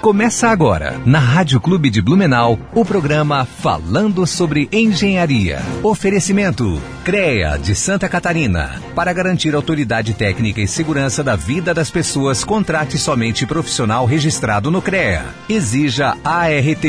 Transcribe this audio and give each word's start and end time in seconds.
Começa 0.00 0.48
agora, 0.48 1.00
na 1.04 1.18
Rádio 1.18 1.60
Clube 1.60 1.90
de 1.90 2.02
Blumenau, 2.02 2.58
o 2.74 2.84
programa 2.84 3.44
Falando 3.44 4.26
sobre 4.26 4.68
Engenharia. 4.72 5.60
Oferecimento: 5.82 6.82
CREA 7.04 7.58
de 7.58 7.74
Santa 7.74 8.08
Catarina. 8.08 8.80
Para 8.94 9.12
garantir 9.12 9.54
autoridade 9.54 10.14
técnica 10.14 10.60
e 10.60 10.66
segurança 10.66 11.22
da 11.22 11.36
vida 11.36 11.72
das 11.72 11.90
pessoas, 11.90 12.42
contrate 12.42 12.98
somente 12.98 13.46
profissional 13.46 14.06
registrado 14.06 14.70
no 14.70 14.82
CREA. 14.82 15.26
Exija 15.48 16.16
ART. 16.24 16.84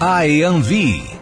AEANVI 0.00 1.17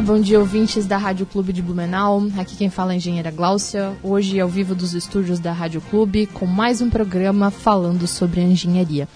Dia, 0.00 0.02
bom 0.02 0.20
dia 0.20 0.40
ouvintes 0.40 0.86
da 0.86 0.96
Rádio 0.96 1.26
Clube 1.26 1.52
de 1.52 1.60
Blumenau. 1.60 2.26
Aqui 2.38 2.56
quem 2.56 2.70
fala 2.70 2.92
é 2.92 2.94
a 2.94 2.96
engenheira 2.96 3.30
Gláucia. 3.30 3.92
Hoje 4.02 4.40
ao 4.40 4.48
vivo 4.48 4.74
dos 4.74 4.94
estúdios 4.94 5.38
da 5.38 5.52
Rádio 5.52 5.80
Clube 5.82 6.26
com 6.26 6.46
mais 6.46 6.80
um 6.80 6.88
programa 6.88 7.50
falando 7.50 8.06
sobre 8.06 8.40
engenharia. 8.40 9.06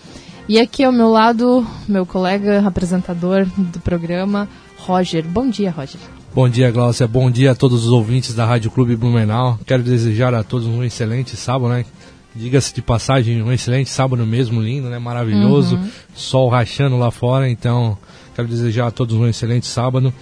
E 0.46 0.60
aqui 0.60 0.84
ao 0.84 0.92
meu 0.92 1.08
lado, 1.10 1.66
meu 1.88 2.04
colega 2.04 2.62
apresentador 2.66 3.46
do 3.56 3.80
programa, 3.80 4.46
Roger. 4.76 5.24
Bom 5.26 5.48
dia, 5.48 5.70
Roger. 5.70 6.00
Bom 6.34 6.48
dia, 6.48 6.70
Gláucia. 6.70 7.08
Bom 7.08 7.30
dia 7.30 7.52
a 7.52 7.54
todos 7.54 7.86
os 7.86 7.90
ouvintes 7.90 8.34
da 8.34 8.44
Rádio 8.44 8.70
Clube 8.70 8.94
Blumenau. 8.94 9.58
Quero 9.64 9.82
desejar 9.82 10.34
a 10.34 10.44
todos 10.44 10.66
um 10.66 10.84
excelente 10.84 11.34
sábado, 11.34 11.72
né? 11.72 11.86
Diga-se 12.34 12.74
de 12.74 12.82
passagem, 12.82 13.40
um 13.42 13.52
excelente 13.52 13.88
sábado 13.88 14.26
mesmo, 14.26 14.60
lindo, 14.60 14.90
né? 14.90 14.98
Maravilhoso. 14.98 15.76
Uhum. 15.76 15.88
Sol 16.14 16.48
rachando 16.48 16.98
lá 16.98 17.10
fora, 17.10 17.48
então 17.48 17.96
quero 18.34 18.48
desejar 18.48 18.88
a 18.88 18.90
todos 18.90 19.16
um 19.16 19.26
excelente 19.26 19.66
sábado. 19.66 20.12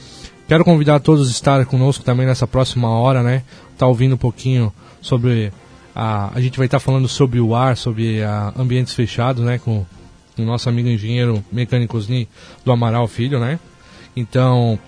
Quero 0.52 0.66
convidar 0.66 1.00
todos 1.00 1.28
a 1.28 1.30
estar 1.30 1.64
conosco 1.64 2.04
também 2.04 2.26
nessa 2.26 2.46
próxima 2.46 2.86
hora, 2.90 3.22
né? 3.22 3.42
Tá 3.78 3.86
ouvindo 3.86 4.16
um 4.16 4.18
pouquinho 4.18 4.70
sobre 5.00 5.50
a 5.96 6.30
a 6.34 6.40
gente 6.42 6.58
vai 6.58 6.66
estar 6.66 6.78
tá 6.78 6.84
falando 6.84 7.08
sobre 7.08 7.40
o 7.40 7.54
ar, 7.54 7.74
sobre 7.74 8.22
a, 8.22 8.52
ambientes 8.54 8.92
fechados, 8.92 9.42
né, 9.42 9.56
com 9.56 9.86
o 10.38 10.42
nosso 10.42 10.68
amigo 10.68 10.90
engenheiro 10.90 11.42
mecânico 11.50 11.96
Osni 11.96 12.28
do 12.66 12.70
Amaral 12.70 13.08
Filho, 13.08 13.40
né? 13.40 13.58
Então, 14.14 14.78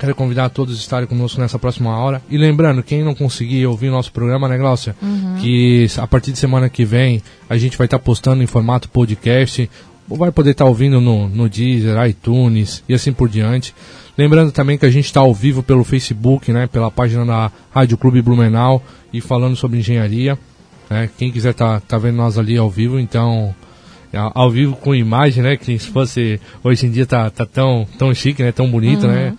quero 0.00 0.14
convidar 0.14 0.48
todos 0.48 0.78
a 0.78 0.80
estarem 0.80 1.06
conosco 1.06 1.38
nessa 1.38 1.58
próxima 1.58 1.94
hora. 1.94 2.22
E 2.30 2.38
lembrando, 2.38 2.82
quem 2.82 3.04
não 3.04 3.14
conseguir 3.14 3.66
ouvir 3.66 3.90
o 3.90 3.92
nosso 3.92 4.10
programa, 4.12 4.48
né, 4.48 4.56
Glaucia? 4.56 4.96
Uhum. 5.02 5.36
Que 5.42 5.88
a 5.98 6.06
partir 6.06 6.32
de 6.32 6.38
semana 6.38 6.70
que 6.70 6.86
vem 6.86 7.22
a 7.50 7.58
gente 7.58 7.76
vai 7.76 7.86
estar 7.86 7.98
tá 7.98 8.02
postando 8.02 8.42
em 8.42 8.46
formato 8.46 8.88
podcast. 8.88 9.68
Ou 10.08 10.16
vai 10.16 10.32
poder 10.32 10.52
estar 10.52 10.64
tá 10.64 10.70
ouvindo 10.70 11.02
no, 11.02 11.28
no 11.28 11.50
Deezer, 11.50 12.02
iTunes 12.06 12.82
e 12.88 12.94
assim 12.94 13.12
por 13.12 13.28
diante. 13.28 13.74
Lembrando 14.16 14.52
também 14.52 14.76
que 14.76 14.84
a 14.84 14.90
gente 14.90 15.06
está 15.06 15.20
ao 15.20 15.34
vivo 15.34 15.62
pelo 15.62 15.84
Facebook, 15.84 16.52
né, 16.52 16.66
pela 16.66 16.90
página 16.90 17.24
da 17.24 17.50
Rádio 17.70 17.96
Clube 17.96 18.20
Blumenau 18.20 18.82
e 19.12 19.20
falando 19.20 19.56
sobre 19.56 19.78
engenharia. 19.78 20.38
Né, 20.90 21.08
quem 21.16 21.32
quiser 21.32 21.54
tá, 21.54 21.80
tá 21.80 21.96
vendo 21.98 22.16
nós 22.16 22.36
ali 22.36 22.56
ao 22.56 22.70
vivo, 22.70 22.98
então 22.98 23.54
ao 24.34 24.50
vivo 24.50 24.76
com 24.76 24.94
imagem, 24.94 25.42
né, 25.42 25.56
que 25.56 25.78
se 25.78 25.88
fosse 25.88 26.38
hoje 26.62 26.86
em 26.86 26.90
dia 26.90 27.06
tá, 27.06 27.30
tá 27.30 27.46
tão 27.46 27.86
tão 27.96 28.12
chique, 28.12 28.42
né, 28.42 28.52
tão 28.52 28.70
bonito, 28.70 29.06
né. 29.06 29.14
uhum. 29.14 29.30
né. 29.30 29.38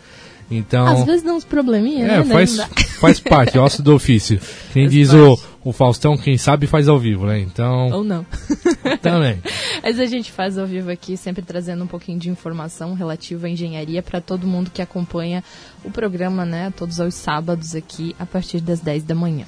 Então, 0.51 0.85
Às 0.85 1.03
vezes 1.05 1.23
dá 1.23 1.33
uns 1.33 1.45
probleminhas, 1.45 2.11
é, 2.11 2.17
né? 2.19 2.25
Faz, 2.25 2.57
faz 2.99 3.19
parte, 3.19 3.57
osso 3.59 3.81
do 3.81 3.95
ofício. 3.95 4.39
Quem 4.71 4.83
faz 4.83 4.91
diz 4.91 5.13
o, 5.13 5.39
o 5.63 5.71
Faustão, 5.71 6.17
quem 6.17 6.37
sabe 6.37 6.67
faz 6.67 6.89
ao 6.89 6.99
vivo, 6.99 7.25
né? 7.25 7.39
Então. 7.39 7.89
Ou 7.89 8.03
não. 8.03 8.25
também. 9.01 9.41
Mas 9.81 9.99
a 9.99 10.05
gente 10.05 10.31
faz 10.31 10.57
ao 10.57 10.67
vivo 10.67 10.91
aqui, 10.91 11.15
sempre 11.15 11.41
trazendo 11.41 11.83
um 11.83 11.87
pouquinho 11.87 12.19
de 12.19 12.29
informação 12.29 12.93
relativa 12.93 13.47
à 13.47 13.49
engenharia 13.49 14.01
para 14.03 14.19
todo 14.19 14.45
mundo 14.45 14.71
que 14.71 14.81
acompanha 14.81 15.43
o 15.83 15.89
programa, 15.89 16.45
né? 16.45 16.73
Todos 16.75 16.99
os 16.99 17.15
sábados 17.15 17.75
aqui, 17.75 18.15
a 18.19 18.25
partir 18.25 18.59
das 18.59 18.81
10 18.81 19.03
da 19.03 19.15
manhã. 19.15 19.45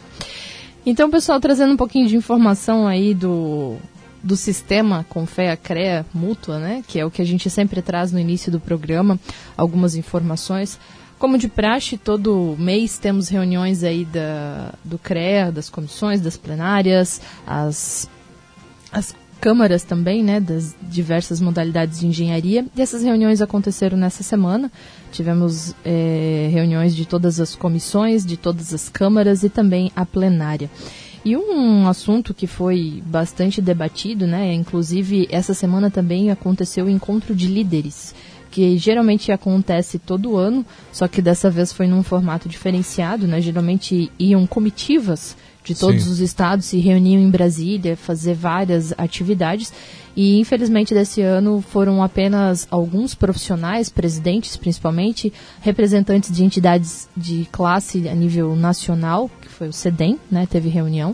Então, 0.86 1.10
pessoal, 1.10 1.40
trazendo 1.40 1.74
um 1.74 1.78
pouquinho 1.78 2.08
de 2.08 2.16
informação 2.16 2.88
aí 2.88 3.14
do, 3.14 3.76
do 4.24 4.38
sistema 4.38 5.06
Confea 5.10 5.58
CREA 5.58 6.06
mútua, 6.14 6.60
né? 6.60 6.84
Que 6.88 7.00
é 7.00 7.06
o 7.06 7.12
que 7.12 7.22
a 7.22 7.26
gente 7.26 7.50
sempre 7.50 7.82
traz 7.82 8.12
no 8.12 8.20
início 8.20 8.52
do 8.52 8.60
programa, 8.60 9.20
algumas 9.58 9.96
informações. 9.96 10.80
Como 11.18 11.38
de 11.38 11.48
praxe, 11.48 11.98
todo 11.98 12.56
mês 12.60 12.98
temos 12.98 13.30
reuniões 13.30 13.84
aí 13.84 14.04
da, 14.04 14.74
do 14.84 14.98
CREA, 14.98 15.52
das 15.52 15.70
comissões, 15.70 16.20
das 16.20 16.36
plenárias, 16.36 17.22
as, 17.48 18.10
as 18.92 19.16
câmaras 19.40 19.84
também, 19.84 20.24
né, 20.24 20.40
das 20.42 20.76
diversas 20.82 21.40
modalidades 21.40 22.00
de 22.00 22.08
engenharia. 22.08 22.66
E 22.76 22.82
essas 22.82 23.02
reuniões 23.02 23.42
aconteceram 23.42 23.98
nessa 23.98 24.24
semana. 24.24 24.70
Tivemos 25.12 25.74
é, 25.86 26.50
reuniões 26.52 26.94
de 26.94 27.06
todas 27.06 27.40
as 27.40 27.56
comissões, 27.56 28.26
de 28.26 28.36
todas 28.36 28.74
as 28.74 28.90
câmaras 28.90 29.44
e 29.44 29.50
também 29.50 29.92
a 29.96 30.06
plenária. 30.06 30.70
E 31.24 31.38
um 31.38 31.88
assunto 31.88 32.34
que 32.34 32.46
foi 32.46 33.02
bastante 33.06 33.62
debatido, 33.62 34.28
né, 34.28 34.54
inclusive 34.54 35.28
essa 35.32 35.54
semana 35.54 35.90
também 35.90 36.30
aconteceu 36.30 36.86
o 36.86 36.90
encontro 36.90 37.34
de 37.34 37.48
líderes 37.48 38.14
que 38.56 38.78
geralmente 38.78 39.34
acontece 39.34 40.00
todo 40.00 40.38
ano, 40.38 40.66
só 40.90 41.10
que 41.10 41.22
dessa 41.22 41.50
vez 41.50 41.74
foi 41.74 41.88
num 41.88 42.02
formato 42.02 42.48
diferenciado, 42.48 43.28
né? 43.28 43.42
Geralmente 43.42 44.10
iam 44.18 44.48
comitivas 44.48 45.36
de 45.62 45.76
todos 45.76 46.06
Sim. 46.06 46.10
os 46.10 46.20
estados 46.22 46.68
se 46.68 46.78
reuniam 46.78 47.22
em 47.22 47.30
Brasília, 47.30 47.98
fazer 47.98 48.34
várias 48.34 48.94
atividades. 48.98 49.74
E 50.16 50.40
infelizmente 50.40 50.94
desse 50.94 51.22
ano 51.22 51.62
foram 51.70 52.02
apenas 52.02 52.66
alguns 52.72 53.14
profissionais, 53.14 53.90
presidentes 53.90 54.56
principalmente, 54.56 55.34
representantes 55.60 56.32
de 56.32 56.46
entidades 56.46 57.10
de 57.18 57.46
classe 57.52 58.08
a 58.08 58.16
nível 58.16 58.56
nacional, 58.56 59.30
que 59.42 59.50
foi 59.50 59.68
o 59.68 59.74
CEDEM, 59.74 60.18
né, 60.32 60.48
teve 60.50 60.70
reunião, 60.70 61.14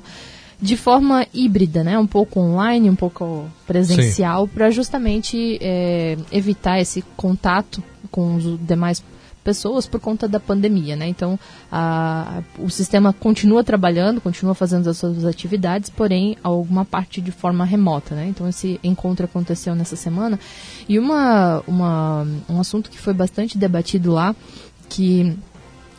de 0.62 0.78
forma 0.78 1.26
híbrida, 1.34 1.84
né? 1.84 1.98
Um 1.98 2.06
pouco 2.06 2.40
online, 2.40 2.90
um 2.90 2.96
pouco 2.96 3.50
presencial, 3.66 4.48
para 4.48 4.70
justamente 4.70 5.58
é, 5.60 6.16
evitar 6.32 6.80
esse 6.80 7.02
contato 7.18 7.84
com 8.12 8.36
os 8.36 8.60
demais 8.60 9.04
pessoas 9.44 9.88
por 9.88 10.00
conta 10.00 10.28
da 10.28 10.40
pandemia, 10.40 10.96
né? 10.96 11.08
Então, 11.08 11.40
a, 11.72 12.44
o 12.60 12.70
sistema 12.70 13.12
continua 13.12 13.64
trabalhando, 13.64 14.22
continua 14.22 14.54
fazendo 14.54 14.88
as 14.88 14.98
suas 14.98 15.26
atividades, 15.26 15.90
porém, 15.90 16.38
alguma 16.44 16.86
parte 16.86 17.20
de 17.20 17.32
forma 17.32 17.66
remota, 17.66 18.14
né? 18.14 18.28
Então, 18.28 18.48
esse 18.48 18.80
encontro 18.84 19.26
aconteceu 19.26 19.74
nessa 19.74 19.96
semana. 19.96 20.40
E 20.88 21.00
uma, 21.00 21.64
uma, 21.68 22.28
um 22.48 22.60
assunto 22.60 22.90
que 22.90 23.00
foi 23.00 23.14
bastante 23.14 23.58
debatido 23.58 24.12
lá, 24.12 24.36
que 24.88 25.36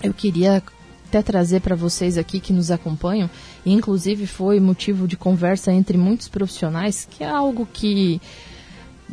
eu 0.02 0.14
queria 0.14 0.62
até 1.08 1.20
trazer 1.20 1.60
para 1.60 1.76
vocês 1.76 2.16
aqui 2.16 2.40
que 2.40 2.52
nos 2.54 2.70
acompanham, 2.70 3.28
inclusive 3.64 4.26
foi 4.26 4.60
motivo 4.60 5.06
de 5.06 5.16
conversa 5.16 5.72
entre 5.72 5.96
muitos 5.96 6.28
profissionais, 6.28 7.06
que 7.10 7.22
é 7.22 7.28
algo 7.28 7.66
que, 7.72 8.20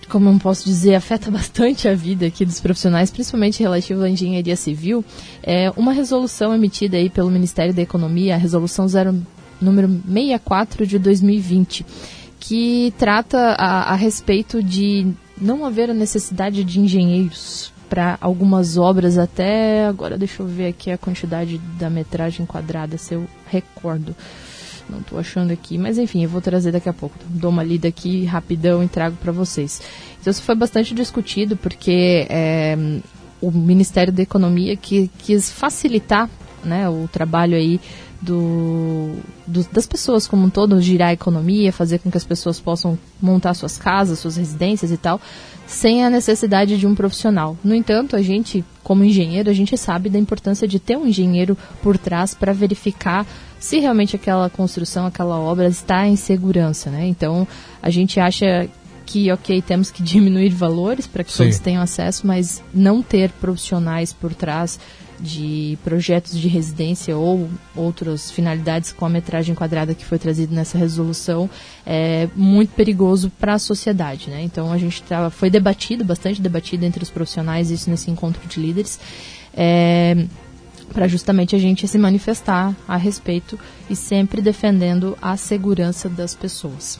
como 0.09 0.29
eu 0.29 0.39
posso 0.39 0.65
dizer, 0.65 0.95
afeta 0.95 1.29
bastante 1.31 1.87
a 1.87 1.95
vida 1.95 2.25
aqui 2.25 2.45
dos 2.45 2.59
profissionais, 2.59 3.11
principalmente 3.11 3.61
relativo 3.61 4.01
à 4.01 4.09
engenharia 4.09 4.55
civil, 4.55 5.03
é 5.43 5.71
uma 5.77 5.93
resolução 5.93 6.53
emitida 6.53 6.97
aí 6.97 7.09
pelo 7.09 7.29
Ministério 7.29 7.73
da 7.73 7.81
Economia, 7.81 8.35
a 8.35 8.37
resolução 8.37 8.87
0, 8.87 9.21
número 9.61 9.87
64 9.87 10.85
de 10.85 10.99
2020, 10.99 11.85
que 12.39 12.93
trata 12.97 13.37
a, 13.37 13.93
a 13.93 13.95
respeito 13.95 14.63
de 14.63 15.07
não 15.39 15.65
haver 15.65 15.89
a 15.89 15.93
necessidade 15.93 16.63
de 16.63 16.79
engenheiros 16.79 17.71
para 17.89 18.17
algumas 18.21 18.77
obras 18.77 19.17
até 19.17 19.85
agora 19.85 20.17
deixa 20.17 20.41
eu 20.43 20.47
ver 20.47 20.67
aqui 20.67 20.91
a 20.91 20.97
quantidade 20.97 21.57
da 21.79 21.89
metragem 21.89 22.45
quadrada 22.45 22.97
se 22.97 23.13
eu 23.13 23.25
recordo. 23.47 24.15
Não 24.89 24.99
estou 24.99 25.19
achando 25.19 25.51
aqui 25.51 25.77
mas 25.77 25.97
enfim 25.97 26.23
eu 26.23 26.29
vou 26.29 26.41
trazer 26.41 26.71
daqui 26.71 26.89
a 26.89 26.93
pouco. 26.93 27.15
Dou 27.25 27.49
uma 27.49 27.63
lida 27.63 27.87
aqui 27.87 28.25
rapidão 28.25 28.83
e 28.83 28.87
trago 28.87 29.15
para 29.17 29.31
vocês. 29.31 29.81
Então 30.21 30.31
isso 30.31 30.41
foi 30.43 30.55
bastante 30.55 30.93
discutido 30.93 31.57
porque 31.57 32.27
é, 32.29 32.77
o 33.41 33.51
Ministério 33.51 34.13
da 34.13 34.21
Economia 34.21 34.75
que 34.75 35.09
quis 35.19 35.49
facilitar 35.49 36.29
né, 36.63 36.89
o 36.89 37.07
trabalho 37.11 37.55
aí 37.55 37.79
do, 38.21 39.15
do, 39.47 39.63
das 39.71 39.87
pessoas 39.87 40.27
como 40.27 40.45
um 40.45 40.49
todo, 40.49 40.81
girar 40.81 41.09
a 41.09 41.13
economia, 41.13 41.71
fazer 41.71 41.99
com 41.99 42.11
que 42.11 42.17
as 42.17 42.25
pessoas 42.25 42.59
possam 42.59 42.97
montar 43.21 43.53
suas 43.53 43.77
casas, 43.77 44.19
suas 44.19 44.35
residências 44.35 44.91
e 44.91 44.97
tal, 44.97 45.21
sem 45.69 46.03
a 46.03 46.09
necessidade 46.09 46.77
de 46.77 46.87
um 46.87 46.95
profissional. 46.95 47.55
No 47.63 47.75
entanto, 47.75 48.15
a 48.15 48.21
gente, 48.23 48.65
como 48.83 49.03
engenheiro, 49.03 49.51
a 49.51 49.53
gente 49.53 49.77
sabe 49.77 50.09
da 50.09 50.17
importância 50.17 50.67
de 50.67 50.79
ter 50.79 50.97
um 50.97 51.05
engenheiro 51.05 51.55
por 51.81 51.95
trás 51.95 52.33
para 52.33 52.51
verificar 52.51 53.25
se 53.59 53.77
realmente 53.77 54.15
aquela 54.15 54.49
construção, 54.49 55.05
aquela 55.05 55.39
obra 55.39 55.67
está 55.67 56.07
em 56.07 56.15
segurança, 56.15 56.89
né? 56.89 57.05
Então, 57.05 57.47
a 57.83 57.89
gente 57.91 58.19
acha 58.19 58.67
que, 59.05 59.31
ok, 59.31 59.61
temos 59.61 59.91
que 59.91 60.01
diminuir 60.03 60.49
valores 60.49 61.05
para 61.05 61.23
que 61.23 61.31
Sim. 61.31 61.43
todos 61.43 61.59
tenham 61.59 61.83
acesso, 61.83 62.25
mas 62.25 62.63
não 62.73 63.03
ter 63.03 63.29
profissionais 63.33 64.11
por 64.11 64.33
trás 64.33 64.79
de 65.19 65.77
projetos 65.83 66.37
de 66.37 66.47
residência 66.47 67.17
ou 67.17 67.49
outras 67.75 68.31
finalidades 68.31 68.91
com 68.91 69.05
a 69.05 69.09
metragem 69.09 69.53
quadrada 69.53 69.93
que 69.93 70.05
foi 70.05 70.17
trazida 70.17 70.55
nessa 70.55 70.77
resolução 70.77 71.49
é 71.85 72.29
muito 72.35 72.71
perigoso 72.73 73.31
para 73.39 73.55
a 73.55 73.59
sociedade, 73.59 74.29
né? 74.29 74.41
Então 74.41 74.71
a 74.71 74.77
gente 74.77 75.03
tá, 75.03 75.29
foi 75.29 75.49
debatido, 75.49 76.03
bastante 76.03 76.41
debatido 76.41 76.85
entre 76.85 77.03
os 77.03 77.09
profissionais 77.09 77.71
isso 77.71 77.89
nesse 77.89 78.09
encontro 78.09 78.47
de 78.47 78.59
líderes. 78.59 78.99
É, 79.53 80.25
para 80.93 81.07
justamente 81.07 81.55
a 81.55 81.59
gente 81.59 81.87
se 81.87 81.97
manifestar 81.97 82.75
a 82.87 82.97
respeito 82.97 83.59
e 83.89 83.95
sempre 83.95 84.41
defendendo 84.41 85.17
a 85.21 85.37
segurança 85.37 86.09
das 86.09 86.33
pessoas. 86.33 86.99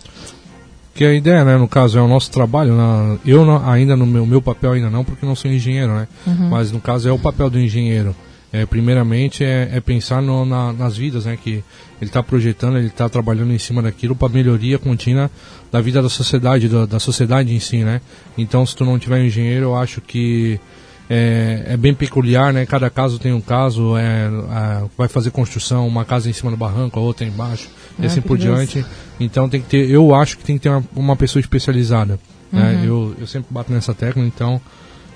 Que 1.00 1.06
a 1.06 1.14
ideia, 1.14 1.46
né, 1.46 1.56
no 1.56 1.66
caso, 1.66 1.98
é 1.98 2.02
o 2.02 2.10
nosso 2.10 2.30
trabalho. 2.30 2.76
Na, 2.76 3.18
eu 3.26 3.46
não, 3.46 3.66
ainda 3.66 3.96
no 3.96 4.06
meu, 4.06 4.26
meu 4.26 4.42
papel 4.42 4.74
ainda 4.74 4.90
não, 4.90 5.06
porque 5.06 5.26
não 5.26 5.34
sou 5.34 5.50
engenheiro, 5.50 5.94
né? 5.94 6.10
Uhum. 6.28 6.50
Mas 6.50 6.74
no 6.74 6.82
caso 6.82 7.08
é 7.08 7.12
o 7.14 7.18
papel 7.18 7.50
do 7.50 7.58
engenheiro. 7.58 8.14
É, 8.52 8.66
primeiramente 8.66 9.42
é, 9.42 9.70
é 9.72 9.80
pensar 9.80 10.22
no, 10.22 10.44
na, 10.44 10.74
nas 10.74 10.98
vidas, 10.98 11.24
né? 11.24 11.40
Que 11.42 11.64
ele 12.02 12.10
está 12.10 12.22
projetando, 12.22 12.78
ele 12.78 12.88
está 12.88 13.08
trabalhando 13.08 13.54
em 13.54 13.58
cima 13.58 13.82
daquilo 13.82 14.14
para 14.14 14.28
melhoria 14.28 14.78
contínua 14.78 15.32
da 15.72 15.80
vida 15.80 16.02
da 16.02 16.10
sociedade, 16.10 16.68
da, 16.68 16.86
da 16.86 17.00
sociedade 17.00 17.56
em 17.56 17.62
si, 17.62 17.78
né? 17.78 18.02
Então, 18.38 18.66
se 18.66 18.76
tu 18.76 18.84
não 18.84 19.00
tiver 19.00 19.22
um 19.22 19.26
engenheiro, 19.26 19.68
eu 19.68 19.78
acho 19.78 20.02
que 20.02 20.60
é, 21.10 21.64
é, 21.70 21.78
bem 21.78 21.94
peculiar, 21.94 22.54
né? 22.54 22.66
Cada 22.66 22.90
caso 22.90 23.18
tem 23.18 23.34
um 23.34 23.42
caso, 23.42 23.98
é, 23.98 24.28
é, 24.28 24.84
vai 24.96 25.08
fazer 25.08 25.32
construção, 25.32 25.88
uma 25.88 26.06
casa 26.06 26.30
em 26.30 26.34
cima 26.34 26.52
do 26.52 26.58
barranco, 26.58 27.00
a 27.00 27.02
outra 27.02 27.26
embaixo, 27.26 27.68
e 27.98 28.06
assim 28.06 28.22
por 28.22 28.38
diante. 28.38 28.86
Então 29.20 29.50
tem 29.50 29.60
que 29.60 29.68
ter, 29.68 29.90
eu 29.90 30.14
acho 30.14 30.38
que 30.38 30.44
tem 30.44 30.58
que 30.58 30.64
ter 30.64 30.70
uma, 30.70 30.84
uma 30.96 31.16
pessoa 31.16 31.42
especializada. 31.42 32.20
Né? 32.52 32.62
Uhum. 32.62 32.80
Né? 32.80 32.84
Eu, 32.86 33.16
eu 33.22 33.28
sempre 33.28 33.48
bato 33.52 33.74
nessa 33.74 33.94
tecla, 33.94 34.24
então 34.24 34.62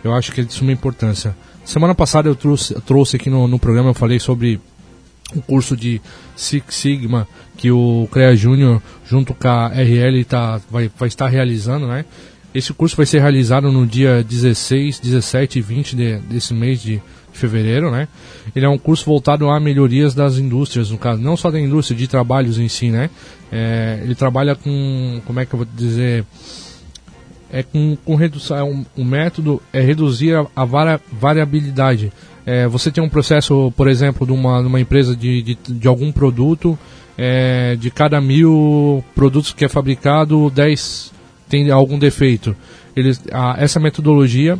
eu 0.04 0.14
acho 0.14 0.32
que 0.32 0.42
é 0.42 0.44
de 0.44 0.52
suma 0.52 0.72
importância. 0.72 1.36
Semana 1.64 1.94
passada 1.94 2.28
eu 2.28 2.36
trouxe, 2.36 2.74
trouxe 2.82 3.16
aqui 3.16 3.30
no, 3.30 3.48
no 3.48 3.60
programa, 3.60 3.92
eu 3.92 3.94
falei 3.94 4.20
sobre 4.20 4.60
o 5.36 5.42
curso 5.42 5.78
de 5.78 6.02
Six 6.36 6.76
Sigma 6.76 7.28
que 7.56 7.72
o 7.72 8.08
CREA 8.12 8.36
Júnior 8.36 8.82
junto 9.06 9.34
com 9.34 9.48
a 9.48 9.68
RL 9.68 10.26
tá, 10.26 10.60
vai, 10.70 10.92
vai 10.98 11.08
estar 11.08 11.28
realizando, 11.28 11.88
né? 11.88 12.04
Esse 12.54 12.74
curso 12.74 12.96
vai 12.96 13.06
ser 13.06 13.20
realizado 13.20 13.72
no 13.72 13.86
dia 13.86 14.24
16, 14.24 15.00
17 15.00 15.60
e 15.60 15.62
20 15.62 15.96
de, 15.96 16.18
desse 16.20 16.54
mês 16.54 16.82
de 16.82 17.02
fevereiro, 17.32 17.90
né? 17.90 18.08
Ele 18.56 18.66
é 18.66 18.70
um 18.70 18.78
curso 18.78 19.06
voltado 19.06 19.50
a 19.50 19.60
melhorias 19.60 20.14
das 20.14 20.38
indústrias, 20.38 20.92
no 20.92 20.98
caso, 20.98 21.22
não 21.22 21.36
só 21.36 21.50
da 21.50 21.60
indústria, 21.60 21.98
de 21.98 22.08
trabalhos 22.08 22.60
em 22.60 22.68
si, 22.68 22.92
né? 22.92 23.10
É, 23.52 24.00
ele 24.04 24.14
trabalha 24.14 24.56
com, 24.56 25.22
como 25.26 25.40
é 25.40 25.46
que 25.46 25.54
eu 25.54 25.58
vou 25.58 25.68
dizer, 25.76 26.26
é 27.52 27.64
com, 27.64 27.98
com 28.06 28.16
redução, 28.16 28.58
é 28.58 28.64
um, 28.64 28.86
um 28.98 29.04
método 29.04 29.62
é 29.72 29.82
reduzir 29.82 30.36
a, 30.36 30.46
a 30.56 30.66
vari, 30.66 31.00
variabilidade. 31.12 32.12
É, 32.46 32.68
você 32.68 32.92
tem 32.92 33.04
um 33.04 33.10
processo, 33.10 33.72
por 33.76 33.88
exemplo, 33.88 34.28
de 34.28 34.34
uma, 34.34 34.62
de 34.62 34.68
uma 34.68 34.80
empresa 34.80 35.16
de, 35.16 35.42
de, 35.42 35.56
de 35.56 35.88
algum 35.88 36.12
produto, 36.12 36.78
é, 37.18 37.76
de 37.76 37.90
cada 37.90 38.20
mil 38.20 39.04
produtos 39.16 39.54
que 39.54 39.66
é 39.66 39.70
fabricado, 39.70 40.50
10 40.50 41.13
tem 41.54 41.70
algum 41.70 42.00
defeito. 42.00 42.56
Eles, 42.96 43.22
a, 43.32 43.56
essa 43.60 43.80
metodologia 43.80 44.58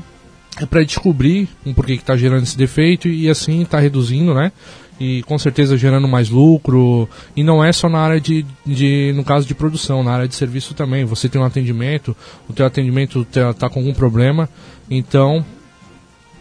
é 0.62 0.66
para 0.68 0.84
descobrir 0.84 1.50
um 1.66 1.74
porquê 1.74 1.96
que 1.96 2.04
está 2.04 2.16
gerando 2.16 2.44
esse 2.44 2.56
defeito 2.56 3.08
e 3.08 3.28
assim 3.28 3.64
está 3.64 3.80
reduzindo, 3.80 4.32
né? 4.36 4.52
E 5.00 5.24
com 5.24 5.36
certeza 5.40 5.76
gerando 5.76 6.08
mais 6.08 6.30
lucro. 6.30 7.10
E 7.36 7.44
não 7.44 7.64
é 7.64 7.74
só 7.74 7.90
na 7.90 7.98
área 7.98 8.22
de, 8.22 8.46
de, 8.64 9.12
no 9.16 9.24
caso 9.24 9.48
de 9.48 9.56
produção, 9.56 10.04
na 10.04 10.12
área 10.12 10.28
de 10.28 10.36
serviço 10.36 10.76
também. 10.76 11.04
Você 11.04 11.28
tem 11.28 11.42
um 11.42 11.44
atendimento, 11.44 12.16
o 12.48 12.54
teu 12.54 12.64
atendimento 12.64 13.22
está 13.22 13.52
tá 13.56 13.70
com 13.70 13.80
algum 13.80 13.94
problema, 13.94 14.48
então 14.88 15.44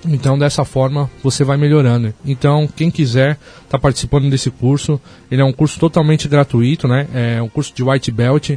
então, 0.05 0.37
dessa 0.37 0.64
forma, 0.64 1.08
você 1.22 1.44
vai 1.44 1.56
melhorando. 1.56 2.12
Então, 2.26 2.66
quem 2.66 2.90
quiser 2.90 3.38
estar 3.62 3.69
tá 3.69 3.78
participando 3.78 4.28
desse 4.28 4.50
curso, 4.50 5.00
ele 5.31 5.40
é 5.40 5.44
um 5.44 5.52
curso 5.52 5.78
totalmente 5.78 6.26
gratuito, 6.26 6.88
né? 6.88 7.06
É 7.14 7.40
um 7.40 7.48
curso 7.48 7.72
de 7.72 7.84
white 7.84 8.10
belt, 8.10 8.50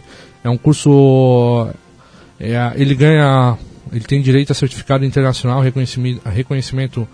é 0.43 0.49
um 0.49 0.57
curso 0.57 1.69
é, 2.39 2.73
ele 2.75 2.95
ganha, 2.95 3.57
ele 3.91 4.03
tem 4.03 4.21
direito 4.21 4.51
a 4.51 4.55
certificado 4.55 5.05
internacional, 5.05 5.61
reconhecimento, 5.61 6.27
reconhecimento 6.27 7.07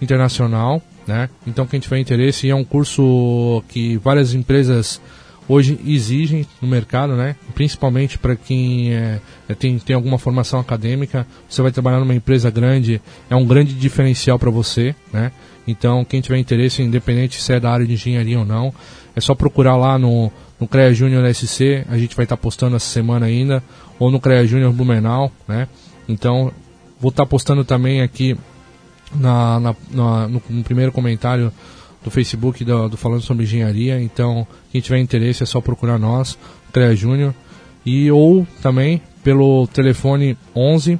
internacional, 0.00 0.82
né? 1.06 1.28
Então 1.46 1.66
quem 1.66 1.80
tiver 1.80 1.98
interesse, 1.98 2.48
é 2.48 2.54
um 2.54 2.64
curso 2.64 3.62
que 3.68 3.96
várias 3.98 4.34
empresas 4.34 5.00
hoje 5.52 5.78
exigem 5.86 6.46
no 6.60 6.68
mercado, 6.68 7.14
né? 7.14 7.36
Principalmente 7.54 8.18
para 8.18 8.34
quem 8.34 8.94
é, 8.94 9.20
é, 9.48 9.54
tem, 9.54 9.78
tem 9.78 9.94
alguma 9.94 10.18
formação 10.18 10.58
acadêmica, 10.58 11.26
você 11.48 11.60
vai 11.60 11.70
trabalhar 11.70 12.00
numa 12.00 12.14
empresa 12.14 12.50
grande, 12.50 13.00
é 13.28 13.36
um 13.36 13.44
grande 13.44 13.74
diferencial 13.74 14.38
para 14.38 14.50
você, 14.50 14.94
né? 15.12 15.30
Então 15.66 16.04
quem 16.04 16.20
tiver 16.20 16.38
interesse, 16.38 16.82
independente 16.82 17.40
se 17.40 17.52
é 17.52 17.60
da 17.60 17.70
área 17.70 17.86
de 17.86 17.92
engenharia 17.92 18.38
ou 18.38 18.44
não, 18.44 18.72
é 19.14 19.20
só 19.20 19.34
procurar 19.34 19.76
lá 19.76 19.98
no, 19.98 20.32
no 20.58 20.66
CREA 20.66 20.94
Júnior 20.94 21.34
SC, 21.34 21.84
a 21.88 21.98
gente 21.98 22.16
vai 22.16 22.24
estar 22.24 22.36
tá 22.36 22.42
postando 22.42 22.76
essa 22.76 22.86
semana 22.86 23.26
ainda 23.26 23.62
ou 23.98 24.10
no 24.10 24.18
CREA 24.18 24.46
Júnior 24.46 24.72
Blumenau, 24.72 25.30
né? 25.46 25.68
Então, 26.08 26.50
vou 27.00 27.10
estar 27.10 27.24
tá 27.24 27.28
postando 27.28 27.64
também 27.64 28.00
aqui 28.00 28.36
na, 29.14 29.60
na, 29.60 29.76
na 29.90 30.28
no, 30.28 30.42
no, 30.48 30.64
primeiro 30.64 30.92
comentário 30.92 31.52
do 32.02 32.10
Facebook 32.10 32.64
do, 32.64 32.88
do, 32.88 32.96
Falando 32.96 33.22
sobre 33.22 33.44
Engenharia. 33.44 34.00
Então, 34.00 34.46
quem 34.70 34.80
tiver 34.80 34.98
interesse 34.98 35.42
é 35.42 35.46
só 35.46 35.60
procurar 35.60 35.98
nós, 35.98 36.38
CREA 36.72 36.94
Júnior. 36.94 37.34
E 37.84 38.10
ou 38.10 38.46
também 38.60 39.02
pelo 39.22 39.66
telefone 39.68 40.36
11 40.54 40.98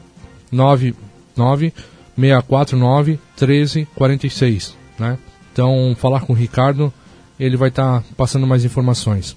99 0.51 1.73
649 2.17 3.19
1346, 3.41 4.77
né? 4.99 5.19
Então, 5.53 5.95
falar 5.99 6.21
com 6.21 6.33
o 6.33 6.37
Ricardo, 6.37 6.93
ele 7.39 7.57
vai 7.57 7.69
estar 7.69 8.01
tá 8.01 8.05
passando 8.17 8.47
mais 8.47 8.65
informações. 8.65 9.37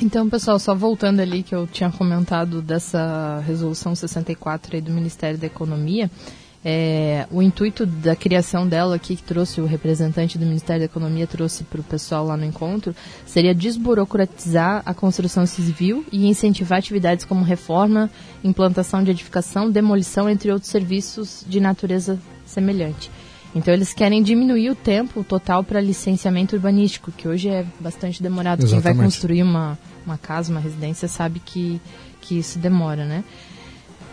Então, 0.00 0.28
pessoal, 0.28 0.58
só 0.58 0.74
voltando 0.74 1.20
ali 1.20 1.42
que 1.42 1.54
eu 1.54 1.66
tinha 1.66 1.90
comentado 1.90 2.62
dessa 2.62 3.42
resolução 3.44 3.94
64 3.94 4.76
aí 4.76 4.80
do 4.80 4.92
Ministério 4.92 5.36
da 5.36 5.46
Economia, 5.46 6.08
é, 6.70 7.26
o 7.30 7.40
intuito 7.40 7.86
da 7.86 8.14
criação 8.14 8.68
dela 8.68 8.96
aqui, 8.96 9.16
que 9.16 9.22
trouxe 9.22 9.58
o 9.58 9.64
representante 9.64 10.36
do 10.36 10.44
Ministério 10.44 10.80
da 10.80 10.84
Economia, 10.84 11.26
trouxe 11.26 11.64
para 11.64 11.80
o 11.80 11.82
pessoal 11.82 12.26
lá 12.26 12.36
no 12.36 12.44
encontro, 12.44 12.94
seria 13.24 13.54
desburocratizar 13.54 14.82
a 14.84 14.92
construção 14.92 15.46
civil 15.46 16.04
e 16.12 16.28
incentivar 16.28 16.78
atividades 16.78 17.24
como 17.24 17.42
reforma, 17.42 18.10
implantação 18.44 19.02
de 19.02 19.10
edificação, 19.10 19.70
demolição, 19.70 20.28
entre 20.28 20.52
outros 20.52 20.70
serviços 20.70 21.42
de 21.48 21.58
natureza 21.58 22.18
semelhante. 22.44 23.10
Então 23.54 23.72
eles 23.72 23.94
querem 23.94 24.22
diminuir 24.22 24.68
o 24.68 24.74
tempo 24.74 25.24
total 25.24 25.64
para 25.64 25.80
licenciamento 25.80 26.54
urbanístico, 26.54 27.10
que 27.10 27.26
hoje 27.26 27.48
é 27.48 27.64
bastante 27.80 28.22
demorado. 28.22 28.62
Exatamente. 28.62 28.82
Quem 28.82 28.94
vai 28.94 29.04
construir 29.06 29.42
uma, 29.42 29.78
uma 30.04 30.18
casa, 30.18 30.52
uma 30.52 30.60
residência, 30.60 31.08
sabe 31.08 31.40
que, 31.40 31.80
que 32.20 32.38
isso 32.38 32.58
demora, 32.58 33.06
né? 33.06 33.24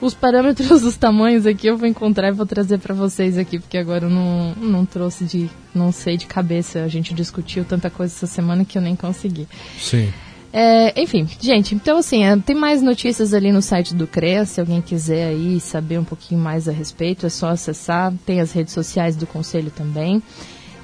Os 0.02 0.14
parâmetros 0.14 0.82
dos 0.82 0.98
tamanhos 0.98 1.46
aqui 1.46 1.68
eu 1.68 1.78
vou 1.78 1.88
encontrar 1.88 2.30
e 2.30 2.32
vou 2.32 2.46
trazer 2.46 2.80
para 2.80 2.94
vocês 2.94 3.38
aqui, 3.38 3.60
porque 3.60 3.78
agora 3.78 4.06
eu 4.06 4.10
não, 4.10 4.54
não 4.56 4.86
trouxe 4.86 5.25
de. 5.25 5.50
não 5.74 5.92
sei 5.92 6.18
de 6.18 6.25
cabeça. 6.25 6.84
A 6.84 6.88
gente 6.88 7.14
discutiu 7.14 7.64
tanta 7.66 7.90
coisa 7.90 8.14
essa 8.14 8.28
semana 8.28 8.66
que 8.66 8.78
eu 8.78 8.82
nem 8.82 8.96
consegui. 8.96 9.48
Sim. 9.80 10.12
É, 10.58 11.02
enfim, 11.02 11.28
gente, 11.42 11.75
então 11.75 11.98
assim, 11.98 12.24
é, 12.24 12.38
tem 12.38 12.56
mais 12.56 12.82
notícias 12.82 13.34
ali 13.34 13.52
no 13.52 13.62
site 13.62 13.94
do 13.94 14.08
CREA, 14.08 14.46
se 14.46 14.62
alguém 14.62 14.82
quiser 14.82 15.28
aí 15.28 15.60
saber 15.60 16.00
um 16.00 16.04
pouquinho 16.06 16.40
mais 16.40 16.70
a 16.70 16.72
respeito, 16.72 17.25
é 17.25 17.30
só 17.30 17.50
acessar, 17.50 18.14
tem 18.25 18.40
as 18.40 18.54
redes 18.54 18.74
sociais 18.74 19.18
do 19.18 19.28
Conselho 19.28 19.70
também. 19.70 20.24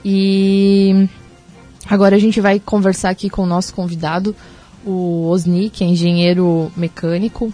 E 0.04 1.08
agora 1.88 2.18
a 2.18 2.20
gente 2.20 2.42
vai 2.42 2.60
conversar 2.60 3.12
aqui 3.12 3.30
com 3.30 3.44
o 3.44 3.48
nosso 3.48 3.74
convidado, 3.74 4.36
o 4.86 5.30
Osni, 5.30 5.70
que 5.70 5.86
é 5.86 5.88
engenheiro 5.88 6.70
mecânico, 6.76 7.54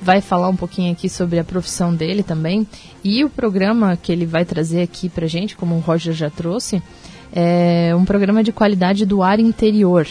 vai 0.00 0.20
falar 0.20 0.48
um 0.48 0.56
pouquinho 0.56 0.92
aqui 0.92 1.08
sobre 1.08 1.38
a 1.38 1.44
profissão 1.44 1.94
dele 1.94 2.22
também. 2.22 2.66
E 3.02 3.24
o 3.24 3.30
programa 3.30 3.96
que 3.96 4.12
ele 4.12 4.26
vai 4.26 4.44
trazer 4.44 4.82
aqui 4.82 5.08
pra 5.08 5.26
gente, 5.26 5.56
como 5.56 5.74
o 5.74 5.80
Roger 5.80 6.12
já 6.12 6.30
trouxe, 6.30 6.82
é 7.32 7.94
um 7.94 8.04
programa 8.04 8.42
de 8.42 8.52
qualidade 8.52 9.04
do 9.04 9.22
ar 9.22 9.40
interior. 9.40 10.06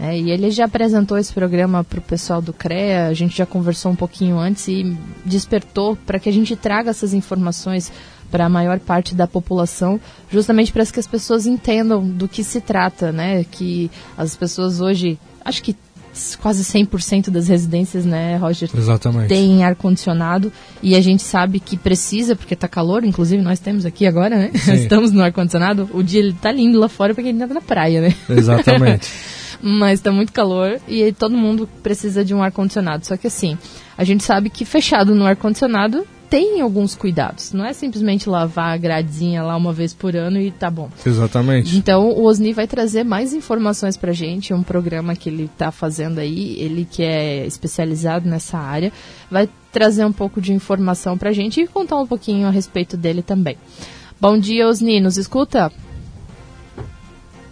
É, 0.00 0.16
e 0.16 0.30
ele 0.30 0.48
já 0.50 0.66
apresentou 0.66 1.18
esse 1.18 1.32
programa 1.32 1.82
para 1.82 1.98
o 1.98 2.02
pessoal 2.02 2.40
do 2.40 2.52
CREA, 2.52 3.08
a 3.08 3.14
gente 3.14 3.36
já 3.36 3.44
conversou 3.44 3.90
um 3.90 3.96
pouquinho 3.96 4.38
antes 4.38 4.68
e 4.68 4.96
despertou 5.24 5.96
para 6.06 6.20
que 6.20 6.28
a 6.28 6.32
gente 6.32 6.54
traga 6.54 6.90
essas 6.90 7.12
informações 7.12 7.90
para 8.30 8.44
a 8.44 8.48
maior 8.48 8.78
parte 8.78 9.14
da 9.14 9.26
população, 9.26 10.00
justamente 10.30 10.70
para 10.70 10.86
que 10.86 11.00
as 11.00 11.06
pessoas 11.06 11.46
entendam 11.46 12.06
do 12.06 12.28
que 12.28 12.44
se 12.44 12.60
trata, 12.60 13.10
né? 13.10 13.44
Que 13.44 13.90
as 14.16 14.36
pessoas 14.36 14.80
hoje, 14.80 15.18
acho 15.44 15.62
que 15.62 15.74
quase 16.40 16.62
100% 16.64 17.30
das 17.30 17.48
residências, 17.48 18.04
né, 18.04 18.36
Roger? 18.36 18.70
Exatamente. 18.74 19.28
Tem 19.28 19.64
ar-condicionado 19.64 20.52
e 20.82 20.94
a 20.94 21.00
gente 21.00 21.22
sabe 21.22 21.60
que 21.60 21.76
precisa, 21.76 22.36
porque 22.36 22.54
está 22.54 22.68
calor, 22.68 23.04
inclusive 23.04 23.42
nós 23.42 23.58
temos 23.58 23.84
aqui 23.84 24.06
agora, 24.06 24.36
né? 24.36 24.50
Estamos 24.74 25.12
no 25.12 25.22
ar-condicionado. 25.22 25.88
O 25.92 26.02
dia 26.02 26.28
está 26.28 26.52
lindo 26.52 26.78
lá 26.78 26.88
fora 26.88 27.14
porque 27.14 27.28
ele 27.28 27.42
está 27.42 27.52
na 27.52 27.60
praia, 27.60 28.00
né? 28.00 28.14
Exatamente. 28.28 29.10
Mas 29.60 29.98
está 29.98 30.12
muito 30.12 30.32
calor 30.32 30.80
e 30.86 31.12
todo 31.12 31.36
mundo 31.36 31.68
precisa 31.82 32.24
de 32.24 32.32
um 32.32 32.42
ar-condicionado. 32.42 33.04
Só 33.04 33.16
que 33.16 33.26
assim, 33.26 33.58
a 33.96 34.04
gente 34.04 34.22
sabe 34.22 34.50
que 34.50 34.64
fechado 34.64 35.14
no 35.14 35.26
ar-condicionado 35.26 36.06
tem 36.28 36.60
alguns 36.60 36.94
cuidados. 36.94 37.52
Não 37.52 37.64
é 37.64 37.72
simplesmente 37.72 38.28
lavar 38.28 38.74
a 38.74 38.76
gradinha 38.76 39.42
lá 39.42 39.56
uma 39.56 39.72
vez 39.72 39.94
por 39.94 40.14
ano 40.14 40.40
e 40.40 40.50
tá 40.50 40.70
bom. 40.70 40.90
Exatamente. 41.04 41.76
Então 41.76 42.10
o 42.10 42.24
Osni 42.24 42.52
vai 42.52 42.66
trazer 42.66 43.04
mais 43.04 43.32
informações 43.32 43.96
pra 43.96 44.12
gente, 44.12 44.52
um 44.52 44.62
programa 44.62 45.16
que 45.16 45.28
ele 45.28 45.50
tá 45.56 45.70
fazendo 45.70 46.18
aí, 46.18 46.56
ele 46.58 46.86
que 46.90 47.02
é 47.02 47.46
especializado 47.46 48.28
nessa 48.28 48.58
área, 48.58 48.92
vai 49.30 49.48
trazer 49.72 50.04
um 50.04 50.12
pouco 50.12 50.40
de 50.40 50.52
informação 50.52 51.16
pra 51.16 51.32
gente 51.32 51.60
e 51.60 51.66
contar 51.66 51.96
um 51.96 52.06
pouquinho 52.06 52.46
a 52.46 52.50
respeito 52.50 52.96
dele 52.96 53.22
também. 53.22 53.56
Bom 54.20 54.38
dia, 54.38 54.66
Osni, 54.66 55.00
nos 55.00 55.16
escuta? 55.16 55.72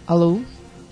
Alô? 0.05 0.39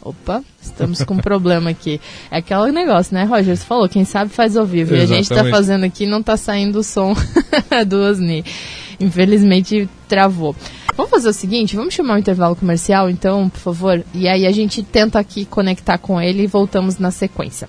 Opa, 0.06 0.44
estamos 0.62 1.04
com 1.04 1.16
um 1.16 1.18
problema 1.18 1.72
aqui. 1.72 2.00
É 2.30 2.38
aquele 2.38 2.72
negócio, 2.72 3.12
né, 3.16 3.24
Roger? 3.24 3.58
Você 3.58 3.66
falou, 3.66 3.90
quem 3.90 4.06
sabe 4.06 4.30
faz 4.30 4.56
ao 4.56 4.64
vivo. 4.64 4.94
Exatamente. 4.94 5.10
E 5.10 5.14
a 5.14 5.18
gente 5.18 5.32
está 5.32 5.50
fazendo 5.50 5.84
aqui 5.84 6.04
e 6.04 6.08
não 6.08 6.20
está 6.20 6.38
saindo 6.38 6.78
o 6.78 6.84
som 6.84 7.16
do 7.88 7.98
Osni. 8.02 8.46
Infelizmente, 9.00 9.90
travou. 10.08 10.56
Vamos 10.96 11.10
fazer 11.10 11.30
o 11.30 11.34
seguinte, 11.34 11.76
vamos 11.76 11.96
chamar 11.96 12.14
o 12.14 12.16
um 12.18 12.20
intervalo 12.20 12.56
comercial, 12.56 13.10
então, 13.10 13.50
por 13.50 13.60
favor? 13.60 14.06
E 14.14 14.28
aí 14.28 14.46
a 14.46 14.52
gente 14.52 14.84
tenta 14.84 15.18
aqui 15.18 15.44
conectar 15.44 15.98
com 15.98 16.22
ele 16.22 16.44
e 16.44 16.48
voltamos 16.48 17.00
na 17.00 17.10
sequência. 17.10 17.68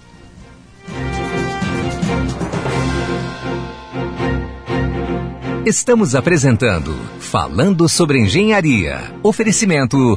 Estamos 5.65 6.15
apresentando 6.15 6.95
Falando 7.19 7.89
sobre 7.89 8.21
Engenharia. 8.21 9.01
Oferecimento 9.23 10.17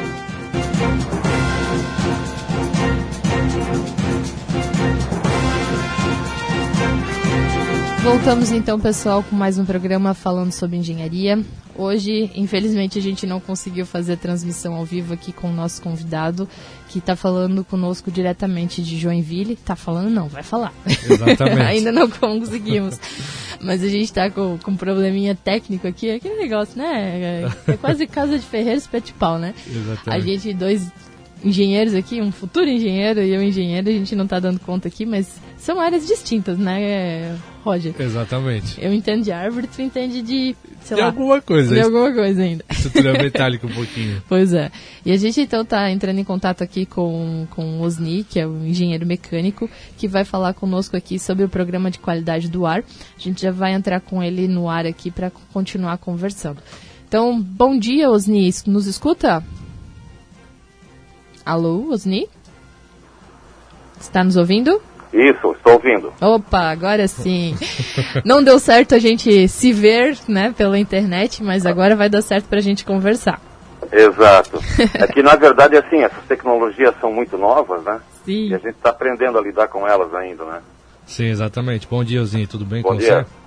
Voltamos 8.11 8.51
então, 8.51 8.77
pessoal, 8.77 9.23
com 9.23 9.37
mais 9.37 9.57
um 9.57 9.63
programa 9.63 10.13
falando 10.13 10.51
sobre 10.51 10.75
engenharia. 10.75 11.39
Hoje, 11.73 12.29
infelizmente, 12.35 12.99
a 12.99 13.01
gente 13.01 13.25
não 13.25 13.39
conseguiu 13.39 13.85
fazer 13.85 14.13
a 14.13 14.17
transmissão 14.17 14.75
ao 14.75 14.83
vivo 14.83 15.13
aqui 15.13 15.31
com 15.31 15.49
o 15.49 15.53
nosso 15.53 15.81
convidado, 15.81 16.47
que 16.89 16.99
está 16.99 17.15
falando 17.15 17.63
conosco 17.63 18.11
diretamente 18.11 18.83
de 18.83 18.99
Joinville. 18.99 19.53
Está 19.53 19.77
falando 19.77 20.09
não, 20.09 20.27
vai 20.27 20.43
falar. 20.43 20.73
Exatamente. 20.85 21.61
Ainda 21.63 21.93
não 21.93 22.09
conseguimos. 22.09 22.99
Mas 23.61 23.81
a 23.81 23.87
gente 23.87 24.03
está 24.03 24.29
com, 24.29 24.57
com 24.61 24.71
um 24.71 24.75
probleminha 24.75 25.33
técnico 25.33 25.87
aqui, 25.87 26.11
aquele 26.11 26.35
negócio, 26.35 26.77
né? 26.77 27.45
É, 27.65 27.71
é 27.71 27.77
quase 27.77 28.05
casa 28.07 28.37
de 28.37 28.45
ferreiro 28.45 28.77
espete 28.77 29.13
pau, 29.13 29.39
né? 29.39 29.55
Exatamente. 29.65 30.09
A 30.09 30.19
gente, 30.19 30.53
dois 30.53 30.91
engenheiros 31.43 31.93
aqui, 31.93 32.21
um 32.21 32.31
futuro 32.31 32.69
engenheiro 32.69 33.21
e 33.21 33.33
eu 33.33 33.41
engenheiro, 33.41 33.89
a 33.89 33.93
gente 33.93 34.15
não 34.15 34.25
está 34.25 34.39
dando 34.39 34.59
conta 34.59 34.87
aqui, 34.87 35.05
mas 35.05 35.39
são 35.57 35.79
áreas 35.79 36.07
distintas, 36.07 36.57
né, 36.57 37.37
Roger? 37.63 37.93
Exatamente. 37.99 38.83
Eu 38.83 38.93
entendo 38.93 39.23
de 39.23 39.31
árvore, 39.31 39.67
tu 39.67 39.81
entende 39.81 40.21
de, 40.21 40.55
sei 40.81 40.95
de 40.95 41.01
lá, 41.01 41.07
alguma 41.07 41.41
coisa. 41.41 41.75
De 41.75 41.81
alguma 41.81 42.11
coisa 42.11 42.41
ainda. 42.41 42.65
Estrutura 42.69 43.13
metálica 43.13 43.67
um 43.67 43.71
pouquinho. 43.71 44.21
Pois 44.27 44.53
é. 44.53 44.71
E 45.05 45.11
a 45.11 45.17
gente 45.17 45.41
então 45.41 45.61
está 45.61 45.91
entrando 45.91 46.19
em 46.19 46.23
contato 46.23 46.63
aqui 46.63 46.85
com, 46.85 47.45
com 47.49 47.79
o 47.79 47.81
Osni, 47.81 48.23
que 48.23 48.39
é 48.39 48.47
o 48.47 48.65
engenheiro 48.65 49.05
mecânico, 49.05 49.69
que 49.97 50.07
vai 50.07 50.23
falar 50.23 50.53
conosco 50.53 50.95
aqui 50.95 51.19
sobre 51.19 51.43
o 51.43 51.49
programa 51.49 51.91
de 51.91 51.99
qualidade 51.99 52.49
do 52.49 52.65
ar. 52.65 52.79
A 52.79 53.19
gente 53.19 53.41
já 53.41 53.51
vai 53.51 53.73
entrar 53.73 53.99
com 53.99 54.23
ele 54.23 54.47
no 54.47 54.69
ar 54.69 54.85
aqui 54.85 55.11
para 55.11 55.31
continuar 55.53 55.97
conversando. 55.97 56.61
Então, 57.07 57.41
bom 57.41 57.77
dia, 57.77 58.09
Osni. 58.09 58.49
Nos 58.65 58.87
escuta? 58.87 59.43
Alô, 61.45 61.89
Osni? 61.91 62.27
Está 63.99 64.23
nos 64.23 64.35
ouvindo? 64.35 64.81
Isso, 65.13 65.51
estou 65.51 65.73
ouvindo. 65.73 66.13
Opa, 66.21 66.69
agora 66.71 67.07
sim. 67.07 67.55
Não 68.23 68.41
deu 68.43 68.57
certo 68.59 68.95
a 68.95 68.99
gente 68.99 69.47
se 69.47 69.73
ver, 69.73 70.17
né, 70.27 70.53
pela 70.57 70.79
internet, 70.79 71.43
mas 71.43 71.65
agora 71.65 71.95
vai 71.95 72.09
dar 72.09 72.21
certo 72.21 72.45
para 72.47 72.59
a 72.59 72.61
gente 72.61 72.85
conversar. 72.85 73.39
Exato. 73.91 74.59
É 74.93 75.07
que, 75.07 75.21
na 75.21 75.35
verdade, 75.35 75.75
assim, 75.75 76.01
essas 76.03 76.23
tecnologias 76.25 76.93
são 77.01 77.11
muito 77.11 77.37
novas, 77.37 77.83
né? 77.83 77.99
Sim. 78.25 78.47
E 78.49 78.53
a 78.55 78.57
gente 78.57 78.75
está 78.75 78.89
aprendendo 78.89 79.37
a 79.37 79.41
lidar 79.41 79.67
com 79.67 79.87
elas 79.87 80.13
ainda, 80.13 80.45
né? 80.45 80.61
Sim, 81.05 81.25
exatamente. 81.25 81.87
Bom 81.87 82.03
dia, 82.03 82.21
Ozinho. 82.21 82.47
Tudo 82.47 82.63
bem 82.63 82.81
Bom 82.81 82.89
com 82.89 82.97
dia. 82.97 83.23
você? 83.23 83.40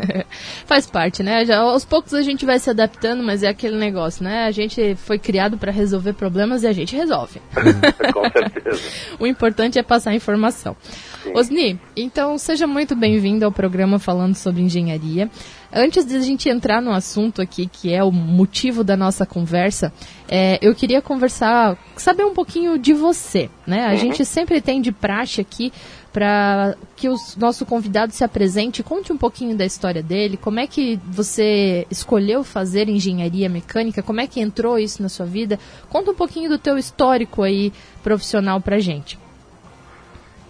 Faz 0.66 0.86
parte, 0.86 1.22
né? 1.22 1.44
Já, 1.44 1.58
aos 1.58 1.84
poucos 1.84 2.14
a 2.14 2.22
gente 2.22 2.44
vai 2.44 2.58
se 2.58 2.70
adaptando, 2.70 3.22
mas 3.22 3.42
é 3.42 3.48
aquele 3.48 3.76
negócio, 3.76 4.22
né? 4.24 4.44
A 4.44 4.50
gente 4.50 4.94
foi 4.96 5.18
criado 5.18 5.56
para 5.58 5.70
resolver 5.72 6.12
problemas 6.12 6.62
e 6.62 6.66
a 6.66 6.72
gente 6.72 6.94
resolve. 6.96 7.40
com 8.12 8.22
certeza. 8.30 8.80
o 9.18 9.26
importante 9.26 9.78
é 9.78 9.82
passar 9.82 10.14
informação. 10.14 10.76
Sim. 11.22 11.32
Osni, 11.36 11.80
então 11.96 12.38
seja 12.38 12.66
muito 12.66 12.96
bem-vindo 12.96 13.44
ao 13.44 13.52
programa 13.52 13.98
falando 13.98 14.34
sobre 14.34 14.62
engenharia. 14.62 15.30
Antes 15.72 16.04
de 16.04 16.16
a 16.16 16.20
gente 16.20 16.48
entrar 16.48 16.82
no 16.82 16.90
assunto 16.90 17.40
aqui, 17.40 17.66
que 17.66 17.92
é 17.92 18.02
o 18.02 18.10
motivo 18.10 18.82
da 18.82 18.96
nossa 18.96 19.24
conversa, 19.24 19.92
é, 20.28 20.58
eu 20.60 20.74
queria 20.74 21.00
conversar, 21.00 21.78
saber 21.96 22.24
um 22.24 22.34
pouquinho 22.34 22.76
de 22.76 22.92
você, 22.92 23.48
né? 23.66 23.86
A 23.86 23.90
Uhum. 23.90 23.96
gente 23.98 24.24
sempre 24.24 24.60
tem 24.60 24.80
de 24.80 24.90
praxe 24.90 25.40
aqui 25.40 25.72
para 26.12 26.74
que 26.96 27.08
o 27.08 27.14
nosso 27.36 27.64
convidado 27.64 28.12
se 28.12 28.24
apresente, 28.24 28.82
conte 28.82 29.12
um 29.12 29.16
pouquinho 29.16 29.56
da 29.56 29.64
história 29.64 30.02
dele, 30.02 30.36
como 30.36 30.58
é 30.58 30.66
que 30.66 30.98
você 31.04 31.86
escolheu 31.90 32.42
fazer 32.42 32.88
engenharia 32.88 33.48
mecânica, 33.48 34.02
como 34.02 34.20
é 34.20 34.26
que 34.26 34.40
entrou 34.40 34.78
isso 34.78 35.02
na 35.02 35.08
sua 35.08 35.26
vida, 35.26 35.58
conta 35.88 36.10
um 36.10 36.14
pouquinho 36.14 36.48
do 36.48 36.58
teu 36.58 36.76
histórico 36.76 37.42
aí 37.42 37.72
profissional 38.02 38.60
pra 38.60 38.78
gente. 38.78 39.18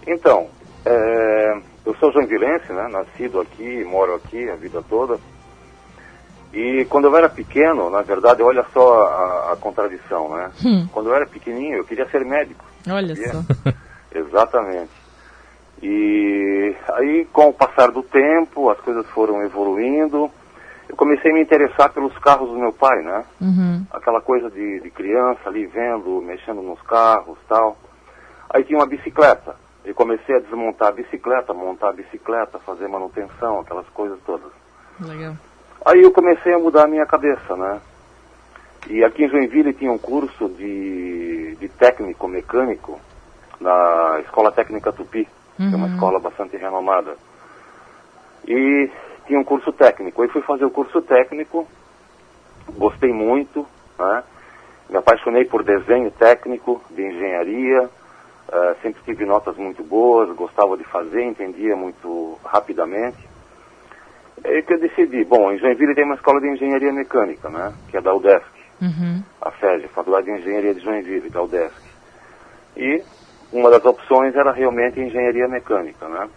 Então, 0.07 0.47
é, 0.83 1.61
eu 1.85 1.95
sou 1.95 2.11
joinvilense, 2.11 2.73
né? 2.73 2.87
Nascido 2.91 3.39
aqui, 3.39 3.83
moro 3.83 4.15
aqui 4.15 4.49
a 4.49 4.55
vida 4.55 4.83
toda. 4.89 5.19
E 6.53 6.85
quando 6.89 7.05
eu 7.05 7.15
era 7.15 7.29
pequeno, 7.29 7.89
na 7.89 8.01
verdade, 8.01 8.41
olha 8.41 8.65
só 8.73 9.03
a, 9.03 9.53
a 9.53 9.55
contradição, 9.55 10.35
né? 10.35 10.51
Hum. 10.65 10.87
Quando 10.91 11.09
eu 11.09 11.15
era 11.15 11.25
pequenininho, 11.25 11.77
eu 11.77 11.85
queria 11.85 12.09
ser 12.09 12.25
médico. 12.25 12.65
Olha 12.89 13.15
sabia? 13.15 13.31
só. 13.31 13.71
Exatamente. 14.19 15.00
E 15.81 16.75
aí, 16.93 17.25
com 17.33 17.49
o 17.49 17.53
passar 17.53 17.91
do 17.91 18.03
tempo, 18.03 18.69
as 18.69 18.79
coisas 18.81 19.05
foram 19.09 19.41
evoluindo. 19.41 20.29
Eu 20.87 20.95
comecei 20.95 21.31
a 21.31 21.33
me 21.33 21.41
interessar 21.41 21.91
pelos 21.91 22.15
carros 22.19 22.49
do 22.49 22.59
meu 22.59 22.71
pai, 22.71 23.01
né? 23.01 23.25
Uhum. 23.39 23.85
Aquela 23.91 24.21
coisa 24.21 24.49
de, 24.51 24.79
de 24.81 24.91
criança 24.91 25.41
ali 25.47 25.65
vendo, 25.65 26.21
mexendo 26.21 26.61
nos 26.61 26.81
carros 26.81 27.37
tal. 27.47 27.77
Aí 28.49 28.63
tinha 28.63 28.77
uma 28.77 28.85
bicicleta. 28.85 29.55
e 29.85 29.93
comecei 29.93 30.35
a 30.35 30.39
desmontar 30.39 30.89
a 30.89 30.91
bicicleta, 30.91 31.53
montar 31.53 31.89
a 31.89 31.93
bicicleta, 31.93 32.59
fazer 32.59 32.87
manutenção, 32.87 33.59
aquelas 33.59 33.87
coisas 33.89 34.19
todas. 34.25 34.51
Legal. 34.99 35.35
Aí 35.85 36.01
eu 36.01 36.11
comecei 36.11 36.53
a 36.53 36.59
mudar 36.59 36.83
a 36.83 36.87
minha 36.87 37.05
cabeça, 37.05 37.55
né? 37.55 37.81
E 38.87 39.03
aqui 39.03 39.23
em 39.23 39.29
Joinville 39.29 39.73
tinha 39.73 39.91
um 39.91 39.97
curso 39.97 40.49
de, 40.49 41.55
de 41.55 41.69
técnico 41.69 42.27
mecânico 42.27 42.99
na 43.59 44.19
Escola 44.21 44.51
Técnica 44.51 44.91
Tupi, 44.91 45.27
que 45.69 45.73
é 45.73 45.77
uma 45.77 45.85
Uhum. 45.87 45.91
escola 45.93 46.19
bastante 46.19 46.57
renomada. 46.57 47.15
E 48.47 48.89
tinha 49.27 49.39
um 49.39 49.43
curso 49.43 49.71
técnico. 49.71 50.21
Aí 50.21 50.29
fui 50.29 50.41
fazer 50.41 50.65
o 50.65 50.71
curso 50.71 51.01
técnico, 51.01 51.67
gostei 52.77 53.11
muito, 53.13 53.65
né? 53.97 54.23
Me 54.89 54.97
apaixonei 54.97 55.45
por 55.45 55.63
desenho 55.63 56.11
técnico, 56.11 56.81
de 56.89 57.01
engenharia, 57.01 57.89
eh, 58.51 58.75
sempre 58.81 59.01
tive 59.03 59.25
notas 59.25 59.55
muito 59.55 59.83
boas, 59.83 60.35
gostava 60.35 60.75
de 60.75 60.83
fazer, 60.83 61.23
entendia 61.23 61.75
muito 61.75 62.37
rapidamente. 62.43 63.17
É 64.43 64.61
que 64.63 64.73
eu 64.73 64.79
decidi, 64.79 65.23
bom, 65.23 65.51
em 65.51 65.59
Joinville 65.59 65.93
tem 65.95 66.03
uma 66.03 66.15
escola 66.15 66.41
de 66.41 66.49
engenharia 66.49 66.91
mecânica, 66.91 67.47
né? 67.49 67.73
Que 67.89 67.97
é 67.97 68.01
da 68.01 68.13
UDESC, 68.13 68.43
Uhum. 68.81 69.23
a 69.39 69.51
FEG, 69.51 69.87
Faculdade 69.89 70.25
de 70.25 70.31
Engenharia 70.39 70.73
de 70.73 70.79
Joinville, 70.81 71.29
da 71.29 71.43
UDESC. 71.43 71.79
E 72.75 73.03
uma 73.51 73.69
das 73.69 73.83
opções 73.85 74.35
era 74.35 74.51
realmente 74.51 74.99
engenharia 74.99 75.47
mecânica, 75.47 76.07
né? 76.07 76.29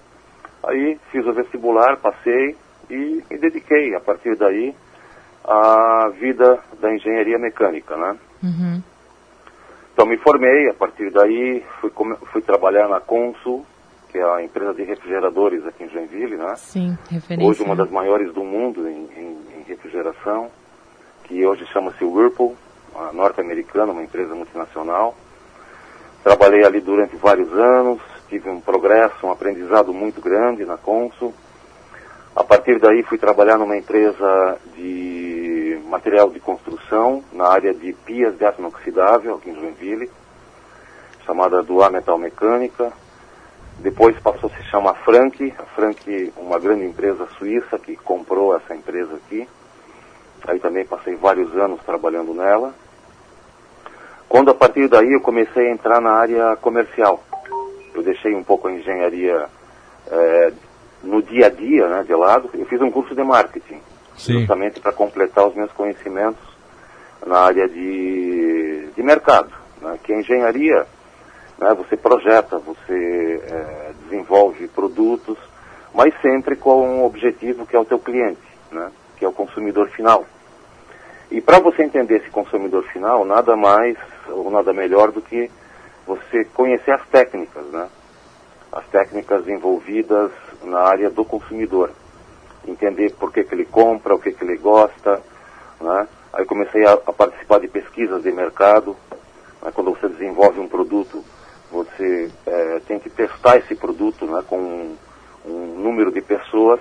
Aí 0.65 0.99
fiz 1.13 1.25
o 1.27 1.33
vestibular, 1.33 1.97
passei 1.99 2.57
e 2.91 3.23
me 3.31 3.39
dediquei 3.39 3.95
a 3.95 4.01
partir 4.01 4.37
daí 4.37 4.75
à 5.45 6.09
vida 6.19 6.59
da 6.81 6.93
engenharia 6.95 7.39
mecânica, 7.39 7.97
né? 7.97 8.17
Uhum. 8.43 8.83
Então 9.93 10.07
me 10.07 10.17
formei, 10.19 10.69
a 10.69 10.75
partir 10.75 11.11
daí 11.11 11.63
fui, 11.81 11.91
fui 12.33 12.43
trabalhar 12.43 12.89
na 12.89 12.99
Consul, 13.01 13.65
que 14.11 14.19
é 14.19 14.25
a 14.25 14.43
empresa 14.43 14.75
de 14.75 14.83
refrigeradores 14.83 15.65
aqui 15.67 15.85
em 15.85 15.89
Joinville, 15.89 16.37
né? 16.37 16.55
Sim, 16.57 16.97
referência. 17.11 17.49
Hoje 17.49 17.63
uma 17.63 17.77
das 17.77 17.91
maiores 17.91 18.33
do 18.33 18.43
mundo 18.43 18.89
em, 18.89 19.09
em- 19.17 19.39
em 19.59 19.63
refrigeração, 19.69 20.51
que 21.25 21.45
hoje 21.47 21.65
chama-se 21.67 22.05
Whirlpool, 22.05 22.57
a 22.97 23.13
norte-americana, 23.13 23.93
uma 23.93 24.03
empresa 24.03 24.35
multinacional. 24.35 25.15
Trabalhei 26.25 26.65
ali 26.65 26.81
durante 26.81 27.15
vários 27.17 27.53
anos, 27.53 28.01
tive 28.31 28.49
um 28.49 28.59
progresso, 28.59 29.27
um 29.27 29.31
aprendizado 29.31 29.93
muito 29.93 30.23
grande 30.23 30.65
na 30.65 30.79
Consul. 30.79 31.35
A 32.35 32.43
partir 32.43 32.81
daí 32.81 33.03
fui 33.03 33.19
trabalhar 33.19 33.59
numa 33.59 33.77
empresa 33.77 34.59
de 34.75 35.79
material 35.87 36.31
de 36.31 36.41
construção, 36.41 37.23
na 37.31 37.47
área 37.49 37.75
de 37.75 37.93
pias 37.93 38.39
de 38.39 38.45
aço 38.47 38.59
inoxidável, 38.59 39.35
aqui 39.35 39.51
em 39.51 39.55
Joinville, 39.55 40.11
chamada 41.27 41.63
Duar 41.63 41.93
Metal 41.93 42.17
Mecânica. 42.17 42.91
Depois 43.81 44.19
passou 44.21 44.51
a 44.51 44.57
se 44.57 44.63
chamar 44.71 44.95
Frank, 45.05 45.53
a 45.59 45.65
Frank, 45.75 46.33
uma 46.39 46.59
grande 46.59 46.87
empresa 46.87 47.29
suíça 47.37 47.79
que 47.79 47.97
comprou 47.97 48.57
essa 48.57 48.75
empresa 48.75 49.15
aqui. 49.15 49.47
Aí 50.49 50.59
também 50.59 50.87
passei 50.87 51.17
vários 51.17 51.55
anos 51.55 51.83
trabalhando 51.85 52.33
nela. 52.33 52.75
Quando 54.35 54.51
a 54.51 54.55
partir 54.55 54.89
daí 54.89 55.13
eu 55.13 55.21
comecei 55.21 55.69
a 55.69 55.71
entrar 55.71 56.01
na 56.01 56.11
área 56.11 56.57
comercial. 56.57 57.23
Eu 57.95 58.03
deixei 58.03 58.35
um 58.35 58.43
pouco 58.43 58.67
a 58.67 58.73
engenharia 58.73 59.47
eh, 60.11 60.53
no 61.05 61.23
dia 61.23 61.47
a 61.47 61.49
dia, 61.49 61.87
né, 61.87 62.03
de 62.03 62.13
lado. 62.17 62.51
Eu 62.53 62.67
fiz 62.67 62.81
um 62.83 62.91
curso 62.91 63.15
de 63.15 63.23
marketing, 63.23 63.81
Sim. 64.17 64.41
justamente 64.41 64.81
para 64.81 64.91
completar 64.91 65.47
os 65.47 65.55
meus 65.55 65.71
conhecimentos 65.71 66.43
na 67.25 67.43
área 67.43 67.69
de, 67.69 68.89
de 68.97 69.03
mercado. 69.05 69.53
Né, 69.81 70.01
que 70.03 70.13
a 70.13 70.19
engenharia, 70.19 70.85
né, 71.57 71.73
você 71.73 71.97
projeta, 71.97 72.59
você 72.59 73.41
eh, 73.41 73.93
desenvolve 74.03 74.67
produtos, 74.67 75.39
mas 75.95 76.13
sempre 76.21 76.57
com 76.57 76.85
um 76.85 77.05
objetivo 77.05 77.65
que 77.65 77.77
é 77.77 77.79
o 77.79 77.85
teu 77.85 78.01
cliente, 78.01 78.43
né, 78.73 78.91
que 79.17 79.25
é 79.25 79.29
o 79.29 79.33
consumidor 79.33 79.91
final. 79.91 80.27
E 81.35 81.41
para 81.41 81.59
você 81.59 81.83
entender 81.83 82.19
esse 82.19 82.31
consumidor 82.31 82.85
final, 82.93 83.25
nada 83.25 83.57
mais 83.57 83.97
ou 84.29 84.53
nada 84.53 84.73
melhor 84.73 85.11
do 85.11 85.21
que 85.21 85.51
você 86.07 86.45
conhecer 86.45 86.93
as 86.93 87.05
técnicas, 87.09 87.65
né? 87.73 87.89
As 88.71 88.87
técnicas 88.87 89.49
envolvidas 89.49 90.31
na 90.63 90.79
área 90.79 91.11
do 91.11 91.25
consumidor. 91.25 91.91
Entender 92.69 93.15
por 93.15 93.33
que, 93.33 93.43
que 93.43 93.53
ele 93.53 93.65
compra, 93.65 94.15
o 94.15 94.21
que, 94.21 94.31
que 94.31 94.45
ele 94.45 94.57
gosta, 94.57 95.21
né? 95.81 96.07
Aí 96.33 96.45
comecei 96.45 96.87
a, 96.87 96.93
a 96.93 97.13
participar 97.13 97.59
de 97.59 97.67
pesquisas 97.67 98.23
de 98.23 98.31
mercado. 98.31 98.97
né? 99.61 99.73
Quando 99.75 99.91
você 99.91 100.09
desenvolve 100.09 100.61
um 100.61 100.69
produto, 100.69 101.25
você 101.69 102.31
eh, 102.47 102.81
tem 102.87 103.01
que 103.01 103.11
testar 103.11 103.57
esse 103.57 103.75
produto 103.75 104.25
né, 104.25 104.41
com 104.49 104.57
um, 104.57 104.97
um 105.45 105.81
número 105.83 106.13
de 106.13 106.21
pessoas 106.21 106.79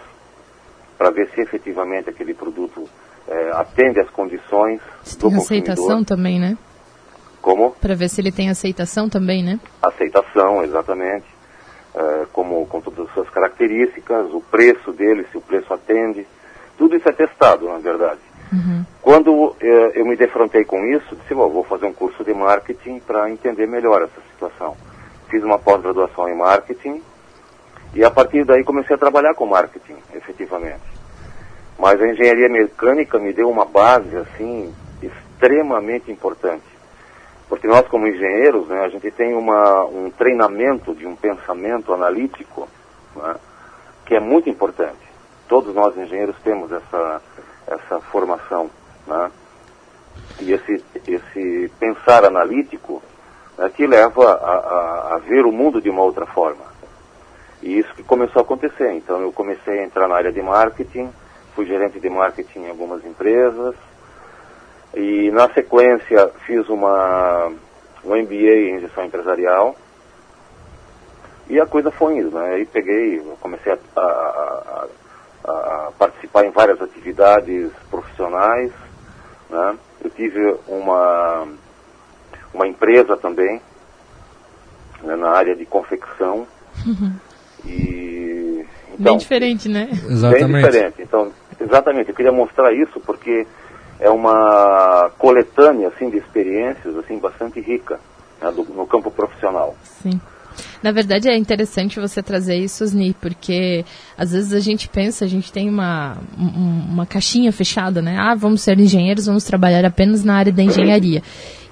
para 0.96 1.10
ver 1.10 1.28
se 1.32 1.42
efetivamente 1.42 2.08
aquele 2.08 2.36
produto 2.36 2.88
eh, 3.28 3.52
atende 3.54 4.00
às 4.00 4.10
condições 4.10 4.80
Se 5.04 5.18
do 5.18 5.30
tem 5.30 5.38
consumidor. 5.38 5.74
aceitação 5.74 6.04
também, 6.04 6.40
né? 6.40 6.58
Como 7.42 7.72
Pra 7.72 7.94
ver 7.96 8.10
se 8.10 8.22
ele 8.22 8.32
tem 8.32 8.50
aceitação 8.50 9.10
também, 9.10 9.44
né? 9.44 9.60
aceitação, 9.82 10.64
exatamente, 10.64 11.26
eh, 11.96 12.26
como 12.32 12.66
com 12.68 12.80
todas 12.82 13.08
as 13.08 13.14
suas 13.14 13.30
características, 13.30 14.32
o 14.34 14.40
preço 14.42 14.92
dele, 14.94 15.26
se 15.32 15.38
o 15.38 15.42
preço 15.42 15.74
atende, 15.74 16.26
tudo 16.78 16.96
isso 16.96 17.08
é 17.08 17.12
testado, 17.12 17.68
na 17.68 17.80
verdade. 17.80 18.20
Uhum. 18.52 18.86
Quando 19.02 19.56
eh, 19.60 19.92
eu 19.96 20.06
me 20.06 20.16
defrontei 20.16 20.64
com 20.64 20.86
isso, 20.86 21.16
disse, 21.16 21.34
"Bom, 21.34 21.50
vou 21.50 21.64
fazer 21.64 21.86
um 21.86 21.94
curso 21.94 22.24
de 22.24 22.34
marketing 22.34 23.00
para 23.00 23.30
entender 23.30 23.68
melhor 23.68 24.02
essa 24.04 24.22
situação. 24.32 24.78
Fiz 25.30 25.44
uma 25.44 25.58
pós-graduação 25.60 26.30
em 26.30 26.36
marketing 26.38 27.02
e 27.96 28.04
a 28.06 28.12
partir 28.12 28.46
daí 28.46 28.64
comecei 28.64 28.96
a 28.96 29.00
trabalhar 29.00 29.34
com 29.34 29.46
marketing, 29.48 29.96
efetivamente. 30.14 30.82
Mas 31.78 32.02
a 32.02 32.08
engenharia 32.08 32.50
mecânica 32.50 33.18
me 33.20 33.34
deu 33.34 33.50
uma 33.50 33.66
base, 33.66 34.16
assim, 34.16 34.74
extremamente 35.02 36.12
importante. 36.12 36.64
Porque 37.50 37.68
nós, 37.68 37.88
como 37.88 38.08
engenheiros, 38.08 38.68
né, 38.68 38.82
a 38.82 38.90
gente 38.90 39.12
tem 39.12 39.36
uma, 39.36 39.86
um 39.86 40.10
treinamento 40.10 40.96
de 40.96 41.06
um 41.06 41.16
pensamento 41.16 41.94
analítico 41.94 42.68
né, 43.16 43.36
que 44.06 44.16
é 44.16 44.20
muito 44.20 44.50
importante. 44.50 45.12
Todos 45.48 45.76
nós, 45.76 45.96
engenheiros, 45.98 46.36
temos 46.44 46.72
essa, 46.72 47.22
essa 47.68 48.00
formação. 48.00 48.70
Né? 49.06 49.32
E 50.40 50.54
esse, 50.54 50.84
esse 51.08 51.72
pensar 51.80 52.26
analítico 52.26 53.04
né, 53.58 53.72
leva 53.80 54.34
a, 54.34 54.54
a, 54.56 55.16
a 55.16 55.18
ver 55.20 55.46
o 55.46 55.52
mundo 55.52 55.82
de 55.82 55.90
uma 55.90 56.02
outra 56.02 56.26
forma. 56.26 56.64
E 57.62 57.78
isso 57.78 57.94
que 57.94 58.04
começou 58.04 58.40
a 58.40 58.44
acontecer. 58.44 58.92
Então, 58.94 59.22
eu 59.22 59.32
comecei 59.32 59.80
a 59.80 59.84
entrar 59.84 60.08
na 60.08 60.16
área 60.16 60.32
de 60.32 60.42
marketing, 60.42 61.10
fui 61.56 61.66
gerente 61.66 62.00
de 62.00 62.10
marketing 62.10 62.60
em 62.60 62.70
algumas 62.70 63.04
empresas, 63.06 63.76
e 64.96 65.32
na 65.32 65.50
sequência 65.54 66.30
fiz 66.46 66.68
uma, 66.70 67.52
um 68.04 68.16
MBA 68.16 68.70
em 68.76 68.80
gestão 68.80 69.06
empresarial. 69.06 69.76
E 71.50 71.60
a 71.60 71.66
coisa 71.66 71.92
foi 71.92 72.18
indo, 72.18 72.32
né? 72.32 72.54
Aí 72.56 72.66
peguei, 72.66 73.20
comecei 73.42 73.72
a, 73.74 73.78
a- 74.00 74.88
a- 75.46 75.50
a 75.88 75.92
participar 75.98 76.46
em 76.46 76.52
várias 76.52 76.82
atividades 76.82 77.70
profissionais, 77.92 78.72
né? 79.50 79.78
Eu 80.04 80.10
tive 80.12 80.56
uma, 80.68 81.48
uma 82.54 82.68
empresa 82.68 83.18
também, 83.18 83.62
né, 85.02 85.16
na 85.16 85.32
área 85.32 85.56
de 85.56 85.66
confecção. 85.66 86.48
E, 87.66 88.66
então, 88.88 88.98
Bem 89.00 89.18
diferente, 89.18 89.68
né? 89.70 89.86
Bem 89.92 90.12
Exatamente. 90.12 90.66
diferente. 90.66 91.02
Então, 91.02 91.32
exatamente, 91.64 92.10
eu 92.10 92.16
queria 92.16 92.32
mostrar 92.32 92.74
isso 92.74 93.00
porque 93.06 93.46
é 94.00 94.10
uma 94.10 95.10
coletânea 95.18 95.88
assim 95.90 96.10
de 96.10 96.18
experiências 96.18 96.96
assim 96.98 97.18
bastante 97.18 97.60
rica 97.60 98.00
né, 98.42 98.52
do- 98.52 98.64
no 98.74 98.86
campo 98.86 99.10
profissional. 99.12 99.76
Sim. 99.84 100.20
Na 100.84 100.92
verdade 100.92 101.28
é 101.30 101.36
interessante 101.38 102.00
você 102.00 102.22
trazer 102.22 102.56
isso, 102.58 102.84
Osni, 102.84 103.16
porque 103.20 103.84
às 104.18 104.32
vezes 104.34 104.54
a 104.54 104.60
gente 104.60 104.88
pensa, 104.88 105.26
a 105.26 105.28
gente 105.28 105.52
tem 105.52 105.68
uma, 105.70 106.18
um- 106.38 106.86
uma 106.92 107.06
caixinha 107.06 107.52
fechada, 107.52 108.02
né? 108.02 108.18
Ah, 108.20 108.36
vamos 108.36 108.62
ser 108.62 108.78
engenheiros, 108.80 109.26
vamos 109.26 109.44
trabalhar 109.46 109.84
apenas 109.86 110.24
na 110.24 110.36
área 110.36 110.52
da 110.52 110.62
engenharia. 110.62 111.24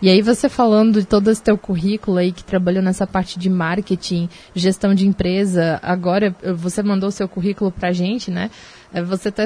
E 0.02 0.10
aí 0.10 0.20
você 0.24 0.50
falando 0.50 1.00
de 1.00 1.06
todo 1.06 1.30
esse 1.30 1.44
teu 1.44 1.56
currículo 1.60 2.18
aí 2.18 2.32
que 2.32 2.44
trabalhou 2.44 2.82
nessa 2.82 3.06
parte 3.06 3.38
de 3.38 3.52
marketing, 3.52 4.28
gestão 4.56 4.96
de 4.96 5.06
empresa, 5.06 5.80
agora 5.84 6.36
você 6.56 6.82
mandou 6.82 7.10
o 7.10 7.12
seu 7.12 7.28
currículo 7.28 7.72
pra 7.72 7.92
gente, 7.92 8.32
né? 8.32 8.50
Eh, 8.94 9.02
Você 9.02 9.30
está 9.30 9.44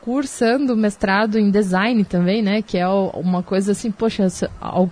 cursando 0.00 0.76
mestrado 0.76 1.38
em 1.38 1.50
design 1.50 2.04
também, 2.04 2.42
né? 2.42 2.62
Que 2.62 2.78
é 2.78 2.86
uma 2.88 3.42
coisa 3.42 3.72
assim, 3.72 3.90
poxa, 3.90 4.28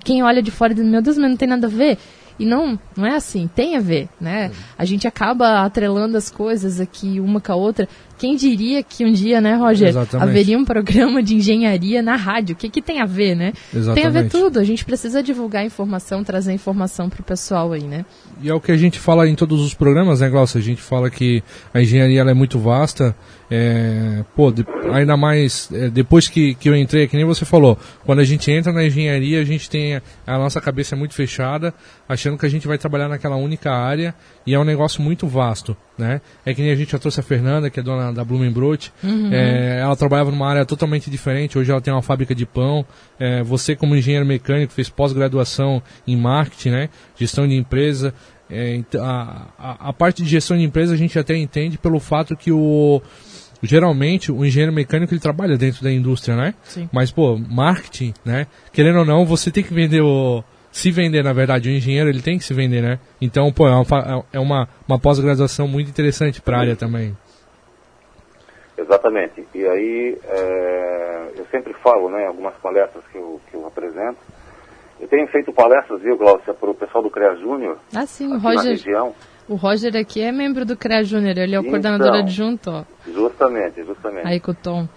quem 0.04 0.22
olha 0.22 0.42
de 0.42 0.50
fora 0.50 0.74
diz, 0.74 0.84
meu 0.84 1.00
Deus, 1.00 1.16
mas 1.16 1.30
não 1.30 1.36
tem 1.36 1.48
nada 1.48 1.66
a 1.66 1.70
ver. 1.70 1.98
E 2.38 2.44
não, 2.44 2.78
não 2.96 3.06
é 3.06 3.14
assim, 3.14 3.48
tem 3.54 3.76
a 3.76 3.80
ver, 3.80 4.08
né? 4.20 4.50
A 4.76 4.84
gente 4.84 5.06
acaba 5.06 5.64
atrelando 5.64 6.16
as 6.16 6.30
coisas 6.30 6.80
aqui 6.80 7.20
uma 7.20 7.40
com 7.40 7.52
a 7.52 7.54
outra. 7.54 7.88
Quem 8.18 8.36
diria 8.36 8.82
que 8.82 9.04
um 9.04 9.12
dia, 9.12 9.40
né, 9.40 9.54
Roger, 9.54 9.88
Exatamente. 9.88 10.28
haveria 10.28 10.58
um 10.58 10.64
programa 10.64 11.22
de 11.22 11.36
engenharia 11.36 12.02
na 12.02 12.16
rádio? 12.16 12.54
O 12.54 12.56
que, 12.56 12.68
que 12.68 12.82
tem 12.82 13.00
a 13.00 13.06
ver, 13.06 13.34
né? 13.34 13.52
Tem 13.70 13.80
a 13.80 13.94
ver 13.94 14.00
Exatamente. 14.00 14.30
tudo. 14.30 14.58
A 14.58 14.64
gente 14.64 14.84
precisa 14.84 15.22
divulgar 15.22 15.64
informação, 15.64 16.24
trazer 16.24 16.52
informação 16.52 17.08
pro 17.08 17.22
pessoal 17.22 17.72
aí, 17.72 17.84
né? 17.84 18.04
E 18.42 18.48
é 18.48 18.54
o 18.54 18.60
que 18.60 18.72
a 18.72 18.76
gente 18.76 18.98
fala 18.98 19.28
em 19.28 19.34
todos 19.34 19.60
os 19.60 19.74
programas, 19.74 20.20
né, 20.20 20.28
Glaucio? 20.28 20.58
A 20.58 20.62
gente 20.62 20.80
fala 20.80 21.10
que 21.10 21.42
a 21.72 21.80
engenharia 21.80 22.22
é 22.22 22.34
muito 22.34 22.58
vasta. 22.58 23.14
É, 23.56 24.24
pô, 24.34 24.50
de- 24.50 24.66
ainda 24.92 25.16
mais 25.16 25.70
é, 25.72 25.88
depois 25.88 26.26
que, 26.26 26.54
que 26.56 26.68
eu 26.68 26.74
entrei, 26.76 27.06
que 27.06 27.16
nem 27.16 27.24
você 27.24 27.44
falou, 27.44 27.78
quando 28.04 28.18
a 28.18 28.24
gente 28.24 28.50
entra 28.50 28.72
na 28.72 28.84
engenharia, 28.84 29.40
a 29.40 29.44
gente 29.44 29.70
tem 29.70 29.94
a, 29.94 30.02
a 30.26 30.36
nossa 30.38 30.60
cabeça 30.60 30.96
muito 30.96 31.14
fechada, 31.14 31.72
achando 32.08 32.36
que 32.36 32.44
a 32.44 32.48
gente 32.48 32.66
vai 32.66 32.76
trabalhar 32.78 33.08
naquela 33.08 33.36
única 33.36 33.70
área, 33.72 34.12
e 34.44 34.52
é 34.54 34.58
um 34.58 34.64
negócio 34.64 35.00
muito 35.00 35.28
vasto, 35.28 35.76
né? 35.96 36.20
É 36.44 36.52
que 36.52 36.62
nem 36.62 36.72
a 36.72 36.74
gente 36.74 36.90
já 36.90 36.98
trouxe 36.98 37.20
a 37.20 37.22
Fernanda, 37.22 37.70
que 37.70 37.78
é 37.78 37.82
dona 37.82 38.12
da 38.12 38.24
Blumenbrot, 38.24 38.92
é, 39.32 39.78
ela 39.80 39.94
trabalhava 39.94 40.32
numa 40.32 40.48
área 40.48 40.64
totalmente 40.66 41.08
diferente, 41.08 41.56
hoje 41.56 41.70
ela 41.70 41.80
tem 41.80 41.92
uma 41.94 42.02
fábrica 42.02 42.34
de 42.34 42.44
pão, 42.44 42.84
é, 43.20 43.40
você 43.44 43.76
como 43.76 43.94
engenheiro 43.94 44.26
mecânico 44.26 44.72
fez 44.72 44.88
pós-graduação 44.88 45.80
em 46.08 46.16
marketing, 46.16 46.70
né? 46.70 46.88
Gestão 47.16 47.46
de 47.46 47.54
empresa, 47.54 48.12
é, 48.50 48.74
ent- 48.74 48.96
a, 48.96 49.46
a, 49.56 49.88
a 49.88 49.92
parte 49.92 50.22
de 50.24 50.28
gestão 50.28 50.56
de 50.58 50.64
empresa 50.64 50.92
a 50.92 50.96
gente 50.96 51.16
até 51.18 51.36
entende 51.36 51.78
pelo 51.78 52.00
fato 52.00 52.36
que 52.36 52.50
o 52.52 53.00
geralmente 53.64 54.30
o 54.30 54.44
engenheiro 54.44 54.72
mecânico 54.72 55.12
ele 55.12 55.20
trabalha 55.20 55.56
dentro 55.56 55.82
da 55.82 55.92
indústria, 55.92 56.36
né? 56.36 56.54
Sim. 56.62 56.88
Mas 56.92 57.10
pô, 57.10 57.36
marketing, 57.38 58.14
né? 58.24 58.46
Querendo 58.72 59.00
ou 59.00 59.04
não, 59.04 59.24
você 59.24 59.50
tem 59.50 59.62
que 59.64 59.74
vender 59.74 60.00
o 60.00 60.42
se 60.74 60.90
vender, 60.90 61.22
na 61.22 61.32
verdade, 61.32 61.68
o 61.68 61.72
engenheiro 61.72 62.08
ele 62.08 62.20
tem 62.20 62.36
que 62.36 62.42
se 62.42 62.52
vender, 62.52 62.82
né? 62.82 62.98
Então, 63.20 63.52
pô, 63.52 63.68
é 63.68 63.70
uma, 63.70 64.24
é 64.32 64.40
uma, 64.40 64.68
uma 64.88 64.98
pós-graduação 64.98 65.68
muito 65.68 65.88
interessante 65.88 66.42
para 66.42 66.56
a 66.56 66.60
área 66.60 66.74
também. 66.74 67.16
Exatamente. 68.76 69.46
E 69.54 69.64
aí, 69.64 70.18
é, 70.24 71.28
eu 71.36 71.46
sempre 71.46 71.72
falo, 71.74 72.10
né, 72.10 72.24
em 72.24 72.26
algumas 72.26 72.54
palestras 72.54 73.04
que 73.12 73.16
eu, 73.16 73.40
que 73.48 73.56
eu 73.56 73.64
apresento, 73.68 74.18
eu 75.00 75.06
tenho 75.06 75.28
feito 75.28 75.52
palestras, 75.52 76.02
viu, 76.02 76.16
Glaucia, 76.16 76.52
para 76.52 76.70
o 76.70 76.74
pessoal 76.74 77.04
do 77.04 77.10
CREA 77.10 77.36
Júnior, 77.36 77.78
Ah, 77.94 78.04
sim, 78.04 78.32
aqui 78.34 78.42
na 78.42 78.50
Roger, 78.50 78.70
região. 78.72 79.14
O 79.48 79.54
Roger 79.56 79.96
aqui 79.96 80.20
é 80.22 80.32
membro 80.32 80.64
do 80.64 80.76
CREA 80.76 81.04
Júnior, 81.04 81.36
ele 81.38 81.54
é 81.54 81.58
o 81.58 81.60
Então. 81.60 81.70
coordenador 81.70 82.14
adjunto, 82.14 82.70
ó, 82.70 82.84
Justamente, 83.06 83.82
justamente. 83.84 84.26
aí 84.26 84.40
com 84.40 84.52
o 84.52 84.54
Tom. 84.54 84.88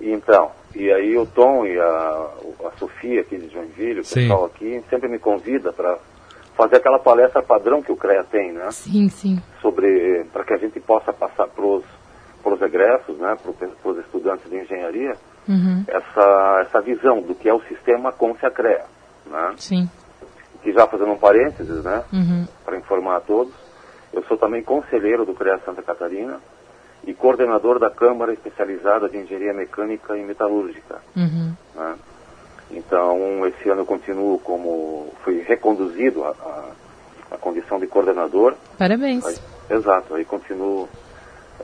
Então, 0.00 0.50
e 0.74 0.90
aí 0.90 1.16
o 1.18 1.26
Tom 1.26 1.66
e 1.66 1.78
a, 1.78 2.28
a 2.66 2.70
Sofia 2.78 3.20
aqui 3.20 3.36
de 3.36 3.48
Joinville, 3.52 4.00
o 4.00 4.04
Sim. 4.04 4.20
pessoal 4.22 4.46
aqui, 4.46 4.82
sempre 4.88 5.08
me 5.08 5.18
convida 5.18 5.72
para 5.72 5.98
fazer 6.56 6.76
aquela 6.76 6.98
palestra 6.98 7.42
padrão 7.42 7.82
que 7.82 7.92
o 7.92 7.96
CREA 7.96 8.24
tem, 8.24 8.52
né? 8.52 8.70
Sim, 8.70 9.08
sim. 9.08 9.40
Sobre, 9.60 10.24
para 10.32 10.44
que 10.44 10.54
a 10.54 10.58
gente 10.58 10.78
possa 10.80 11.12
passar 11.12 11.46
para 11.48 11.64
os 11.64 12.62
egressos, 12.62 13.18
né? 13.18 13.36
Para 13.82 13.90
os 13.92 13.98
estudantes 13.98 14.48
de 14.50 14.56
engenharia, 14.56 15.14
Uhum, 15.48 15.84
essa, 15.88 16.60
essa 16.66 16.80
visão 16.82 17.20
do 17.22 17.34
que 17.34 17.48
é 17.48 17.54
o 17.54 17.60
sistema 17.62 18.12
CREA, 18.12 18.84
né? 19.26 19.54
sim. 19.56 19.90
Que 20.62 20.70
já 20.72 20.86
fazendo 20.86 21.10
um 21.12 21.16
parênteses, 21.18 21.82
né? 21.82 22.04
Uhum, 22.12 22.46
Para 22.64 22.76
informar 22.76 23.16
a 23.16 23.20
todos, 23.20 23.52
eu 24.12 24.22
sou 24.24 24.36
também 24.36 24.62
conselheiro 24.62 25.24
do 25.24 25.34
CREA 25.34 25.60
Santa 25.64 25.82
Catarina 25.82 26.40
e 27.04 27.14
coordenador 27.14 27.78
da 27.78 27.90
Câmara 27.90 28.32
Especializada 28.32 29.08
de 29.08 29.16
Engenharia 29.16 29.54
Mecânica 29.54 30.16
e 30.16 30.22
Metalúrgica. 30.22 31.00
uhum. 31.16 31.54
né? 31.74 31.94
Então, 32.72 33.44
esse 33.48 33.68
ano 33.68 33.80
eu 33.80 33.86
continuo 33.86 34.38
como, 34.38 35.12
fui 35.24 35.42
reconduzido 35.42 36.22
a, 36.22 36.28
a, 36.28 37.34
a 37.34 37.36
condição 37.36 37.80
de 37.80 37.86
coordenador. 37.88 38.54
Parabéns. 38.78 39.26
Aí, 39.26 39.36
exato, 39.76 40.14
aí 40.14 40.24
continuo 40.24 40.88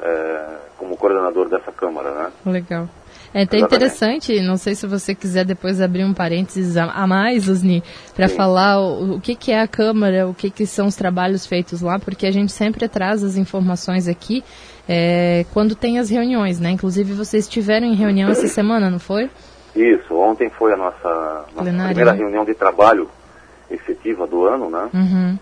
é, 0.03 0.59
como 0.77 0.97
coordenador 0.97 1.49
dessa 1.49 1.71
Câmara, 1.71 2.11
né? 2.11 2.33
Legal. 2.45 2.89
É 3.37 3.43
até 3.43 3.59
interessante, 3.59 4.41
não 4.41 4.57
sei 4.57 4.75
se 4.75 4.87
você 4.87 5.15
quiser 5.15 5.45
depois 5.45 5.79
abrir 5.79 6.07
um 6.07 6.15
parênteses 6.15 6.75
a, 6.75 7.07
mais, 7.07 7.47
Osni, 7.51 7.85
para 8.15 8.31
falar 8.31 8.81
o, 8.81 9.17
o 9.17 9.21
que, 9.21 9.35
que 9.35 9.53
é 9.53 9.61
a 9.61 9.69
Câmara, 9.69 10.27
o 10.27 10.33
que, 10.33 10.49
que 10.51 10.65
são 10.65 10.87
os 10.87 10.97
trabalhos 10.97 11.45
feitos 11.45 11.83
lá, 11.83 11.99
porque 11.99 12.27
a 12.27 12.31
gente 12.31 12.51
sempre 12.51 12.89
traz 12.89 13.23
as 13.23 13.37
informações 13.37 14.09
aqui 14.09 14.43
é, 14.89 15.45
quando 15.53 15.75
tem 15.75 15.99
as 15.99 16.09
reuniões, 16.09 16.59
né? 16.59 16.71
Inclusive 16.71 17.13
vocês 17.13 17.45
estiveram 17.45 17.87
em 17.87 17.95
reunião 17.95 18.31
essa 18.31 18.49
semana, 18.49 18.89
não 18.89 18.99
foi? 18.99 19.29
Isso, 19.75 20.15
ontem 20.15 20.49
foi 20.49 20.73
a 20.73 20.77
nossa, 20.79 21.45
nossa 21.55 21.71
primeira 21.71 22.13
né? 22.13 22.19
reunião 22.19 22.43
de 22.43 22.55
trabalho 22.55 23.07
efetiva 23.71 24.27
do 24.27 24.47
ano, 24.47 24.71
né? 24.71 24.89
Uhum, 24.95 25.39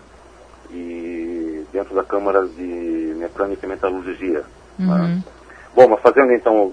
E 0.69 1.63
dentro 1.71 1.95
da 1.95 2.03
Câmara 2.03 2.45
de 2.45 3.15
Mecânica 3.15 3.65
e 3.65 3.69
Metalurgia. 3.69 4.43
uhum. 4.77 4.85
né? 4.85 5.23
Bom, 5.75 5.89
mas 5.89 5.99
fazendo 5.99 6.31
então, 6.31 6.71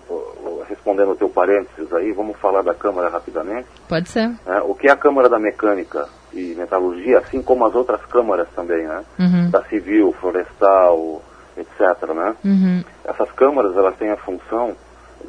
respondendo 0.72 1.10
o 1.12 1.16
teu 1.16 1.28
parênteses 1.28 1.92
aí, 1.92 2.12
vamos 2.12 2.36
falar 2.38 2.62
da 2.62 2.72
Câmara 2.74 3.10
rapidamente. 3.10 3.68
Pode 3.88 4.08
ser. 4.08 4.28
né? 4.46 4.60
O 4.64 4.74
que 4.74 4.88
é 4.88 4.90
a 4.90 4.96
Câmara 4.96 5.28
da 5.28 5.38
Mecânica 5.38 6.08
e 6.32 6.54
Metalurgia, 6.56 7.18
assim 7.18 7.42
como 7.42 7.66
as 7.66 7.74
outras 7.74 8.00
câmaras 8.06 8.48
também, 8.56 8.86
né? 8.86 9.04
Uhum, 9.18 9.50
Da 9.50 9.62
civil, 9.64 10.12
florestal, 10.20 11.20
etc, 11.58 12.08
né? 12.14 12.34
uhum, 12.44 12.82
Essas 13.04 13.30
câmaras, 13.32 13.76
elas 13.76 13.94
têm 13.96 14.10
a 14.10 14.16
função 14.16 14.74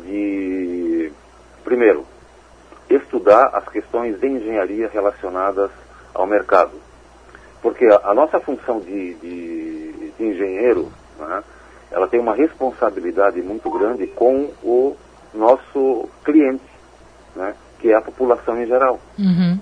de, 0.05 1.11
primeiro, 1.63 2.05
estudar 2.89 3.49
as 3.53 3.67
questões 3.67 4.19
de 4.19 4.27
engenharia 4.27 4.89
relacionadas 4.91 5.69
ao 6.13 6.25
mercado. 6.25 6.71
Porque 7.61 7.85
a, 7.85 8.09
a 8.11 8.13
nossa 8.13 8.39
função 8.39 8.79
de, 8.79 9.13
de, 9.15 10.11
de 10.17 10.23
engenheiro, 10.25 10.89
né, 11.19 11.43
ela 11.91 12.07
tem 12.07 12.19
uma 12.19 12.33
responsabilidade 12.33 13.41
muito 13.41 13.69
grande 13.69 14.07
com 14.07 14.49
o 14.63 14.95
nosso 15.33 16.09
cliente, 16.23 16.63
né, 17.35 17.53
que 17.79 17.91
é 17.91 17.95
a 17.95 18.01
população 18.01 18.61
em 18.61 18.65
geral. 18.67 18.99
uhum, 19.17 19.59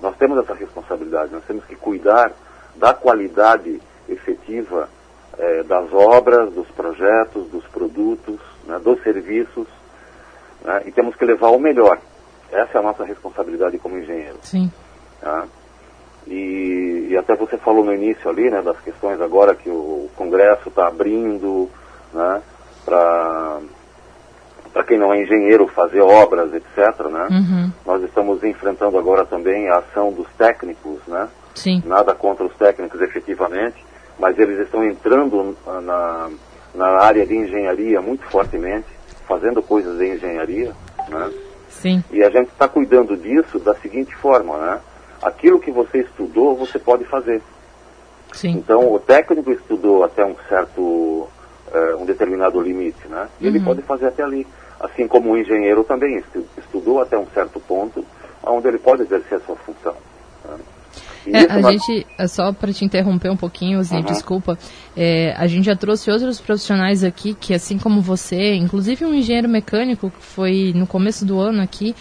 Nós 0.00 0.16
temos 0.16 0.38
essa 0.38 0.54
responsabilidade, 0.54 1.32
nós 1.32 1.44
temos 1.44 1.64
que 1.64 1.76
cuidar 1.76 2.32
da 2.76 2.92
qualidade 2.94 3.80
efetiva 4.08 4.88
eh, 5.38 5.62
das 5.64 5.92
obras, 5.92 6.52
dos 6.52 6.68
projetos, 6.68 7.48
dos 7.50 7.64
produtos, 7.66 8.40
né, 8.66 8.78
dos 8.78 9.02
serviços, 9.02 9.66
né, 10.64 10.82
e 10.86 10.92
temos 10.92 11.14
que 11.16 11.24
levar 11.24 11.48
o 11.50 11.58
melhor. 11.58 11.98
Essa 12.50 12.78
é 12.78 12.80
a 12.80 12.82
nossa 12.82 13.04
responsabilidade 13.04 13.78
como 13.78 13.98
engenheiro. 13.98 14.38
sim. 14.42 14.70
tá? 15.20 15.46
E, 16.26 17.08
e 17.10 17.16
até 17.16 17.34
você 17.34 17.56
falou 17.56 17.82
no 17.84 17.94
início 17.94 18.28
ali, 18.28 18.50
né, 18.50 18.60
das 18.60 18.78
questões 18.80 19.18
agora 19.20 19.54
que 19.54 19.70
o 19.70 20.10
Congresso 20.14 20.68
está 20.68 20.86
abrindo, 20.88 21.70
né, 22.12 22.42
para 22.84 23.60
para 24.72 24.84
quem 24.84 24.98
não 24.98 25.12
é 25.12 25.22
engenheiro 25.22 25.66
fazer 25.68 26.00
obras, 26.00 26.52
etc, 26.54 27.06
né? 27.10 27.28
Uhum, 27.30 27.72
Nós 27.86 28.02
estamos 28.02 28.42
enfrentando 28.44 28.98
agora 28.98 29.24
também 29.24 29.68
a 29.68 29.78
ação 29.78 30.12
dos 30.12 30.26
técnicos, 30.36 31.00
né? 31.06 31.28
sim. 31.54 31.82
Nada 31.84 32.14
contra 32.14 32.46
os 32.46 32.54
técnicos 32.54 33.00
efetivamente, 33.00 33.84
mas 34.18 34.38
eles 34.38 34.58
estão 34.60 34.84
entrando 34.84 35.56
na, 35.82 36.30
na 36.74 36.86
área 37.00 37.26
de 37.26 37.36
engenharia 37.36 38.00
muito 38.00 38.24
fortemente, 38.26 38.86
fazendo 39.26 39.62
coisas 39.62 39.98
de 39.98 40.06
engenharia, 40.14 40.72
né? 41.08 41.30
Sim. 41.68 42.02
E 42.10 42.22
a 42.22 42.30
gente 42.30 42.48
está 42.48 42.66
cuidando 42.68 43.16
disso 43.16 43.58
da 43.58 43.74
seguinte 43.74 44.14
forma, 44.16 44.56
né? 44.56 44.80
Aquilo 45.22 45.60
que 45.60 45.70
você 45.70 45.98
estudou, 45.98 46.56
você 46.56 46.78
pode 46.78 47.04
fazer. 47.04 47.42
Sim. 48.32 48.50
Então, 48.50 48.92
o 48.92 48.98
técnico 48.98 49.52
estudou 49.52 50.04
até 50.04 50.24
um 50.24 50.34
certo, 50.48 51.28
eh, 51.72 51.94
um 51.96 52.04
determinado 52.04 52.60
limite, 52.60 53.06
né? 53.08 53.28
E 53.40 53.46
ele 53.46 53.60
pode 53.60 53.82
fazer 53.82 54.06
até 54.06 54.22
ali. 54.22 54.46
Assim 54.80 55.08
como 55.08 55.32
o 55.32 55.36
engenheiro 55.38 55.82
também 55.84 56.18
estu- 56.18 56.46
estudou 56.56 57.00
até 57.00 57.18
um 57.18 57.26
certo 57.34 57.58
ponto, 57.60 58.04
onde 58.46 58.68
ele 58.68 58.78
pode 58.78 59.02
exercer 59.02 59.38
a 59.38 59.40
sua 59.40 59.56
função. 59.56 59.94
né? 60.44 60.58
É, 61.30 61.52
a 61.52 61.58
nós- 61.60 61.72
gente, 61.84 62.06
é 62.16 62.26
só 62.26 62.52
para 62.52 62.72
te 62.72 62.84
interromper 62.84 63.30
um 63.30 63.36
pouquinho, 63.36 63.82
Zi, 63.82 63.96
Uhum. 63.96 64.02
desculpa. 64.02 64.56
É, 64.96 65.34
a 65.36 65.46
gente 65.46 65.66
já 65.66 65.76
trouxe 65.76 66.10
outros 66.10 66.40
profissionais 66.40 67.04
aqui 67.04 67.34
que, 67.34 67.52
assim 67.52 67.76
como 67.76 68.00
você, 68.00 68.54
inclusive 68.54 69.04
um 69.04 69.12
engenheiro 69.12 69.48
mecânico 69.48 70.10
que 70.10 70.22
foi 70.24 70.72
no 70.74 70.86
começo 70.86 71.26
do 71.26 71.38
ano 71.38 71.60
aqui, 71.60 71.94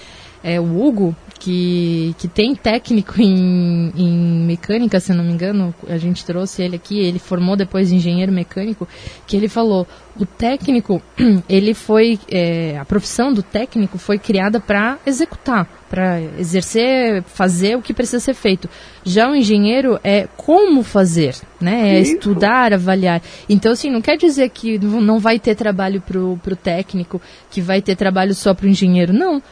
é, 0.47 0.61
o 0.61 0.81
Hugo, 0.81 1.13
que, 1.37 2.15
que 2.17 2.27
tem 2.27 2.55
técnico 2.55 3.21
em, 3.21 3.91
em 3.97 4.45
mecânica, 4.45 4.97
se 4.97 5.13
não 5.13 5.25
me 5.25 5.33
engano, 5.33 5.75
a 5.89 5.97
gente 5.97 6.25
trouxe 6.25 6.63
ele 6.63 6.77
aqui, 6.77 6.97
ele 6.99 7.19
formou 7.19 7.57
depois 7.57 7.89
de 7.89 7.95
engenheiro 7.95 8.31
mecânico, 8.31 8.87
que 9.27 9.35
ele 9.35 9.49
falou, 9.49 9.85
o 10.17 10.25
técnico, 10.25 11.01
ele 11.49 11.73
foi, 11.73 12.17
é, 12.31 12.77
a 12.79 12.85
profissão 12.85 13.33
do 13.33 13.43
técnico 13.43 13.97
foi 13.97 14.17
criada 14.17 14.57
para 14.57 14.97
executar, 15.05 15.67
para 15.89 16.21
exercer, 16.39 17.21
fazer 17.23 17.75
o 17.75 17.81
que 17.81 17.93
precisa 17.93 18.21
ser 18.21 18.33
feito. 18.33 18.69
Já 19.03 19.29
o 19.29 19.35
engenheiro 19.35 19.99
é 20.05 20.29
como 20.37 20.81
fazer, 20.81 21.35
né? 21.59 21.97
É 21.97 21.99
Isso. 21.99 22.13
estudar, 22.13 22.73
avaliar. 22.73 23.21
Então, 23.49 23.73
assim, 23.73 23.89
não 23.89 24.01
quer 24.01 24.15
dizer 24.15 24.49
que 24.49 24.79
não 24.79 25.19
vai 25.19 25.39
ter 25.39 25.55
trabalho 25.55 25.99
pro, 25.99 26.39
pro 26.41 26.55
técnico, 26.55 27.21
que 27.51 27.59
vai 27.59 27.81
ter 27.81 27.97
trabalho 27.97 28.33
só 28.33 28.53
pro 28.53 28.67
engenheiro. 28.67 29.11
Não. 29.11 29.43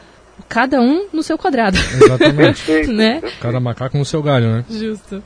Cada 0.48 0.80
um 0.80 1.08
no 1.12 1.22
seu 1.22 1.38
quadrado. 1.38 1.76
Exatamente. 1.76 2.86
Né? 2.92 3.20
Cada 3.40 3.60
macaco 3.60 3.96
no 3.96 4.04
seu 4.04 4.22
galho, 4.22 4.48
né? 4.48 4.64
Justo. 4.68 5.22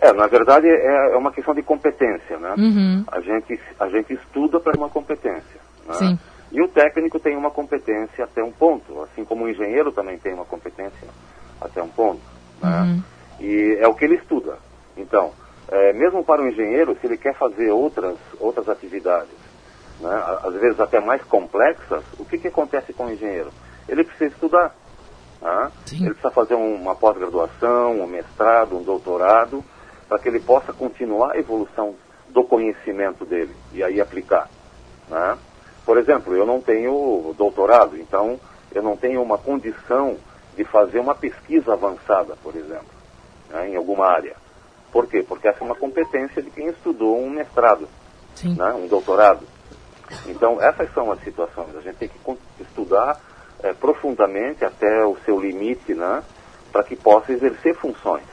É, 0.00 0.12
na 0.12 0.26
verdade 0.26 0.66
é, 0.66 1.12
é 1.12 1.16
uma 1.16 1.30
questão 1.30 1.54
de 1.54 1.62
competência, 1.62 2.38
né? 2.38 2.54
Uhum. 2.56 3.04
A, 3.06 3.20
gente, 3.20 3.60
a 3.78 3.88
gente 3.88 4.14
estuda 4.14 4.58
para 4.58 4.76
uma 4.76 4.88
competência. 4.88 5.60
Né? 5.86 5.94
Sim. 5.94 6.18
E 6.50 6.62
o 6.62 6.68
técnico 6.68 7.20
tem 7.20 7.36
uma 7.36 7.50
competência 7.50 8.24
até 8.24 8.42
um 8.42 8.50
ponto, 8.50 9.02
assim 9.02 9.24
como 9.24 9.44
o 9.44 9.48
engenheiro 9.48 9.92
também 9.92 10.18
tem 10.18 10.32
uma 10.32 10.44
competência 10.44 11.08
até 11.60 11.82
um 11.82 11.88
ponto. 11.88 12.22
Né? 12.62 12.80
Uhum. 12.80 13.02
E 13.40 13.76
é 13.78 13.86
o 13.86 13.94
que 13.94 14.04
ele 14.04 14.16
estuda. 14.16 14.56
Então, 14.96 15.32
é, 15.70 15.92
mesmo 15.92 16.24
para 16.24 16.42
o 16.42 16.48
engenheiro, 16.48 16.96
se 17.00 17.06
ele 17.06 17.16
quer 17.16 17.34
fazer 17.34 17.70
outras, 17.70 18.16
outras 18.40 18.68
atividades, 18.68 19.30
né, 20.00 20.22
às 20.42 20.54
vezes 20.54 20.80
até 20.80 20.98
mais 20.98 21.22
complexas, 21.22 22.02
o 22.18 22.24
que, 22.24 22.38
que 22.38 22.48
acontece 22.48 22.92
com 22.92 23.06
o 23.06 23.12
engenheiro? 23.12 23.52
Ele 23.90 24.04
precisa 24.04 24.32
estudar. 24.32 24.74
Né? 25.42 25.72
Ele 25.92 26.10
precisa 26.10 26.30
fazer 26.30 26.54
uma 26.54 26.94
pós-graduação, 26.94 28.00
um 28.00 28.06
mestrado, 28.06 28.76
um 28.76 28.82
doutorado, 28.82 29.64
para 30.08 30.18
que 30.18 30.28
ele 30.28 30.40
possa 30.40 30.72
continuar 30.72 31.32
a 31.32 31.38
evolução 31.38 31.94
do 32.28 32.44
conhecimento 32.44 33.24
dele 33.24 33.54
e 33.72 33.82
aí 33.82 34.00
aplicar. 34.00 34.48
Né? 35.08 35.36
Por 35.84 35.98
exemplo, 35.98 36.34
eu 36.36 36.46
não 36.46 36.60
tenho 36.60 37.34
doutorado, 37.36 37.96
então 37.96 38.38
eu 38.72 38.82
não 38.82 38.96
tenho 38.96 39.20
uma 39.20 39.36
condição 39.36 40.16
de 40.56 40.64
fazer 40.64 41.00
uma 41.00 41.14
pesquisa 41.14 41.72
avançada, 41.72 42.36
por 42.42 42.54
exemplo, 42.54 42.86
né, 43.48 43.70
em 43.70 43.76
alguma 43.76 44.06
área. 44.06 44.36
Por 44.92 45.06
quê? 45.06 45.24
Porque 45.26 45.48
essa 45.48 45.60
é 45.60 45.64
uma 45.64 45.74
competência 45.74 46.42
de 46.42 46.50
quem 46.50 46.68
estudou 46.68 47.18
um 47.18 47.30
mestrado, 47.30 47.88
né, 48.44 48.72
um 48.74 48.86
doutorado. 48.86 49.44
Então, 50.26 50.60
essas 50.60 50.92
são 50.92 51.10
as 51.10 51.20
situações. 51.22 51.74
A 51.76 51.80
gente 51.80 51.96
tem 51.96 52.08
que 52.08 52.38
estudar 52.60 53.20
é, 53.62 53.72
profundamente 53.72 54.64
até 54.64 55.04
o 55.04 55.16
seu 55.24 55.40
limite, 55.40 55.94
né, 55.94 56.22
para 56.72 56.82
que 56.82 56.96
possa 56.96 57.32
exercer 57.32 57.74
funções. 57.74 58.24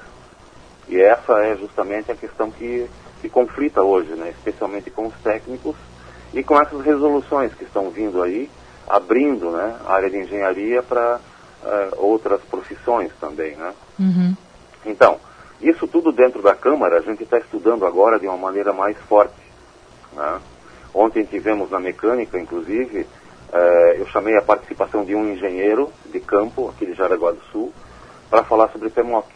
E 0.88 1.00
essa 1.02 1.34
é 1.44 1.56
justamente 1.58 2.12
a 2.12 2.16
questão 2.16 2.50
que, 2.50 2.90
que 3.22 3.30
conflita 3.30 3.82
hoje, 3.82 4.12
né, 4.12 4.30
especialmente 4.30 4.90
com 4.90 5.08
os 5.08 5.16
técnicos 5.16 5.76
e 6.34 6.44
com 6.44 6.60
essas 6.60 6.82
resoluções 6.84 7.54
que 7.54 7.64
estão 7.64 7.90
vindo 7.90 8.22
aí, 8.22 8.50
abrindo 8.88 9.52
né, 9.52 9.78
a 9.86 9.94
área 9.94 10.10
de 10.10 10.18
engenharia 10.18 10.82
para 10.82 11.20
uh, 11.64 11.96
outras 11.98 12.42
profissões 12.42 13.12
também. 13.20 13.56
Né? 13.56 13.74
Uhum. 14.00 14.36
Então, 14.86 15.20
isso 15.62 15.88
tudo 15.88 16.12
dentro 16.12 16.42
da 16.42 16.56
Câmara 16.56 16.98
a 16.98 17.02
gente 17.02 17.24
está 17.24 17.38
estudando 17.38 17.86
agora 17.86 18.20
de 18.20 18.28
uma 18.28 18.38
maneira 18.38 18.72
mais 18.72 18.98
forte. 19.10 19.36
Né? 20.14 20.40
Ontem 20.94 21.26
tivemos 21.26 21.70
na 21.70 21.80
mecânica, 21.80 22.40
inclusive, 22.40 23.06
eu 23.98 24.06
chamei 24.08 24.38
a 24.38 24.42
participação 24.42 25.06
de 25.06 25.16
um 25.16 25.32
engenheiro 25.32 25.92
de 26.06 26.20
campo, 26.20 26.70
aqui 26.70 26.86
de 26.86 26.94
Jaraguá 26.94 27.32
do 27.32 27.42
Sul, 27.52 27.74
para 28.30 28.44
falar 28.44 28.70
sobre 28.70 28.90
PMOC, 28.90 29.28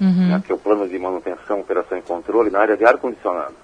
uhum. 0.00 0.28
né, 0.28 0.42
que 0.44 0.50
é 0.50 0.54
o 0.54 0.58
Plano 0.58 0.88
de 0.88 0.98
Manutenção, 0.98 1.60
Operação 1.60 1.98
e 1.98 2.02
Controle 2.02 2.50
na 2.50 2.60
área 2.60 2.76
de 2.76 2.84
ar-condicionado. 2.84 3.54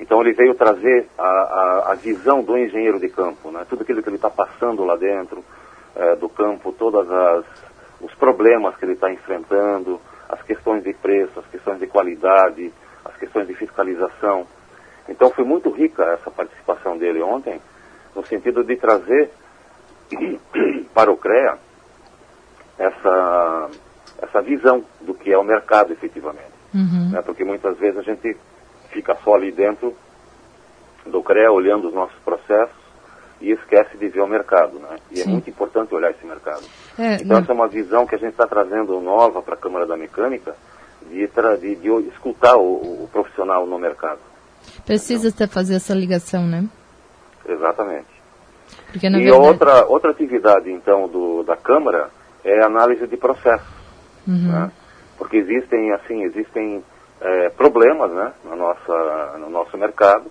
Então 0.00 0.20
ele 0.20 0.32
veio 0.32 0.54
trazer 0.54 1.08
a, 1.18 1.24
a, 1.24 1.92
a, 1.92 1.94
visão 1.94 2.42
do 2.42 2.56
engenheiro 2.56 3.00
de 3.00 3.08
campo, 3.08 3.50
né? 3.50 3.66
tudo 3.68 3.82
aquilo 3.82 4.02
que 4.02 4.08
ele 4.08 4.16
está 4.16 4.30
passando 4.30 4.84
lá 4.84 4.96
dentro 4.96 5.44
é, 5.96 6.14
do 6.14 6.28
campo, 6.28 6.72
todos 6.72 7.06
os 8.00 8.14
problemas 8.14 8.76
que 8.76 8.84
ele 8.84 8.92
está 8.92 9.12
enfrentando, 9.12 10.00
as 10.28 10.40
questões 10.42 10.84
de 10.84 10.92
preço, 10.92 11.40
as 11.40 11.46
questões 11.46 11.80
de 11.80 11.86
qualidade, 11.88 12.72
as 13.04 13.16
questões 13.16 13.48
de 13.48 13.54
fiscalização. 13.54 14.46
Então 15.08 15.30
foi 15.30 15.44
muito 15.44 15.70
rica 15.70 16.04
essa 16.04 16.30
participação 16.30 16.96
dele 16.96 17.20
ontem, 17.20 17.60
no 18.18 18.26
sentido 18.26 18.64
de 18.64 18.76
trazer 18.76 19.30
para 20.92 21.10
o 21.10 21.16
CREA 21.16 21.56
essa, 22.76 23.70
essa 24.20 24.42
visão 24.42 24.84
do 25.00 25.14
que 25.14 25.32
é 25.32 25.38
o 25.38 25.44
mercado 25.44 25.92
efetivamente. 25.92 26.58
Uhum. 26.74 27.10
Né? 27.12 27.22
Porque 27.22 27.44
muitas 27.44 27.78
vezes 27.78 27.98
a 27.98 28.02
gente 28.02 28.36
fica 28.90 29.16
só 29.22 29.34
ali 29.34 29.52
dentro 29.52 29.94
do 31.06 31.22
CREA 31.22 31.52
olhando 31.52 31.88
os 31.88 31.94
nossos 31.94 32.18
processos 32.24 32.76
e 33.40 33.52
esquece 33.52 33.96
de 33.96 34.08
ver 34.08 34.20
o 34.20 34.26
mercado, 34.26 34.80
né? 34.80 34.96
E 35.12 35.20
é 35.20 35.22
Sim. 35.22 35.30
é 35.30 35.32
muito 35.32 35.48
importante 35.48 35.94
olhar 35.94 36.10
esse 36.10 36.26
mercado. 36.26 36.64
É, 36.98 37.14
então 37.14 37.28
não... 37.28 37.38
essa 37.38 37.52
é 37.52 37.54
uma 37.54 37.68
visão 37.68 38.04
que 38.04 38.16
a 38.16 38.18
gente 38.18 38.32
está 38.32 38.48
trazendo 38.48 39.00
nova 39.00 39.40
para 39.40 39.54
a 39.54 39.56
Câmara 39.56 39.86
da 39.86 39.96
Mecânica 39.96 40.56
de, 41.08 41.28
de, 41.60 41.76
de 41.76 42.08
escutar 42.08 42.56
o, 42.56 43.04
o, 43.04 43.08
profissional 43.12 43.64
no 43.64 43.78
mercado. 43.78 44.18
Precisa 44.84 45.28
então, 45.28 45.46
fazer 45.46 45.76
essa 45.76 45.94
ligação, 45.94 46.44
né? 46.44 46.68
Exatamente. 47.48 48.06
Porque, 48.92 49.06
e 49.06 49.10
verdade... 49.10 49.32
outra, 49.32 49.86
outra 49.86 50.10
atividade, 50.10 50.70
então, 50.70 51.08
do, 51.08 51.42
da 51.42 51.56
Câmara 51.56 52.10
é 52.44 52.62
análise 52.62 53.06
de 53.06 53.16
processos. 53.16 53.66
Uhum. 54.26 54.52
Né? 54.52 54.70
Porque 55.16 55.38
existem, 55.38 55.92
assim, 55.92 56.22
existem 56.22 56.84
é, 57.20 57.48
problemas 57.50 58.10
né, 58.12 58.32
na 58.44 58.56
nossa, 58.56 59.38
no 59.38 59.50
nosso 59.50 59.76
mercado. 59.76 60.30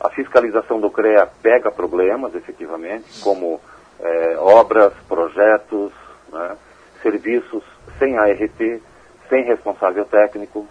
A 0.00 0.08
fiscalização 0.10 0.80
do 0.80 0.90
CREA 0.90 1.28
pega 1.42 1.70
problemas, 1.70 2.34
efetivamente, 2.34 3.20
como 3.22 3.60
é, 4.00 4.36
obras, 4.38 4.92
projetos, 5.08 5.92
né, 6.32 6.56
serviços 7.02 7.62
sem 7.98 8.16
ART, 8.18 8.80
sem 9.28 9.44
responsável 9.44 10.04
técnico, 10.06 10.66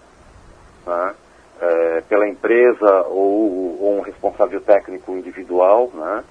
né, 0.85 1.13
é, 1.61 2.01
pela 2.01 2.27
empresa 2.27 3.03
ou, 3.07 3.81
ou, 3.81 3.97
um 3.97 4.01
responsável 4.01 4.61
técnico 4.61 5.11
individual. 5.11 5.91
Né. 5.93 6.23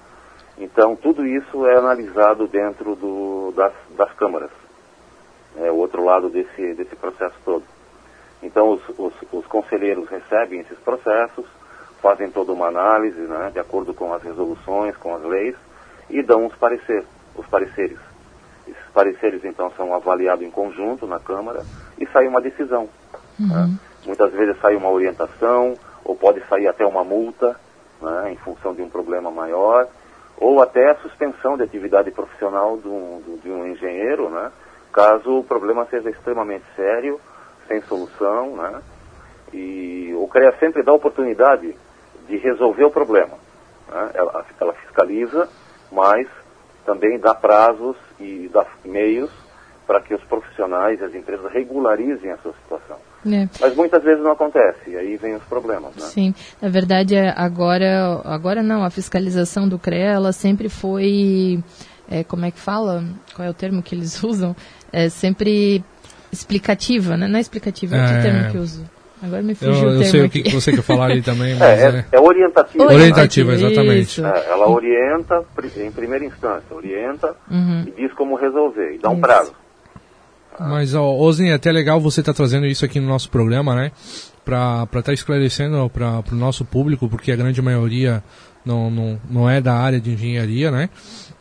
Então, 0.57 0.95
tudo 0.95 1.25
isso 1.25 1.65
é 1.67 1.77
analisado 1.77 2.47
dentro 2.47 2.95
do, 2.95 3.53
das, 3.55 3.73
das 3.95 4.11
câmaras. 4.13 4.51
É 5.57 5.71
o 5.71 5.75
outro 5.75 6.03
lado 6.03 6.29
desse, 6.29 6.73
desse 6.73 6.95
processo 6.95 7.35
todo. 7.43 7.63
Então, 8.41 8.71
os, 8.71 8.81
os, 8.97 9.13
os 9.31 9.45
conselheiros 9.47 10.07
recebem 10.09 10.61
esses 10.61 10.77
processos, 10.79 11.45
fazem 12.01 12.29
toda 12.31 12.53
uma 12.53 12.67
análise, 12.67 13.19
né, 13.19 13.49
de 13.51 13.59
acordo 13.59 13.93
com 13.93 14.13
as 14.13 14.23
resoluções, 14.23 14.95
com 14.97 15.13
as 15.13 15.23
leis, 15.23 15.55
e 16.09 16.23
dão 16.23 16.45
os, 16.45 16.55
parecer, 16.55 17.05
os 17.35 17.45
pareceres. 17.47 17.99
Esses 18.67 18.89
pareceres, 18.93 19.43
então, 19.43 19.71
são 19.71 19.93
avaliados 19.93 20.45
em 20.45 20.51
conjunto 20.51 21.05
na 21.05 21.19
Câmara 21.19 21.63
e 21.97 22.07
sai 22.07 22.27
uma 22.27 22.39
decisão. 22.39 22.87
Uhum. 23.39 23.47
Né? 23.47 23.79
Muitas 24.05 24.31
vezes 24.33 24.59
sai 24.61 24.75
uma 24.75 24.89
orientação, 24.89 25.75
ou 26.03 26.15
pode 26.15 26.41
sair 26.47 26.67
até 26.67 26.85
uma 26.85 27.03
multa, 27.03 27.55
né, 28.01 28.31
em 28.31 28.37
função 28.37 28.73
de 28.73 28.81
um 28.81 28.89
problema 28.89 29.29
maior, 29.29 29.87
ou 30.37 30.61
até 30.61 30.91
a 30.91 30.95
suspensão 30.95 31.57
de 31.57 31.63
atividade 31.63 32.11
profissional 32.11 32.77
de 32.77 32.87
um, 32.87 33.39
de 33.43 33.49
um 33.49 33.67
engenheiro, 33.67 34.29
né, 34.29 34.51
caso 34.91 35.39
o 35.39 35.43
problema 35.43 35.85
seja 35.85 36.09
extremamente 36.09 36.65
sério 36.75 37.19
sem 37.67 37.81
solução, 37.81 38.55
né? 38.55 38.81
E 39.53 40.13
o 40.17 40.27
CREA 40.27 40.53
sempre 40.59 40.83
dá 40.83 40.91
oportunidade 40.91 41.75
de 42.27 42.37
resolver 42.37 42.83
o 42.83 42.91
problema. 42.91 43.37
Né? 43.87 44.11
Ela, 44.15 44.45
ela 44.59 44.73
fiscaliza, 44.73 45.47
mas 45.91 46.27
também 46.85 47.19
dá 47.19 47.33
prazos 47.33 47.95
e 48.19 48.49
dá 48.51 48.65
meios 48.83 49.31
para 49.85 50.01
que 50.01 50.13
os 50.13 50.23
profissionais 50.25 50.99
e 50.99 51.03
as 51.03 51.15
empresas 51.15 51.51
regularizem 51.51 52.31
a 52.31 52.37
sua 52.37 52.53
situação. 52.53 52.97
É. 53.25 53.49
Mas 53.59 53.75
muitas 53.75 54.03
vezes 54.03 54.23
não 54.23 54.31
acontece, 54.31 54.89
e 54.89 54.95
aí 54.95 55.17
vem 55.17 55.35
os 55.35 55.43
problemas. 55.43 55.95
Né? 55.95 56.01
Sim, 56.01 56.33
na 56.61 56.69
verdade, 56.69 57.15
é, 57.15 57.33
agora, 57.35 58.21
agora 58.23 58.63
não, 58.63 58.83
a 58.83 58.89
fiscalização 58.89 59.67
do 59.67 59.77
CREA, 59.77 60.11
ela 60.11 60.31
sempre 60.31 60.69
foi, 60.69 61.61
é, 62.09 62.23
como 62.23 62.45
é 62.45 62.51
que 62.51 62.59
fala? 62.59 63.03
Qual 63.35 63.45
é 63.45 63.51
o 63.51 63.53
termo 63.53 63.83
que 63.83 63.93
eles 63.93 64.21
usam? 64.23 64.55
É 64.91 65.09
sempre 65.09 65.83
explicativa, 66.31 67.17
né? 67.17 67.27
Não 67.27 67.37
é 67.37 67.41
explicativa, 67.41 67.95
é, 67.95 68.05
que 68.05 68.21
termo 68.21 68.51
que 68.51 68.57
eu 68.57 68.61
uso? 68.61 68.85
Agora 69.21 69.41
me 69.41 69.53
fugiu 69.53 69.73
eu, 69.73 69.79
o 69.79 69.81
termo 69.81 70.03
Eu 70.03 70.05
sei 70.05 70.25
aqui. 70.25 70.39
o 70.39 70.43
que 70.43 70.51
você 70.51 70.71
quer 70.71 70.81
falar 70.81 71.07
ali 71.07 71.21
também, 71.21 71.55
mas 71.59 71.79
é, 71.79 71.99
é, 71.99 72.05
é 72.13 72.19
orientativa. 72.19 72.85
Orientativa, 72.85 73.53
exatamente. 73.53 74.23
É, 74.23 74.45
ela 74.49 74.69
orienta 74.69 75.43
em 75.77 75.91
primeira 75.91 76.23
instância, 76.23 76.73
orienta 76.73 77.35
uhum. 77.51 77.83
e 77.85 77.91
diz 77.91 78.13
como 78.13 78.35
resolver, 78.35 78.95
e 78.95 78.97
dá 78.97 79.09
um 79.09 79.13
isso. 79.13 79.21
prazo. 79.21 79.53
Mas, 80.59 80.93
ó, 80.93 81.15
Ozinho, 81.15 81.51
é 81.51 81.55
até 81.55 81.71
legal 81.71 81.99
você 81.99 82.19
estar 82.19 82.33
tá 82.33 82.37
trazendo 82.37 82.65
isso 82.65 82.83
aqui 82.83 82.99
no 82.99 83.07
nosso 83.07 83.29
programa, 83.29 83.75
né? 83.75 83.91
Para 84.43 84.83
estar 84.83 85.03
tá 85.03 85.13
esclarecendo 85.13 85.89
para 85.89 86.23
o 86.31 86.35
nosso 86.35 86.65
público, 86.65 87.07
porque 87.07 87.31
a 87.31 87.35
grande 87.35 87.61
maioria 87.61 88.23
não, 88.65 88.89
não, 88.89 89.19
não 89.29 89.49
é 89.49 89.61
da 89.61 89.73
área 89.73 89.99
de 89.99 90.11
engenharia, 90.11 90.69
né? 90.69 90.89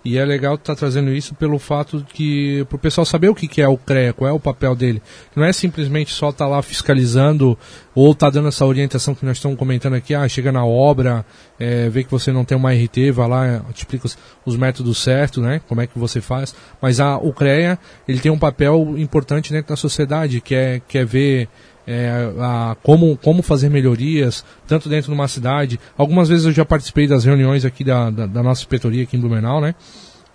E 0.04 0.16
é 0.16 0.24
legal 0.24 0.54
estar 0.54 0.74
tá 0.74 0.78
trazendo 0.78 1.10
isso 1.10 1.34
pelo 1.34 1.58
fato 1.58 2.04
que 2.14 2.64
para 2.68 2.76
o 2.76 2.78
pessoal 2.78 3.04
saber 3.04 3.28
o 3.28 3.34
que, 3.34 3.48
que 3.48 3.60
é 3.60 3.68
o 3.68 3.76
CREA, 3.76 4.12
qual 4.12 4.30
é 4.30 4.32
o 4.32 4.40
papel 4.40 4.74
dele. 4.74 5.02
Não 5.36 5.44
é 5.44 5.52
simplesmente 5.52 6.12
só 6.14 6.30
estar 6.30 6.44
tá 6.44 6.50
lá 6.50 6.62
fiscalizando 6.62 7.58
ou 7.94 8.12
estar 8.12 8.28
tá 8.28 8.30
dando 8.30 8.48
essa 8.48 8.64
orientação 8.64 9.14
que 9.14 9.26
nós 9.26 9.36
estamos 9.36 9.58
comentando 9.58 9.94
aqui, 9.94 10.14
ah, 10.14 10.26
chega 10.28 10.52
na 10.52 10.64
obra, 10.64 11.26
é, 11.58 11.88
vê 11.88 12.04
que 12.04 12.10
você 12.10 12.32
não 12.32 12.44
tem 12.44 12.56
uma 12.56 12.72
RT, 12.72 13.10
vai 13.12 13.28
lá, 13.28 13.60
te 13.74 13.78
explica 13.78 14.06
os, 14.06 14.16
os, 14.46 14.56
métodos 14.56 15.02
certos, 15.02 15.42
né? 15.42 15.60
Como 15.68 15.80
é 15.80 15.86
que 15.86 15.98
você 15.98 16.20
faz. 16.20 16.54
Mas 16.80 17.00
a, 17.00 17.18
o 17.18 17.32
CREA, 17.32 17.78
ele 18.06 18.20
tem 18.20 18.30
um 18.32 18.38
papel 18.38 18.94
importante 18.96 19.52
dentro 19.52 19.70
da 19.70 19.76
sociedade, 19.76 20.40
que 20.40 20.54
é, 20.54 20.80
que 20.86 20.96
é 20.96 21.04
ver 21.04 21.48
é, 21.88 22.30
a, 22.38 22.76
como, 22.82 23.16
como 23.16 23.42
fazer 23.42 23.70
melhorias, 23.70 24.44
tanto 24.66 24.90
dentro 24.90 25.10
de 25.10 25.14
uma 25.18 25.26
cidade. 25.26 25.80
Algumas 25.96 26.28
vezes 26.28 26.44
eu 26.44 26.52
já 26.52 26.62
participei 26.64 27.06
das 27.06 27.24
reuniões 27.24 27.64
aqui 27.64 27.82
da, 27.82 28.10
da, 28.10 28.26
da 28.26 28.42
nossa 28.42 28.60
inspetoria 28.60 29.04
aqui 29.04 29.16
em 29.16 29.20
Blumenau, 29.20 29.58
né? 29.58 29.74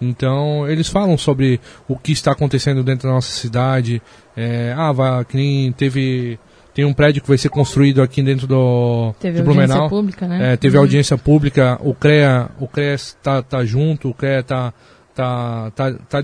Então, 0.02 0.68
eles 0.68 0.90
falam 0.90 1.16
sobre 1.16 1.62
o 1.88 1.96
que 1.96 2.12
está 2.12 2.32
acontecendo 2.32 2.84
dentro 2.84 3.08
da 3.08 3.14
nossa 3.14 3.32
cidade. 3.32 4.02
É, 4.36 4.74
ah, 4.76 4.92
vai, 4.92 5.24
que 5.26 5.38
nem 5.38 5.72
teve 5.72 6.40
tem 6.74 6.86
um 6.86 6.94
prédio 6.94 7.22
que 7.22 7.28
vai 7.28 7.38
ser 7.38 7.50
construído 7.50 8.02
aqui 8.02 8.24
dentro 8.24 8.48
do 8.48 9.14
teve 9.20 9.38
de 9.38 9.44
Blumenau. 9.44 9.84
audiência 9.84 9.90
pública, 9.90 10.28
né? 10.28 10.54
É, 10.54 10.58
teve 10.58 10.76
Uhum. 10.76 10.84
audiência 10.84 11.18
pública, 11.20 11.78
o 11.82 11.94
CREA, 11.94 12.50
o 12.60 12.68
CREA 12.68 12.96
tá, 13.22 13.44
tá 13.44 13.64
junto, 13.64 14.10
o 14.10 14.14
CREA 14.14 14.42
tá, 14.42 14.74
tá, 15.14 15.72
tá, 15.72 15.94
tá 15.94 16.24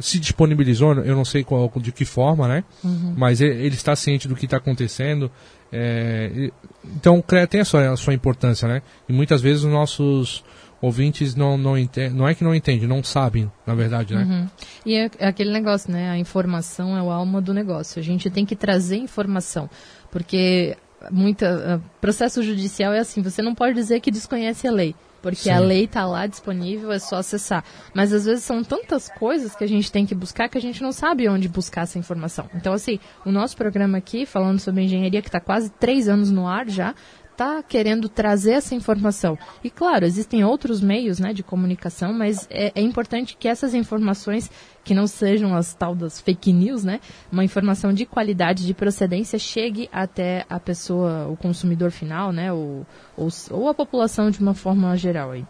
se 0.00 0.18
disponibilizou, 0.18 0.94
eu 0.94 1.14
não 1.14 1.24
sei 1.24 1.44
qual, 1.44 1.70
de 1.76 1.92
que 1.92 2.04
forma, 2.04 2.48
né? 2.48 2.64
Uhum. 2.82 3.14
Mas 3.16 3.40
ele, 3.40 3.54
ele 3.54 3.74
está 3.74 3.94
ciente 3.94 4.26
do 4.28 4.34
que 4.34 4.44
está 4.46 4.56
acontecendo. 4.56 5.30
é, 5.72 6.50
então 6.84 7.18
o 7.18 7.22
CREA 7.22 7.46
tem 7.46 7.60
a 7.60 7.64
sua, 7.64 7.92
a 7.92 7.96
sua 7.96 8.14
importância, 8.14 8.66
né? 8.68 8.82
E 9.08 9.12
muitas 9.12 9.40
vezes 9.40 9.64
os 9.64 9.70
nossos 9.70 10.44
ouvintes 10.80 11.34
não, 11.34 11.56
não 11.56 11.78
entendem, 11.78 12.10
não 12.10 12.28
é 12.28 12.34
que 12.34 12.44
não 12.44 12.54
entendem, 12.54 12.86
não 12.86 13.02
sabem, 13.02 13.50
na 13.66 13.74
verdade, 13.74 14.14
né? 14.14 14.24
Uhum. 14.24 14.48
E 14.84 14.94
é 14.94 15.10
é 15.18 15.26
aquele 15.26 15.52
negócio, 15.52 15.90
né? 15.90 16.10
A 16.10 16.18
informação 16.18 16.96
é 16.96 17.02
o 17.02 17.10
alma 17.10 17.40
do 17.40 17.54
negócio. 17.54 17.98
A 18.00 18.02
gente 18.02 18.28
tem 18.30 18.44
que 18.44 18.54
trazer 18.54 18.96
informação, 18.96 19.70
porque 20.10 20.76
muita 21.10 21.76
uh, 21.76 21.90
processo 22.00 22.42
judicial 22.42 22.92
é 22.92 22.98
assim. 22.98 23.22
Você 23.22 23.42
não 23.42 23.54
pode 23.54 23.74
dizer 23.74 24.00
que 24.00 24.10
desconhece 24.10 24.66
a 24.66 24.70
lei, 24.70 24.94
porque 25.22 25.44
Sim. 25.44 25.50
a 25.50 25.58
lei 25.58 25.84
está 25.84 26.06
lá 26.06 26.26
disponível, 26.26 26.92
é 26.92 26.98
só 26.98 27.16
acessar. 27.16 27.64
Mas 27.94 28.12
às 28.12 28.24
vezes 28.24 28.44
são 28.44 28.62
tantas 28.62 29.08
coisas 29.08 29.54
que 29.54 29.64
a 29.64 29.68
gente 29.68 29.90
tem 29.90 30.06
que 30.06 30.14
buscar 30.14 30.48
que 30.48 30.58
a 30.58 30.60
gente 30.60 30.82
não 30.82 30.92
sabe 30.92 31.28
onde 31.28 31.48
buscar 31.48 31.82
essa 31.82 31.98
informação. 31.98 32.48
Então 32.54 32.72
assim, 32.72 32.98
o 33.24 33.32
nosso 33.32 33.56
programa 33.56 33.98
aqui 33.98 34.26
falando 34.26 34.60
sobre 34.60 34.82
engenharia 34.82 35.22
que 35.22 35.28
está 35.28 35.40
quase 35.40 35.70
três 35.70 36.08
anos 36.08 36.30
no 36.30 36.46
ar 36.46 36.68
já 36.68 36.94
está 37.36 37.62
querendo 37.62 38.08
trazer 38.08 38.52
essa 38.52 38.74
informação. 38.74 39.38
E 39.62 39.68
claro, 39.68 40.06
existem 40.06 40.42
outros 40.42 40.80
meios 40.80 41.20
né, 41.20 41.34
de 41.34 41.42
comunicação, 41.42 42.12
mas 42.14 42.48
é, 42.50 42.72
é 42.74 42.80
importante 42.80 43.36
que 43.36 43.46
essas 43.46 43.74
informações, 43.74 44.50
que 44.82 44.94
não 44.94 45.06
sejam 45.06 45.54
as 45.54 45.74
tal 45.74 45.94
das 45.94 46.18
fake 46.18 46.50
news, 46.52 46.82
né, 46.82 46.98
uma 47.30 47.44
informação 47.44 47.92
de 47.92 48.06
qualidade, 48.06 48.66
de 48.66 48.72
procedência, 48.72 49.38
chegue 49.38 49.88
até 49.92 50.46
a 50.48 50.58
pessoa, 50.58 51.28
o 51.28 51.36
consumidor 51.36 51.90
final, 51.90 52.32
né, 52.32 52.50
ou, 52.50 52.86
ou, 53.16 53.28
ou 53.50 53.68
a 53.68 53.74
população 53.74 54.30
de 54.30 54.40
uma 54.40 54.54
forma 54.54 54.96
geral. 54.96 55.32
Aí. 55.32 55.44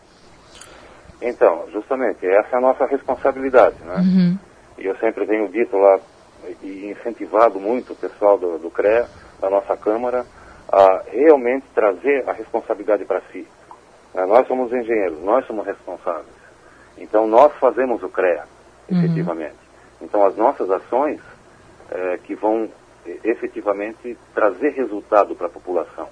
Então, 1.22 1.66
justamente, 1.72 2.26
essa 2.26 2.56
é 2.56 2.58
a 2.58 2.60
nossa 2.60 2.84
responsabilidade, 2.86 3.76
né? 3.84 3.96
Uhum. 3.96 4.38
E 4.78 4.84
eu 4.84 4.96
sempre 4.96 5.26
tenho 5.26 5.48
dito 5.48 5.76
lá 5.76 5.98
e 6.62 6.90
incentivado 6.90 7.58
muito 7.58 7.92
o 7.92 7.96
pessoal 7.96 8.36
do, 8.36 8.58
do 8.58 8.70
CREA, 8.70 9.08
da 9.40 9.48
nossa 9.48 9.76
Câmara, 9.76 10.26
a 10.70 11.02
realmente 11.10 11.66
trazer 11.74 12.28
a 12.28 12.32
responsabilidade 12.32 13.04
para 13.04 13.20
si. 13.32 13.46
Né? 14.14 14.24
Nós 14.26 14.46
somos 14.46 14.72
engenheiros, 14.72 15.22
nós 15.22 15.46
somos 15.46 15.66
responsáveis. 15.66 16.26
Então 16.98 17.26
nós 17.26 17.52
fazemos 17.54 18.02
o 18.02 18.08
CREA, 18.08 18.44
efetivamente. 18.90 19.56
Então 20.00 20.24
as 20.24 20.36
nossas 20.36 20.70
ações 20.70 21.20
eh, 21.90 22.18
que 22.24 22.34
vão 22.34 22.68
efetivamente 23.22 24.18
trazer 24.34 24.70
resultado 24.70 25.36
para 25.36 25.46
a 25.46 25.50
população. 25.50 26.08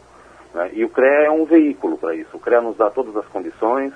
né? 0.53 0.71
E 0.73 0.85
o 0.85 0.89
CREA 0.89 1.27
é 1.27 1.31
um 1.31 1.45
veículo 1.45 1.99
para 1.99 2.15
isso. 2.15 2.37
O 2.37 2.41
CREA 2.41 2.61
nos 2.61 2.77
dá 2.77 2.91
todas 2.91 3.17
as 3.17 3.27
condições, 3.27 3.93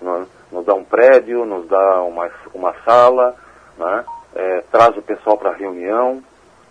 nos, 0.00 0.28
nos 0.52 0.64
dá 0.64 0.74
um 0.74 0.84
prédio, 0.84 1.44
nos 1.44 1.66
dá 1.66 2.02
uma, 2.02 2.30
uma 2.54 2.74
sala, 2.84 3.34
né? 3.76 4.04
Eh, 4.34 4.64
traz 4.70 4.96
o 4.96 5.02
pessoal 5.02 5.36
para 5.36 5.52
reunião. 5.52 6.22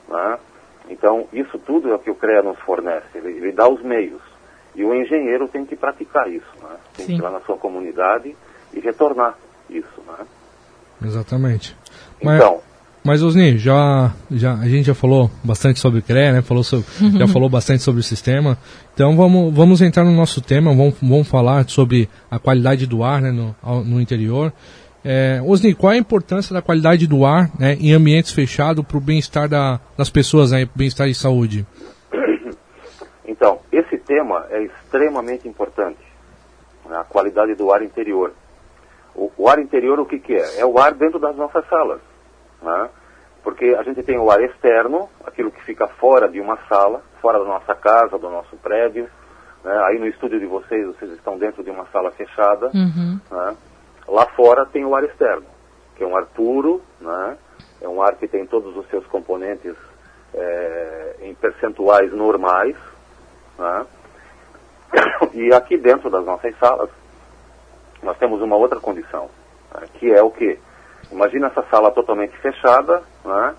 Né? 0.07 0.39
Então, 0.89 1.27
isso 1.33 1.57
tudo 1.59 1.89
é 1.89 1.95
o 1.95 1.99
que 1.99 2.09
o 2.09 2.15
CREA 2.15 2.41
nos 2.41 2.59
fornece. 2.59 3.05
Ele, 3.15 3.29
ele 3.29 3.51
dá 3.51 3.67
os 3.67 3.81
meios. 3.81 4.21
E 4.75 4.83
o 4.83 4.93
engenheiro 4.93 5.47
tem 5.47 5.65
que 5.65 5.75
praticar 5.75 6.31
isso. 6.31 6.45
Né? 6.61 6.75
Tem 6.95 7.05
Sim. 7.05 7.13
que 7.13 7.19
ir 7.19 7.23
lá 7.23 7.31
na 7.31 7.41
sua 7.41 7.57
comunidade 7.57 8.35
e 8.73 8.79
retornar 8.79 9.37
isso. 9.69 10.01
Né? 10.07 10.25
Exatamente. 11.03 11.75
Mas, 12.21 12.37
Então, 12.37 12.61
mas 13.07 13.23
Osni, 13.23 13.57
já, 13.57 14.11
já, 14.29 14.55
a 14.55 14.67
gente 14.67 14.87
já 14.87 14.93
falou 14.93 15.31
bastante 15.41 15.79
sobre 15.79 15.99
o 15.99 16.03
CREA, 16.03 16.33
né? 16.33 16.41
Falou 16.41 16.61
sobre, 16.61 16.85
já 17.17 17.25
falou 17.25 17.47
bastante 17.47 17.81
sobre 17.81 18.01
o 18.01 18.03
sistema. 18.03 18.57
Então 18.93 19.15
vamos, 19.15 19.53
vamos 19.53 19.81
entrar 19.81 20.03
no 20.03 20.11
nosso 20.11 20.41
tema, 20.41 20.75
vamos, 20.75 20.95
vamos 21.01 21.25
falar 21.25 21.69
sobre 21.69 22.09
a 22.29 22.37
qualidade 22.37 22.85
do 22.85 23.05
ar 23.05 23.21
né, 23.21 23.31
no, 23.31 23.55
no 23.85 24.01
interior. 24.01 24.51
É, 25.09 25.41
Osni, 25.41 25.73
qual 25.73 25.93
é 25.93 25.95
a 25.95 25.99
importância 25.99 26.53
da 26.53 26.61
qualidade 26.61 27.07
do 27.07 27.25
ar 27.25 27.49
né, 27.57 27.73
em 27.79 27.93
ambientes 27.93 28.31
fechados 28.33 28.83
para 28.85 28.97
o 28.97 29.01
bem-estar 29.01 29.47
da- 29.47 29.79
das 29.97 30.09
pessoas, 30.09 30.51
né, 30.51 30.67
bem-estar 30.75 31.07
e 31.07 31.15
saúde? 31.15 31.65
Então, 33.25 33.59
esse 33.71 33.97
tema 33.97 34.45
é 34.49 34.63
extremamente 34.63 35.47
importante, 35.47 35.99
né, 36.89 36.97
a 36.97 37.03
qualidade 37.03 37.55
do 37.55 37.71
ar 37.71 37.81
interior. 37.83 38.31
O, 39.13 39.31
o 39.37 39.49
ar 39.49 39.59
interior, 39.59 39.99
o 39.99 40.05
que, 40.05 40.19
que 40.19 40.33
é? 40.33 40.59
É 40.61 40.65
o 40.65 40.77
ar 40.79 40.93
dentro 40.93 41.19
das 41.19 41.35
nossas 41.35 41.63
salas. 41.67 41.99
Né? 42.61 42.89
Porque 43.43 43.75
a 43.77 43.83
gente 43.83 44.01
tem 44.03 44.17
o 44.17 44.31
ar 44.31 44.41
externo, 44.41 45.09
aquilo 45.25 45.51
que 45.51 45.63
fica 45.63 45.87
fora 45.87 46.27
de 46.29 46.39
uma 46.39 46.57
sala, 46.69 47.01
fora 47.21 47.39
da 47.39 47.45
nossa 47.45 47.75
casa, 47.75 48.17
do 48.17 48.29
nosso 48.29 48.55
prédio. 48.57 49.07
né? 49.63 49.77
Aí 49.85 49.99
no 49.99 50.07
estúdio 50.07 50.39
de 50.39 50.45
vocês, 50.45 50.85
vocês 50.87 51.11
estão 51.11 51.37
dentro 51.37 51.63
de 51.63 51.69
uma 51.69 51.85
sala 51.91 52.11
fechada. 52.11 52.71
Uhum. 52.73 53.19
né? 53.29 53.55
Lá 54.07 54.25
fora 54.27 54.65
tem 54.65 54.85
o 54.85 54.95
ar 54.95 55.03
externo, 55.03 55.45
que 55.95 56.03
é 56.03 56.07
um 56.07 56.15
ar 56.15 56.25
puro, 56.27 56.81
né? 57.01 57.37
é 57.81 57.87
um 57.87 58.01
ar 58.01 58.15
que 58.15 58.27
tem 58.27 58.45
todos 58.45 58.75
os 58.75 58.87
seus 58.89 59.05
componentes 59.07 59.75
eh, 60.33 61.15
em 61.21 61.35
percentuais 61.35 62.11
normais. 62.13 62.75
né? 63.57 63.85
E 65.33 65.53
aqui 65.53 65.77
dentro 65.77 66.09
das 66.09 66.25
nossas 66.25 66.57
salas, 66.57 66.89
nós 68.01 68.17
temos 68.17 68.41
uma 68.41 68.55
outra 68.55 68.79
condição, 68.79 69.29
né? 69.73 69.87
que 69.95 70.11
é 70.11 70.21
o 70.21 70.31
que? 70.31 70.57
Imagina 71.11 71.47
essa 71.47 71.63
sala 71.63 71.91
totalmente 71.91 72.35
fechada, 72.37 73.03
né? 73.25 73.55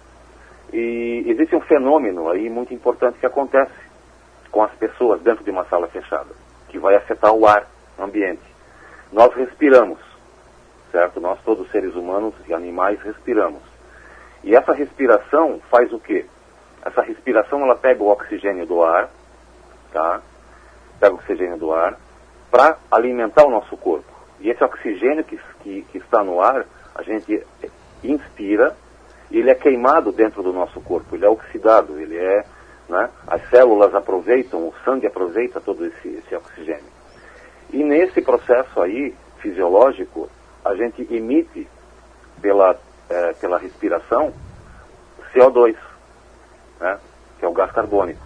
e 0.73 1.25
existe 1.27 1.55
um 1.55 1.61
fenômeno 1.61 2.29
aí 2.31 2.49
muito 2.49 2.73
importante 2.75 3.19
que 3.19 3.27
acontece 3.27 3.73
com 4.51 4.63
as 4.63 4.73
pessoas 4.73 5.21
dentro 5.21 5.45
de 5.45 5.51
uma 5.51 5.65
sala 5.67 5.89
fechada, 5.89 6.31
que 6.69 6.79
vai 6.79 6.95
afetar 6.95 7.33
o 7.33 7.47
ar 7.47 7.67
ambiente. 7.99 8.43
Nós 9.13 9.33
respiramos, 9.35 9.99
certo? 10.90 11.20
Nós 11.20 11.38
todos 11.44 11.70
seres 11.70 11.94
humanos 11.94 12.35
e 12.46 12.55
animais 12.55 13.01
respiramos. 13.03 13.62
E 14.42 14.55
essa 14.55 14.72
respiração 14.72 15.61
faz 15.70 15.92
o 15.92 15.98
quê? 15.98 16.27
Essa 16.85 17.03
respiração 17.03 17.62
ela 17.62 17.77
pega 17.77 18.03
o 18.03 18.09
oxigênio 18.09 18.66
do 18.66 18.83
ar, 18.83 19.11
tá? 19.92 20.20
Pega 21.01 21.14
o 21.14 21.18
oxigênio 21.18 21.59
do 21.59 21.72
ar 21.72 21.98
para 22.51 22.79
alimentar 22.90 23.44
o 23.44 23.51
nosso 23.51 23.77
corpo. 23.77 24.11
E 24.40 24.48
esse 24.48 24.62
oxigênio 24.62 25.24
que, 25.24 25.38
que, 25.62 25.83
que 25.83 25.98
está 25.98 26.22
no 26.22 26.40
ar, 26.40 26.64
a 26.94 27.03
gente 27.03 27.44
inspira 28.03 28.77
e 29.31 29.38
ele 29.38 29.51
é 29.51 29.55
queimado 29.55 30.12
dentro 30.12 30.42
do 30.42 30.53
nosso 30.53 30.81
corpo, 30.81 31.14
ele 31.14 31.27
é 31.27 31.29
oxidado, 31.29 31.98
ele 31.98 32.16
é, 32.16 32.44
né? 32.88 33.11
As 33.27 33.46
células 33.51 33.94
aproveitam, 33.94 34.61
o 34.61 34.74
sangue 34.85 35.07
aproveita 35.07 35.61
todo 35.61 35.85
esse, 35.85 36.09
esse 36.09 36.35
oxigênio. 36.35 36.98
E 37.70 37.85
nesse 37.85 38.22
processo 38.22 38.81
aí, 38.81 39.14
fisiológico, 39.40 40.31
a 40.69 40.75
gente 40.75 41.07
emite 41.11 41.67
pela, 42.43 42.77
eh, 43.09 43.33
pela 43.41 43.59
respiração 43.59 44.33
CO2, 45.35 45.75
né? 46.79 46.99
que 47.39 47.45
é 47.45 47.49
o 47.49 47.53
gás 47.53 47.73
carbônico. 47.73 48.21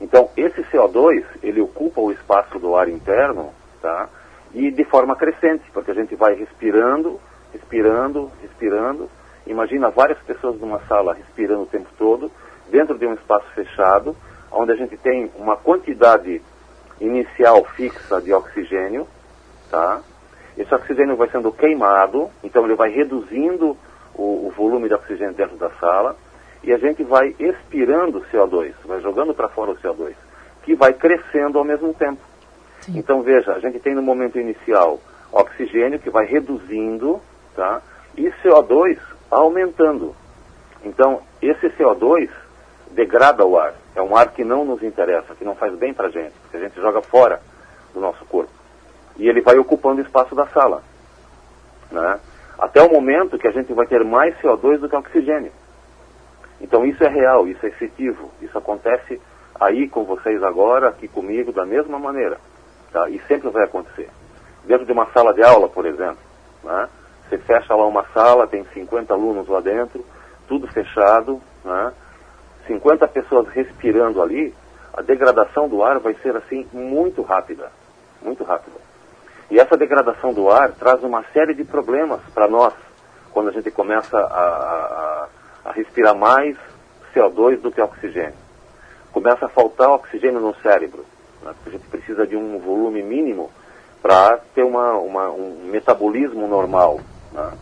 Então, 0.00 0.28
esse 0.36 0.62
CO2, 0.64 1.24
ele 1.42 1.60
ocupa 1.60 2.00
o 2.00 2.10
espaço 2.10 2.58
do 2.58 2.76
ar 2.76 2.88
interno, 2.88 3.52
tá? 3.80 4.08
E 4.52 4.70
de 4.70 4.84
forma 4.84 5.14
crescente, 5.14 5.70
porque 5.72 5.90
a 5.90 5.94
gente 5.94 6.14
vai 6.16 6.34
respirando, 6.34 7.20
respirando, 7.52 8.30
respirando. 8.42 9.08
Imagina 9.46 9.90
várias 9.90 10.18
pessoas 10.20 10.60
numa 10.60 10.80
sala 10.86 11.14
respirando 11.14 11.62
o 11.62 11.66
tempo 11.66 11.88
todo, 11.96 12.30
dentro 12.70 12.98
de 12.98 13.06
um 13.06 13.14
espaço 13.14 13.46
fechado, 13.54 14.16
onde 14.50 14.72
a 14.72 14.76
gente 14.76 14.96
tem 14.96 15.30
uma 15.36 15.56
quantidade 15.56 16.42
inicial 17.00 17.64
fixa 17.76 18.20
de 18.20 18.32
oxigênio, 18.32 19.06
tá? 19.70 20.00
Esse 20.58 20.74
oxigênio 20.74 21.16
vai 21.16 21.30
sendo 21.30 21.52
queimado, 21.52 22.28
então 22.42 22.64
ele 22.64 22.74
vai 22.74 22.90
reduzindo 22.90 23.76
o, 24.12 24.48
o 24.48 24.52
volume 24.56 24.88
de 24.88 24.94
oxigênio 24.94 25.32
dentro 25.32 25.56
da 25.56 25.70
sala 25.70 26.16
e 26.64 26.72
a 26.72 26.78
gente 26.78 27.04
vai 27.04 27.34
expirando 27.38 28.18
o 28.18 28.22
CO2, 28.22 28.72
vai 28.84 29.00
jogando 29.00 29.32
para 29.32 29.48
fora 29.48 29.70
o 29.70 29.76
CO2, 29.76 30.14
que 30.64 30.74
vai 30.74 30.92
crescendo 30.92 31.58
ao 31.58 31.64
mesmo 31.64 31.94
tempo. 31.94 32.20
Sim. 32.80 32.98
Então 32.98 33.22
veja, 33.22 33.52
a 33.52 33.60
gente 33.60 33.78
tem 33.78 33.94
no 33.94 34.02
momento 34.02 34.38
inicial 34.38 34.98
oxigênio 35.30 36.00
que 36.00 36.10
vai 36.10 36.26
reduzindo, 36.26 37.20
tá? 37.54 37.80
E 38.16 38.28
CO2 38.42 38.98
aumentando. 39.30 40.12
Então 40.84 41.22
esse 41.40 41.68
CO2 41.70 42.28
degrada 42.90 43.46
o 43.46 43.56
ar. 43.56 43.74
É 43.94 44.02
um 44.02 44.16
ar 44.16 44.32
que 44.32 44.42
não 44.42 44.64
nos 44.64 44.82
interessa, 44.82 45.36
que 45.36 45.44
não 45.44 45.54
faz 45.54 45.72
bem 45.76 45.94
para 45.94 46.08
a 46.08 46.10
gente, 46.10 46.32
porque 46.42 46.56
a 46.56 46.60
gente 46.60 46.80
joga 46.80 47.00
fora 47.00 47.40
do 47.94 48.00
nosso 48.00 48.24
corpo. 48.24 48.57
E 49.18 49.28
ele 49.28 49.40
vai 49.40 49.58
ocupando 49.58 50.00
o 50.00 50.04
espaço 50.04 50.34
da 50.34 50.46
sala. 50.46 50.82
Né? 51.90 52.20
Até 52.58 52.82
o 52.82 52.90
momento 52.90 53.38
que 53.38 53.48
a 53.48 53.52
gente 53.52 53.72
vai 53.72 53.86
ter 53.86 54.04
mais 54.04 54.36
CO2 54.38 54.78
do 54.78 54.88
que 54.88 54.96
oxigênio. 54.96 55.52
Então 56.60 56.84
isso 56.84 57.02
é 57.04 57.08
real, 57.08 57.46
isso 57.46 57.64
é 57.64 57.68
efetivo, 57.68 58.30
isso 58.40 58.56
acontece 58.56 59.20
aí 59.60 59.88
com 59.88 60.04
vocês 60.04 60.42
agora, 60.42 60.88
aqui 60.88 61.08
comigo, 61.08 61.52
da 61.52 61.64
mesma 61.64 61.98
maneira. 61.98 62.38
Tá? 62.92 63.08
E 63.08 63.20
sempre 63.28 63.48
vai 63.50 63.64
acontecer. 63.64 64.08
Dentro 64.64 64.86
de 64.86 64.92
uma 64.92 65.06
sala 65.12 65.32
de 65.32 65.42
aula, 65.42 65.68
por 65.68 65.86
exemplo, 65.86 66.18
né? 66.64 66.88
você 67.28 67.38
fecha 67.38 67.74
lá 67.74 67.86
uma 67.86 68.04
sala, 68.14 68.46
tem 68.46 68.64
50 68.72 69.12
alunos 69.12 69.48
lá 69.48 69.60
dentro, 69.60 70.04
tudo 70.46 70.66
fechado, 70.68 71.40
né? 71.64 71.92
50 72.66 73.06
pessoas 73.08 73.48
respirando 73.48 74.22
ali, 74.22 74.54
a 74.92 75.02
degradação 75.02 75.68
do 75.68 75.82
ar 75.82 75.98
vai 75.98 76.14
ser 76.14 76.36
assim 76.36 76.66
muito 76.72 77.22
rápida, 77.22 77.70
muito 78.22 78.44
rápida. 78.44 78.76
E 79.50 79.58
essa 79.58 79.76
degradação 79.76 80.32
do 80.32 80.50
ar 80.50 80.72
traz 80.72 81.02
uma 81.02 81.24
série 81.32 81.54
de 81.54 81.64
problemas 81.64 82.20
para 82.34 82.48
nós, 82.48 82.74
quando 83.32 83.48
a 83.48 83.52
gente 83.52 83.70
começa 83.70 84.18
a, 84.18 84.22
a, 84.22 85.28
a 85.66 85.72
respirar 85.72 86.14
mais 86.14 86.56
CO2 87.14 87.60
do 87.60 87.72
que 87.72 87.80
oxigênio. 87.80 88.34
Começa 89.12 89.46
a 89.46 89.48
faltar 89.48 89.90
oxigênio 89.90 90.40
no 90.40 90.54
cérebro. 90.56 91.04
Né? 91.42 91.54
A 91.66 91.70
gente 91.70 91.86
precisa 91.88 92.26
de 92.26 92.36
um 92.36 92.58
volume 92.58 93.02
mínimo 93.02 93.50
para 94.02 94.38
ter 94.54 94.62
uma, 94.62 94.92
uma, 94.98 95.30
um 95.30 95.68
metabolismo 95.70 96.46
normal. 96.46 97.00
Né? 97.32 97.52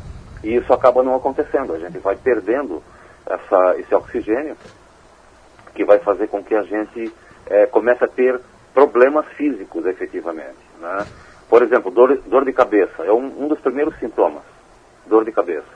E 0.43 0.57
isso 0.57 0.73
acaba 0.73 1.03
não 1.03 1.15
acontecendo. 1.15 1.73
A 1.73 1.79
gente 1.79 1.99
vai 1.99 2.17
perdendo 2.17 2.83
essa, 3.25 3.79
esse 3.79 3.95
oxigênio, 3.95 4.57
que 5.75 5.85
vai 5.85 5.99
fazer 5.99 6.29
com 6.29 6.43
que 6.43 6.55
a 6.55 6.63
gente 6.63 7.13
é, 7.47 7.67
comece 7.67 8.03
a 8.03 8.09
ter 8.09 8.41
problemas 8.75 9.27
físicos, 9.37 9.87
efetivamente. 9.87 10.57
Né? 10.81 11.07
Por 11.49 11.63
exemplo, 11.63 11.91
dor, 11.91 12.19
dor 12.27 12.45
de 12.45 12.53
cabeça 12.53 13.05
é 13.05 13.13
um, 13.13 13.45
um 13.45 13.49
dos 13.49 13.61
primeiros 13.61 13.97
sintomas. 13.99 14.43
Dor 15.07 15.25
de 15.25 15.33
cabeça. 15.33 15.67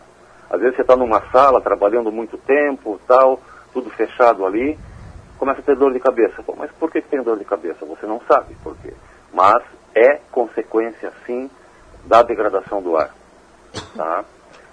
Às 0.50 0.60
vezes 0.60 0.76
você 0.76 0.82
está 0.82 0.96
numa 0.96 1.20
sala 1.30 1.60
trabalhando 1.60 2.10
muito 2.10 2.36
tempo, 2.38 3.00
tal, 3.06 3.40
tudo 3.72 3.88
fechado 3.90 4.44
ali, 4.44 4.76
começa 5.38 5.60
a 5.60 5.64
ter 5.64 5.76
dor 5.76 5.92
de 5.92 6.00
cabeça. 6.00 6.42
Mas 6.56 6.70
por 6.72 6.90
que, 6.90 7.00
que 7.00 7.08
tem 7.08 7.22
dor 7.22 7.38
de 7.38 7.44
cabeça? 7.44 7.86
Você 7.86 8.04
não 8.06 8.20
sabe 8.28 8.54
por 8.62 8.76
quê. 8.78 8.92
Mas 9.32 9.62
é 9.94 10.18
consequência, 10.32 11.12
sim, 11.24 11.48
da 12.04 12.22
degradação 12.22 12.82
do 12.82 12.96
ar. 12.96 13.14
Tá? 13.96 14.24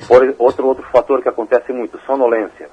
Por, 0.07 0.35
outro, 0.39 0.67
outro 0.67 0.83
fator 0.91 1.21
que 1.21 1.29
acontece 1.29 1.71
muito, 1.71 1.99
sonolência. 2.05 2.69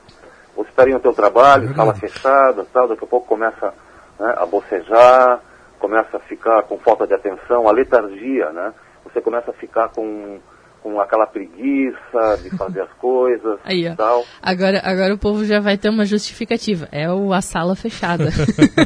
Você 0.56 0.70
está 0.70 0.86
no 0.86 1.00
teu 1.00 1.12
trabalho, 1.12 1.70
é 1.70 1.74
sala 1.74 1.94
fechada, 1.94 2.66
tal, 2.72 2.88
daqui 2.88 3.04
a 3.04 3.08
pouco 3.08 3.26
começa 3.26 3.74
né, 4.18 4.34
a 4.36 4.46
bocejar, 4.46 5.40
começa 5.84 6.16
a 6.16 6.20
ficar 6.20 6.62
com 6.62 6.78
falta 6.78 7.06
de 7.06 7.12
atenção, 7.12 7.68
a 7.68 7.72
letargia, 7.72 8.50
né? 8.52 8.72
Você 9.04 9.20
começa 9.20 9.50
a 9.50 9.54
ficar 9.54 9.90
com 9.90 10.40
com 10.84 11.00
aquela 11.00 11.26
preguiça 11.26 12.36
de 12.42 12.50
fazer 12.58 12.82
as 12.82 12.92
coisas 12.98 13.58
Aí, 13.64 13.86
e 13.86 13.96
tal. 13.96 14.22
Agora, 14.42 14.82
agora 14.84 15.14
o 15.14 15.18
povo 15.18 15.42
já 15.46 15.58
vai 15.58 15.78
ter 15.78 15.88
uma 15.88 16.04
justificativa. 16.04 16.86
É 16.92 17.10
o, 17.10 17.32
a 17.32 17.40
sala 17.40 17.74
fechada. 17.74 18.28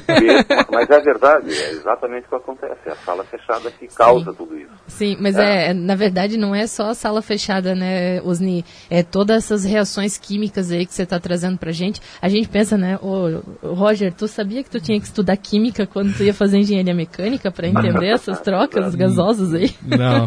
E, 0.09 0.73
mas 0.73 0.89
é 0.91 1.01
verdade, 1.01 1.51
é 1.51 1.71
exatamente 1.71 2.27
o 2.27 2.29
que 2.29 2.35
acontece. 2.35 2.81
É 2.87 2.91
a 2.91 2.97
sala 2.97 3.25
fechada 3.25 3.71
que 3.71 3.87
causa 3.89 4.31
Sim. 4.31 4.37
tudo 4.37 4.57
isso. 4.57 4.73
Sim, 4.87 5.17
mas 5.21 5.37
é. 5.37 5.71
é. 5.71 5.75
na 5.75 5.95
verdade 5.95 6.37
não 6.37 6.55
é 6.55 6.67
só 6.67 6.91
a 6.91 6.95
sala 6.95 7.23
fechada, 7.23 7.75
né, 7.75 8.21
Osni? 8.23 8.65
É 8.91 9.03
todas 9.03 9.45
essas 9.45 9.65
reações 9.65 10.19
químicas 10.19 10.71
aí 10.71 10.87
que 10.87 10.95
você 10.95 11.03
está 11.03 11.19
trazendo 11.21 11.59
pra 11.59 11.73
gente. 11.73 12.01
A 12.21 12.29
gente 12.29 12.49
pensa, 12.49 12.77
né, 12.77 12.99
ô, 13.01 13.41
Roger, 13.75 14.13
tu 14.13 14.27
sabia 14.29 14.63
que 14.63 14.71
tu 14.71 14.81
tinha 14.81 14.99
que 14.99 15.07
estudar 15.07 15.37
química 15.37 15.87
quando 15.87 16.17
tu 16.17 16.23
ia 16.23 16.35
fazer 16.35 16.59
engenharia 16.59 16.95
mecânica 16.95 17.51
para 17.51 17.69
entender 17.69 18.09
essas 18.13 18.41
trocas 18.41 18.95
gasosas 18.95 19.55
aí? 19.55 19.71
Não. 19.83 20.27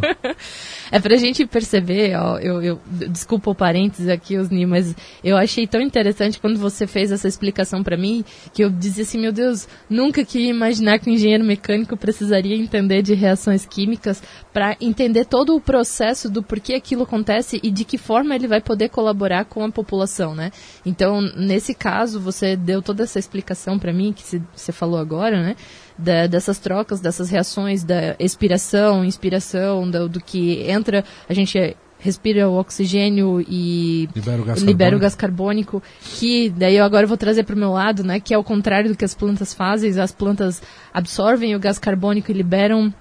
É 0.92 1.00
pra 1.00 1.16
gente 1.16 1.46
perceber, 1.46 2.16
ó, 2.18 2.38
eu, 2.38 2.62
eu 2.62 2.82
desculpa 3.10 3.50
o 3.50 3.56
parênteses 3.56 4.10
aqui, 4.10 4.38
Osni, 4.38 4.66
mas 4.66 4.94
eu 5.24 5.38
achei 5.38 5.66
tão 5.66 5.80
interessante 5.80 6.38
quando 6.38 6.60
você 6.60 6.86
fez 6.86 7.14
essa 7.14 7.30
explicação 7.30 7.82
para 7.82 7.96
mim, 7.96 8.26
que 8.54 8.62
eu 8.62 8.70
dizia 8.70 9.04
assim, 9.04 9.18
meu 9.18 9.32
Deus, 9.32 9.70
nunca 9.90 10.26
que 10.26 10.50
imaginar 10.50 11.00
que 11.00 11.10
o 11.10 11.14
engenheiro 11.14 11.46
mecânico 11.46 11.96
precisaria 11.96 12.58
entender 12.58 13.02
de 13.02 13.14
reações 13.14 13.66
químicas 13.66 14.22
para 14.52 14.76
entender 14.82 15.24
todo 15.24 15.56
o 15.56 15.62
processo 15.62 16.30
do 16.30 16.44
porquê 16.44 16.74
aquilo 16.74 17.04
acontece 17.04 17.62
e 17.64 17.72
de 17.72 17.86
que 17.86 17.98
forma 17.98 18.36
ele 18.36 18.48
vai 18.48 18.60
poder 18.60 18.90
colaborar 18.90 19.46
com 19.46 19.64
a 19.64 19.72
população, 19.72 20.36
né? 20.36 20.52
Então, 20.86 21.22
nesse 21.22 21.74
caso, 21.74 22.20
você 22.20 22.58
deu 22.58 22.82
toda 22.82 23.04
essa 23.04 23.18
explicação 23.18 23.80
para 23.80 23.94
mim 23.94 24.12
que 24.12 24.42
você 24.54 24.72
falou 24.74 25.00
agora, 25.00 25.42
né? 25.42 25.56
Da, 26.02 26.26
dessas 26.26 26.58
trocas, 26.58 27.00
dessas 27.00 27.30
reações 27.30 27.84
da 27.84 28.16
expiração, 28.18 29.06
inspiração, 29.06 29.90
do, 29.90 30.10
do 30.10 30.20
que 30.20 30.64
entra, 30.68 31.06
a 31.30 31.34
gente 31.34 31.78
respira 32.02 32.50
o 32.50 32.58
oxigênio 32.58 33.40
e 33.48 34.10
Libera 34.16 34.42
o 34.42 34.46
gás 34.46 34.60
libera 34.60 34.76
carbônico. 34.76 34.98
o 34.98 35.00
gás 35.00 35.16
carbônico, 35.16 35.84
que 36.02 36.50
daí 36.50 36.76
eu 36.76 36.84
agora 36.84 37.06
vou 37.06 37.16
trazer 37.16 37.44
para 37.44 37.56
o 37.56 37.60
meu 37.60 37.72
lado, 37.72 38.04
né, 38.04 38.20
que 38.20 38.34
é 38.34 38.38
o 38.38 38.44
contrário 38.44 38.90
do 38.90 38.98
que 38.98 39.06
as 39.06 39.14
plantas 39.14 39.54
fazem, 39.54 39.98
as 40.00 40.12
plantas 40.12 40.62
absorvem 40.92 41.56
o 41.56 41.60
gás 41.60 41.78
carbônico 41.78 42.32
e 42.32 42.34
liberam 42.34 42.92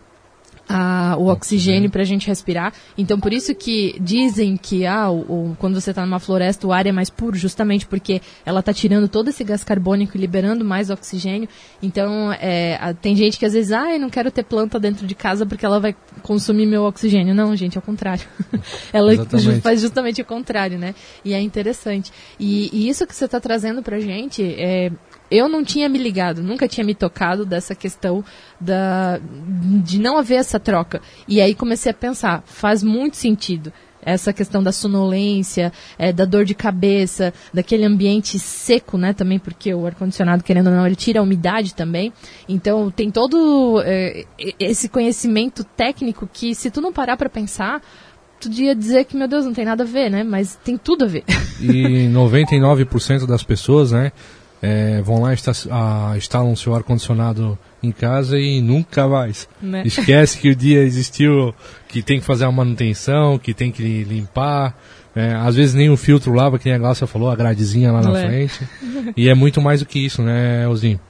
a- 0.72 1.16
o 1.18 1.26
oxigênio 1.26 1.90
para 1.90 2.02
a 2.02 2.04
gente 2.04 2.28
respirar. 2.28 2.72
Então, 2.96 3.18
por 3.18 3.32
isso 3.32 3.52
que 3.54 3.96
dizem 4.00 4.56
que 4.56 4.86
ah, 4.86 5.10
o, 5.10 5.50
o- 5.50 5.56
quando 5.58 5.80
você 5.80 5.90
está 5.90 6.06
numa 6.06 6.20
floresta 6.20 6.64
o 6.66 6.72
ar 6.72 6.86
é 6.86 6.92
mais 6.92 7.10
puro, 7.10 7.36
justamente 7.36 7.86
porque 7.86 8.22
ela 8.46 8.60
está 8.60 8.72
tirando 8.72 9.08
todo 9.08 9.28
esse 9.30 9.42
gás 9.42 9.64
carbônico 9.64 10.16
e 10.16 10.20
liberando 10.20 10.64
mais 10.64 10.88
oxigênio. 10.88 11.48
Então, 11.82 12.32
é, 12.34 12.78
a- 12.80 12.94
tem 12.94 13.16
gente 13.16 13.36
que 13.38 13.44
às 13.44 13.52
vezes, 13.52 13.72
ah, 13.72 13.92
eu 13.92 13.98
não 13.98 14.08
quero 14.08 14.30
ter 14.30 14.44
planta 14.44 14.78
dentro 14.78 15.06
de 15.06 15.14
casa 15.14 15.44
porque 15.44 15.66
ela 15.66 15.80
vai 15.80 15.94
consumir 16.22 16.66
meu 16.66 16.84
oxigênio. 16.84 17.34
Não, 17.34 17.54
gente, 17.56 17.76
é 17.76 17.80
o 17.80 17.82
contrário. 17.82 18.24
ela 18.92 19.12
Exatamente. 19.12 19.60
faz 19.60 19.80
justamente 19.80 20.22
o 20.22 20.24
contrário, 20.24 20.78
né? 20.78 20.94
E 21.24 21.34
é 21.34 21.40
interessante. 21.40 22.12
E, 22.38 22.70
e 22.72 22.88
isso 22.88 23.06
que 23.06 23.14
você 23.14 23.24
está 23.24 23.40
trazendo 23.40 23.82
para 23.82 23.98
gente 23.98 24.42
é, 24.44 24.92
eu 25.30 25.48
não 25.48 25.62
tinha 25.62 25.88
me 25.88 25.98
ligado, 25.98 26.42
nunca 26.42 26.66
tinha 26.66 26.84
me 26.84 26.94
tocado 26.94 27.46
dessa 27.46 27.74
questão 27.74 28.24
da, 28.60 29.20
de 29.84 29.98
não 29.98 30.18
haver 30.18 30.36
essa 30.36 30.58
troca. 30.58 31.00
E 31.28 31.40
aí 31.40 31.54
comecei 31.54 31.92
a 31.92 31.94
pensar, 31.94 32.42
faz 32.46 32.82
muito 32.82 33.16
sentido. 33.16 33.72
Essa 34.02 34.32
questão 34.32 34.62
da 34.62 34.72
sonolência, 34.72 35.70
é, 35.98 36.10
da 36.10 36.24
dor 36.24 36.46
de 36.46 36.54
cabeça, 36.54 37.34
daquele 37.52 37.84
ambiente 37.84 38.38
seco, 38.38 38.96
né, 38.96 39.12
também, 39.12 39.38
porque 39.38 39.74
o 39.74 39.86
ar-condicionado, 39.86 40.42
querendo 40.42 40.68
ou 40.68 40.72
não, 40.72 40.86
ele 40.86 40.96
tira 40.96 41.20
a 41.20 41.22
umidade 41.22 41.74
também. 41.74 42.10
Então, 42.48 42.90
tem 42.90 43.10
todo 43.10 43.82
é, 43.84 44.24
esse 44.58 44.88
conhecimento 44.88 45.62
técnico 45.62 46.26
que, 46.32 46.54
se 46.54 46.70
tu 46.70 46.80
não 46.80 46.94
parar 46.94 47.18
para 47.18 47.28
pensar, 47.28 47.82
tu 48.40 48.50
ia 48.50 48.74
dizer 48.74 49.04
que, 49.04 49.14
meu 49.14 49.28
Deus, 49.28 49.44
não 49.44 49.52
tem 49.52 49.66
nada 49.66 49.84
a 49.84 49.86
ver, 49.86 50.10
né? 50.10 50.24
Mas 50.24 50.56
tem 50.64 50.78
tudo 50.78 51.04
a 51.04 51.08
ver. 51.08 51.24
E 51.60 52.08
99% 52.08 53.26
das 53.26 53.42
pessoas, 53.42 53.92
né, 53.92 54.12
é, 54.62 55.00
vão 55.02 55.22
lá 55.22 55.32
e 55.32 55.36
ah, 55.70 56.12
instalam 56.16 56.54
seu 56.56 56.74
ar-condicionado 56.74 57.58
em 57.82 57.90
casa 57.92 58.38
e 58.38 58.60
nunca 58.60 59.06
mais. 59.08 59.48
Né? 59.60 59.82
Esquece 59.86 60.38
que 60.38 60.50
o 60.50 60.56
dia 60.56 60.80
existiu, 60.82 61.54
que 61.88 62.02
tem 62.02 62.20
que 62.20 62.26
fazer 62.26 62.44
a 62.44 62.52
manutenção, 62.52 63.38
que 63.38 63.54
tem 63.54 63.70
que 63.72 64.04
limpar. 64.04 64.74
né, 65.14 65.34
às 65.44 65.56
vezes 65.56 65.74
nem 65.74 65.90
o 65.90 65.96
filtro 65.96 66.32
lava, 66.32 66.56
que 66.58 66.66
nem 66.66 66.74
a 66.74 66.78
Glaucia 66.78 67.04
falou, 67.06 67.28
a 67.30 67.34
gradezinha 67.36 67.90
lá 67.90 68.00
na 68.00 68.16
É. 68.18 68.26
frente. 68.26 68.68
E 69.16 69.28
é 69.28 69.34
muito 69.34 69.60
mais 69.60 69.80
do 69.80 69.86
que 69.86 70.04
isso, 70.04 70.22
né, 70.22 70.68
Ozinho? 70.68 71.00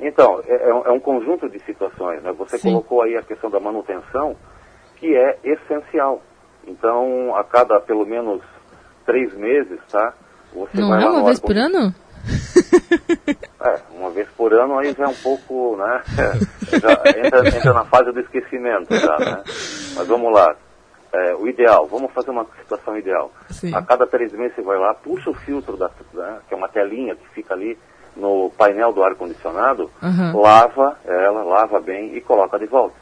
Então, 0.00 0.40
é, 0.46 0.68
é 0.70 0.74
um- 0.74 0.84
é 0.86 0.90
um 0.90 0.98
conjunto 1.00 1.48
de 1.48 1.58
situações. 1.64 2.22
Né? 2.22 2.32
Você 2.38 2.58
Sim. 2.58 2.68
colocou 2.70 3.02
aí 3.02 3.16
a 3.16 3.22
questão 3.22 3.48
da 3.50 3.60
manutenção, 3.60 4.34
que 4.96 5.14
é 5.14 5.38
essencial. 5.44 6.20
Então, 6.66 7.34
a 7.36 7.44
cada 7.44 7.78
pelo 7.80 8.04
menos 8.06 8.40
três 9.06 9.32
meses, 9.36 9.78
tá? 9.90 10.12
Você 10.54 10.80
Não 10.80 10.88
vai 10.88 11.02
é 11.02 11.04
lá 11.06 11.12
uma 11.12 11.24
vez 11.24 11.38
por 11.40 11.56
ano? 11.56 11.94
É, 13.60 13.80
uma 13.90 14.10
vez 14.10 14.28
por 14.36 14.54
ano 14.54 14.78
aí 14.78 14.94
já 14.96 15.04
é 15.04 15.08
um 15.08 15.14
pouco, 15.14 15.76
né? 15.76 16.00
já 16.80 16.92
entra, 17.18 17.48
entra 17.48 17.72
na 17.72 17.84
fase 17.84 18.12
do 18.12 18.20
esquecimento 18.20 18.94
já, 18.96 19.18
né? 19.18 19.42
Mas 19.96 20.06
vamos 20.06 20.32
lá. 20.32 20.54
É, 21.12 21.34
o 21.34 21.48
ideal, 21.48 21.86
vamos 21.88 22.12
fazer 22.12 22.30
uma 22.30 22.46
situação 22.62 22.96
ideal. 22.96 23.32
Sim. 23.50 23.74
A 23.74 23.82
cada 23.82 24.06
três 24.06 24.32
meses 24.32 24.54
você 24.54 24.62
vai 24.62 24.78
lá, 24.78 24.94
puxa 24.94 25.30
o 25.30 25.34
filtro, 25.34 25.76
da, 25.76 25.90
né, 26.14 26.38
que 26.46 26.54
é 26.54 26.56
uma 26.56 26.68
telinha 26.68 27.16
que 27.16 27.28
fica 27.30 27.52
ali 27.52 27.76
no 28.14 28.50
painel 28.56 28.92
do 28.92 29.02
ar-condicionado, 29.02 29.90
Aham. 30.02 30.36
lava 30.36 30.96
ela, 31.04 31.42
lava 31.42 31.80
bem 31.80 32.16
e 32.16 32.20
coloca 32.20 32.58
de 32.58 32.66
volta. 32.66 32.94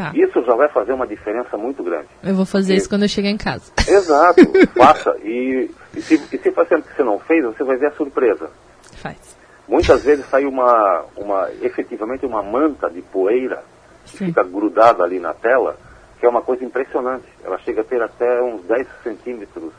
Tá. 0.00 0.12
Isso 0.14 0.42
já 0.44 0.54
vai 0.54 0.66
fazer 0.70 0.92
uma 0.94 1.06
diferença 1.06 1.58
muito 1.58 1.82
grande. 1.82 2.06
Eu 2.22 2.34
vou 2.34 2.46
fazer 2.46 2.72
E- 2.72 2.76
isso 2.78 2.88
quando 2.88 3.02
eu 3.02 3.08
chegar 3.08 3.28
em 3.28 3.36
casa. 3.36 3.70
Exato, 3.86 4.40
faça. 4.74 5.14
E, 5.22 5.70
e, 5.94 6.00
se, 6.00 6.14
e 6.32 6.38
se 6.38 6.50
faz 6.52 6.68
tempo 6.68 6.88
que 6.88 6.96
você 6.96 7.02
não 7.02 7.18
fez, 7.18 7.44
você 7.44 7.62
vai 7.62 7.76
ver 7.76 7.88
a 7.88 7.92
surpresa. 7.92 8.48
Faz. 8.96 9.36
Muitas 9.68 10.02
vezes 10.02 10.24
sai 10.30 10.46
uma, 10.46 11.04
uma, 11.16 11.50
efetivamente 11.60 12.24
uma 12.24 12.42
manta 12.42 12.88
de 12.88 13.02
poeira 13.02 13.62
que 14.06 14.16
Sim. 14.16 14.26
fica 14.26 14.42
grudada 14.42 15.04
ali 15.04 15.20
na 15.20 15.34
tela, 15.34 15.76
que 16.18 16.24
é 16.24 16.28
uma 16.30 16.40
coisa 16.40 16.64
impressionante. 16.64 17.26
Ela 17.44 17.58
chega 17.58 17.82
a 17.82 17.84
ter 17.84 18.00
até 18.02 18.42
uns 18.42 18.62
10 18.64 18.86
centímetros, 19.02 19.70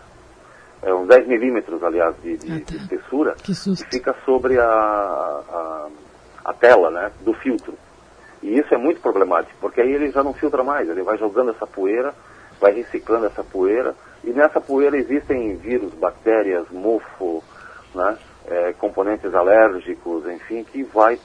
é, 0.84 0.94
uns 0.94 1.08
10 1.08 1.28
milímetros, 1.28 1.84
aliás, 1.84 2.16
de, 2.22 2.38
de, 2.38 2.52
Ah, 2.52 2.60
tá. 2.60 2.66
de 2.66 2.78
espessura, 2.78 3.36
Que 3.42 3.54
que 3.54 3.86
fica 3.92 4.16
sobre 4.24 4.60
a, 4.60 4.64
a, 4.66 5.88
a 6.46 6.54
tela 6.54 6.92
né, 6.92 7.12
do 7.22 7.34
filtro. 7.34 7.74
E 8.44 8.58
isso 8.58 8.74
é 8.74 8.78
muito 8.78 9.00
problemático, 9.02 9.56
porque 9.62 9.82
aí 9.82 9.92
ele 9.94 10.12
já 10.12 10.24
não 10.24 10.34
filtra 10.34 10.64
mais, 10.64 10.90
ele 10.90 11.04
vai 11.04 11.18
jogando 11.18 11.52
essa 11.52 11.68
poeira, 11.68 12.14
vai 12.60 12.74
reciclando 12.74 13.26
essa 13.28 13.44
poeira, 13.44 13.94
e 14.24 14.32
nessa 14.32 14.60
poeira 14.60 14.98
existem 14.98 15.56
vírus, 15.58 15.94
bactérias, 15.94 16.66
mofo, 16.72 17.44
né, 17.94 18.18
é, 18.48 18.74
componentes 18.74 19.34
alérgicos, 19.34 20.26
enfim, 20.28 20.64
que 20.64 20.84
vai 20.84 21.20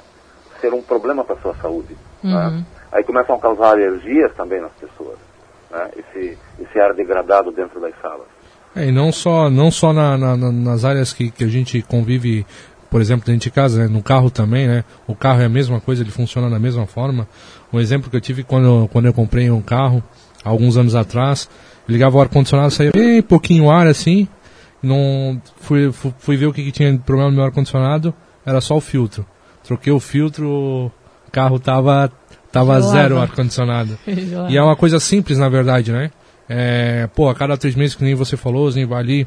ser 0.60 0.72
um 0.74 0.82
problema 0.82 1.24
para 1.24 1.36
a 1.36 1.40
sua 1.40 1.54
saúde. 1.56 1.96
Uhum. 2.24 2.30
né? 2.32 2.64
Aí 2.92 3.02
começam 3.04 3.34
a 3.36 3.38
causar 3.40 3.70
alergias 3.70 4.34
também 4.36 4.60
nas 4.60 4.72
pessoas, 4.72 5.18
né, 5.70 5.90
esse, 5.96 6.38
esse 6.60 6.78
ar 6.80 6.92
degradado 6.94 7.50
dentro 7.50 7.80
das 7.80 7.94
salas. 8.00 8.26
É, 8.74 8.86
e 8.86 8.92
não 8.92 9.10
só, 9.10 9.48
não 9.48 9.70
só 9.70 9.90
na- 9.92 10.18
na- 10.18 10.36
na- 10.36 10.52
nas 10.52 10.84
áreas 10.84 11.12
que, 11.12 11.30
que 11.30 11.44
a 11.44 11.48
gente 11.48 11.80
convive 11.82 12.44
por 12.90 13.00
exemplo, 13.00 13.26
dentro 13.26 13.42
de 13.42 13.50
casa, 13.50 13.80
né? 13.82 13.88
no 13.88 14.02
carro 14.02 14.30
também, 14.30 14.66
né? 14.66 14.84
O 15.06 15.14
carro 15.14 15.40
é 15.40 15.44
a 15.44 15.48
mesma 15.48 15.80
coisa, 15.80 16.02
ele 16.02 16.10
funciona 16.10 16.48
da 16.48 16.58
mesma 16.58 16.86
forma. 16.86 17.28
Um 17.72 17.80
exemplo 17.80 18.10
que 18.10 18.16
eu 18.16 18.20
tive 18.20 18.42
quando, 18.42 18.88
quando 18.92 19.06
eu 19.06 19.12
comprei 19.12 19.50
um 19.50 19.60
carro, 19.60 20.02
alguns 20.44 20.76
anos 20.76 20.94
atrás, 20.94 21.48
ligava 21.88 22.16
o 22.16 22.20
ar-condicionado, 22.20 22.70
saía 22.70 22.92
bem 22.92 23.20
pouquinho 23.22 23.70
ar 23.70 23.86
assim, 23.86 24.28
não 24.82 25.40
fui, 25.56 25.90
fui, 25.92 26.36
ver 26.36 26.46
o 26.46 26.52
que, 26.52 26.64
que 26.64 26.72
tinha 26.72 26.92
de 26.92 26.98
problema 26.98 27.30
no 27.30 27.36
meu 27.36 27.44
ar-condicionado, 27.44 28.14
era 28.44 28.60
só 28.60 28.76
o 28.76 28.80
filtro. 28.80 29.26
Troquei 29.64 29.92
o 29.92 29.98
filtro, 29.98 30.48
o 30.48 31.30
carro 31.32 31.58
tava, 31.58 32.10
tava 32.52 32.80
zero 32.80 33.18
ar-condicionado. 33.18 33.98
e 34.48 34.56
é 34.56 34.62
uma 34.62 34.76
coisa 34.76 35.00
simples, 35.00 35.38
na 35.38 35.48
verdade, 35.48 35.90
né? 35.90 36.10
É, 36.48 37.08
pô, 37.08 37.28
a 37.28 37.34
cada 37.34 37.56
três 37.56 37.74
meses, 37.74 37.96
que 37.96 38.04
nem 38.04 38.14
você 38.14 38.36
falou, 38.36 38.68
assim, 38.68 38.86
vai 38.86 39.00
ali, 39.00 39.26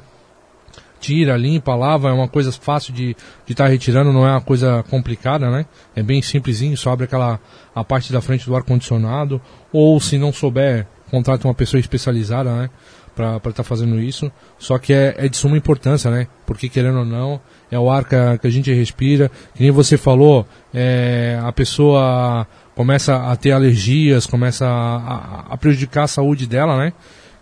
tira, 0.99 1.37
limpa, 1.37 1.75
lava, 1.75 2.09
é 2.09 2.11
uma 2.11 2.27
coisa 2.27 2.51
fácil 2.51 2.93
de 2.93 3.15
estar 3.47 3.65
tá 3.65 3.69
retirando, 3.69 4.11
não 4.11 4.27
é 4.27 4.31
uma 4.31 4.41
coisa 4.41 4.83
complicada, 4.89 5.49
né? 5.49 5.65
É 5.95 6.03
bem 6.03 6.21
simplesinho, 6.21 6.77
só 6.77 6.91
abre 6.91 7.05
aquela 7.05 7.39
a 7.73 7.83
parte 7.83 8.11
da 8.11 8.21
frente 8.21 8.45
do 8.45 8.55
ar-condicionado, 8.55 9.41
ou 9.71 9.99
se 9.99 10.17
não 10.17 10.33
souber, 10.33 10.85
contrata 11.09 11.47
uma 11.47 11.53
pessoa 11.53 11.79
especializada, 11.79 12.51
né? 12.53 12.69
Para 13.15 13.37
estar 13.37 13.51
tá 13.51 13.63
fazendo 13.63 13.99
isso. 13.99 14.31
Só 14.57 14.77
que 14.77 14.93
é, 14.93 15.15
é, 15.17 15.27
de 15.27 15.35
suma 15.35 15.57
importância, 15.57 16.09
né? 16.09 16.27
Porque 16.45 16.69
querendo 16.69 16.99
ou 16.99 17.05
não, 17.05 17.41
é 17.69 17.77
o 17.77 17.89
ar 17.89 18.05
que 18.05 18.15
a, 18.15 18.37
que 18.37 18.47
a 18.47 18.49
gente 18.49 18.71
respira. 18.73 19.29
Que 19.53 19.63
nem 19.63 19.71
você 19.71 19.97
falou, 19.97 20.47
é, 20.73 21.37
a 21.43 21.51
pessoa 21.51 22.47
começa 22.75 23.17
a 23.29 23.35
ter 23.35 23.51
alergias, 23.51 24.25
começa 24.25 24.65
a, 24.65 24.95
a, 24.95 25.53
a 25.53 25.57
prejudicar 25.57 26.03
a 26.03 26.07
saúde 26.07 26.47
dela, 26.47 26.77
né? 26.77 26.93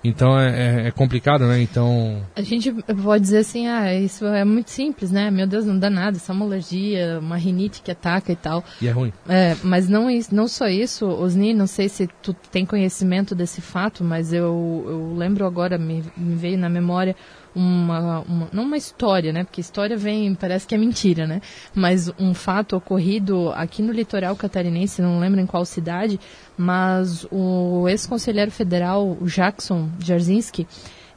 Então 0.03 0.39
é, 0.39 0.49
é, 0.49 0.87
é, 0.87 0.91
complicado, 0.91 1.45
né? 1.47 1.61
Então. 1.61 2.21
A 2.35 2.41
gente 2.41 2.71
pode 2.71 3.23
dizer 3.23 3.39
assim, 3.39 3.67
ah, 3.67 3.93
isso 3.93 4.25
é 4.25 4.45
muito 4.45 4.69
simples, 4.69 5.11
né? 5.11 5.29
Meu 5.31 5.47
Deus, 5.47 5.65
não 5.65 5.77
dá 5.77 5.89
nada, 5.89 6.17
isso 6.17 6.31
é 6.31 6.35
uma 6.35 6.45
alergia, 6.45 7.19
uma 7.19 7.37
rinite 7.37 7.81
que 7.81 7.91
ataca 7.91 8.31
e 8.31 8.35
tal. 8.35 8.63
E 8.81 8.87
é 8.87 8.91
ruim. 8.91 9.11
É, 9.27 9.55
mas 9.63 9.89
não, 9.89 10.07
não 10.31 10.47
só 10.47 10.67
isso, 10.67 11.05
Osni, 11.05 11.53
não 11.53 11.67
sei 11.67 11.89
se 11.89 12.07
tu 12.21 12.33
tem 12.33 12.65
conhecimento 12.65 13.33
desse 13.33 13.61
fato, 13.61 14.03
mas 14.03 14.31
eu, 14.31 14.85
eu 14.87 15.15
lembro 15.15 15.45
agora, 15.45 15.77
me, 15.77 16.03
me 16.15 16.35
veio 16.35 16.57
na 16.57 16.69
memória 16.69 17.15
uma, 17.57 18.19
uma, 18.21 18.47
não 18.53 18.63
uma 18.63 18.77
história, 18.77 19.33
né? 19.33 19.43
Porque 19.43 19.59
história 19.59 19.97
vem, 19.97 20.35
parece 20.35 20.67
que 20.67 20.75
é 20.75 20.77
mentira, 20.77 21.25
né? 21.25 21.41
Mas 21.73 22.11
um 22.19 22.33
fato 22.33 22.75
ocorrido 22.75 23.51
aqui 23.55 23.81
no 23.81 23.91
litoral 23.91 24.35
catarinense, 24.35 25.01
não 25.01 25.19
lembro 25.19 25.41
em 25.41 25.45
qual 25.45 25.65
cidade, 25.65 26.19
mas 26.55 27.25
o 27.31 27.87
ex-conselheiro 27.89 28.51
federal 28.51 29.17
Jackson 29.23 29.89
Jarzinski, 29.99 30.67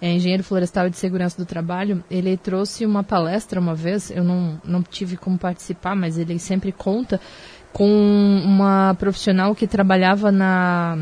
é 0.01 0.11
engenheiro 0.11 0.43
florestal 0.43 0.87
e 0.87 0.91
de 0.91 0.97
segurança 0.97 1.37
do 1.37 1.45
trabalho, 1.45 2.03
ele 2.11 2.35
trouxe 2.39 2.87
uma 2.87 3.05
palestra 3.05 3.61
uma 3.61 3.75
vez, 3.75 4.11
eu 4.11 4.25
não, 4.25 4.59
não 4.65 4.83
tive 4.83 5.19
como 5.19 5.37
participar, 5.37 5.95
mas 5.95 6.17
ele 6.17 6.39
sempre 6.39 6.73
conta, 6.73 7.21
com 7.71 7.87
uma 8.43 8.97
profissional 8.99 9.55
que 9.55 9.67
trabalhava 9.67 10.33
na 10.33 10.97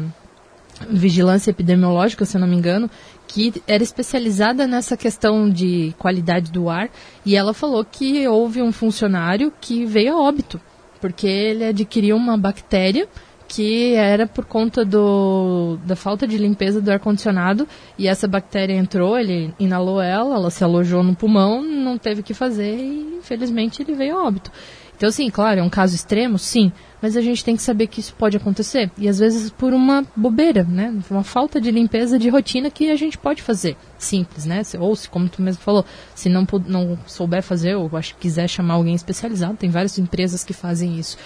vigilância 0.91 1.51
epidemiológica, 1.51 2.24
se 2.24 2.36
eu 2.36 2.41
não 2.41 2.49
me 2.49 2.57
engano, 2.57 2.91
que 3.29 3.62
era 3.66 3.83
especializada 3.83 4.66
nessa 4.66 4.97
questão 4.97 5.49
de 5.49 5.95
qualidade 5.99 6.51
do 6.51 6.68
ar, 6.68 6.89
e 7.24 7.37
ela 7.37 7.53
falou 7.53 7.85
que 7.85 8.26
houve 8.26 8.62
um 8.62 8.72
funcionário 8.72 9.53
que 9.61 9.85
veio 9.85 10.14
a 10.14 10.20
óbito, 10.20 10.59
porque 11.01 11.26
ele 11.26 11.64
adquiriu 11.64 12.16
uma 12.16 12.37
bactéria 12.37 13.07
que 13.47 13.95
era 13.95 14.26
por 14.26 14.45
conta 14.45 14.85
do, 14.85 15.79
da 15.87 15.97
falta 15.97 16.26
de 16.26 16.37
limpeza 16.37 16.83
do 16.83 16.91
ar-condicionado, 16.91 17.66
e 17.97 18.07
essa 18.07 18.29
bactéria 18.29 18.74
entrou, 18.74 19.18
ele 19.18 19.55
inalou 19.59 20.03
ela, 20.03 20.35
ela 20.35 20.51
se 20.51 20.62
alojou 20.62 21.03
no 21.03 21.14
pulmão, 21.14 21.62
não 21.62 21.97
teve 21.97 22.20
o 22.20 22.24
que 22.24 22.35
fazer, 22.35 22.76
e 22.76 23.18
infelizmente 23.18 23.81
ele 23.83 23.95
veio 23.95 24.18
a 24.18 24.26
óbito. 24.26 24.53
Então, 24.99 25.13
sim, 25.13 25.31
claro, 25.31 25.61
é 25.61 25.63
um 25.63 25.71
caso 25.71 25.95
extremo, 25.95 26.41
sim, 26.41 26.73
mas 27.01 27.17
a 27.17 27.21
gente 27.21 27.45
tem 27.45 27.55
que 27.55 27.63
saber 27.63 27.87
que 27.87 28.01
isso 28.01 28.13
pode 28.19 28.37
acontecer. 28.37 28.91
E 28.99 29.09
às 29.09 29.21
vezes 29.21 29.49
por 29.49 29.73
uma 29.73 30.05
bobeira, 30.17 30.65
né? 30.65 30.93
Uma 31.09 31.23
falta 31.23 31.61
de 31.61 31.71
limpeza 31.71 32.19
de 32.19 32.29
rotina 32.29 32.69
que 32.69 32.91
a 32.91 32.97
gente 32.97 33.17
pode 33.17 33.41
fazer. 33.41 33.77
Simples, 33.97 34.45
né? 34.45 34.61
Ou 34.81 34.97
se, 34.97 35.09
como 35.09 35.29
tu 35.29 35.41
mesmo 35.41 35.63
falou, 35.63 35.85
se 36.17 36.29
não, 36.29 36.45
não 36.67 36.99
souber 37.07 37.45
fazer, 37.45 37.77
ou 37.77 37.89
acho 37.97 38.17
quiser 38.17 38.49
chamar 38.49 38.75
alguém 38.75 38.97
especializado, 38.97 39.57
tem 39.57 39.71
várias 39.71 39.97
empresas 40.01 40.43
que 40.43 40.53
fazem 40.53 40.99
isso. 40.99 41.17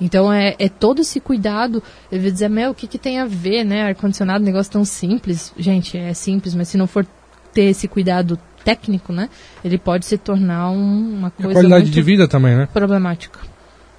Então 0.00 0.32
é, 0.32 0.56
é 0.58 0.70
todo 0.70 1.02
esse 1.02 1.20
cuidado. 1.20 1.82
Eu 2.10 2.22
vou 2.22 2.30
dizer, 2.30 2.48
meu, 2.48 2.70
o 2.70 2.74
que, 2.74 2.86
que 2.86 2.98
tem 2.98 3.18
a 3.18 3.26
ver, 3.26 3.62
né? 3.62 3.82
Ar-condicionado, 3.82 4.42
negócio 4.42 4.72
tão 4.72 4.86
simples. 4.86 5.52
Gente, 5.58 5.98
é 5.98 6.14
simples, 6.14 6.54
mas 6.54 6.68
se 6.68 6.78
não 6.78 6.86
for 6.86 7.06
ter 7.52 7.64
esse 7.64 7.86
cuidado 7.86 8.38
técnico, 8.68 9.14
né? 9.14 9.30
Ele 9.64 9.78
pode 9.78 10.04
se 10.04 10.18
tornar 10.18 10.70
um, 10.70 11.14
uma 11.18 11.30
coisa. 11.30 11.52
E 11.52 11.54
qualidade 11.54 11.90
de 11.90 12.02
vida 12.02 12.28
também, 12.28 12.54
né? 12.54 12.68
Problemática. 12.70 13.40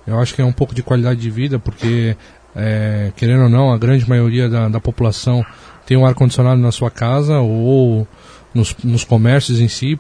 Eu 0.06 0.20
acho 0.20 0.36
que 0.36 0.44
é 0.44 0.46
um 0.46 0.52
pouco 0.52 0.76
de 0.76 0.84
qualidade 0.84 1.20
de 1.20 1.30
vida, 1.32 1.58
porque, 1.58 2.16
é, 2.56 3.12
querendo 3.16 3.44
ou 3.44 3.50
não, 3.50 3.74
a 3.74 3.80
grande 3.80 4.08
maioria 4.08 4.48
da, 4.48 4.70
da 4.70 4.80
população 4.80 5.44
tem 5.88 5.98
um 5.98 6.06
ar-condicionado 6.06 6.62
na 6.62 6.72
sua 6.72 6.92
casa 6.92 7.40
ou 7.40 8.08
nos, 8.54 8.76
nos 8.84 9.04
comércios 9.04 9.60
em 9.60 9.68
si, 9.68 10.00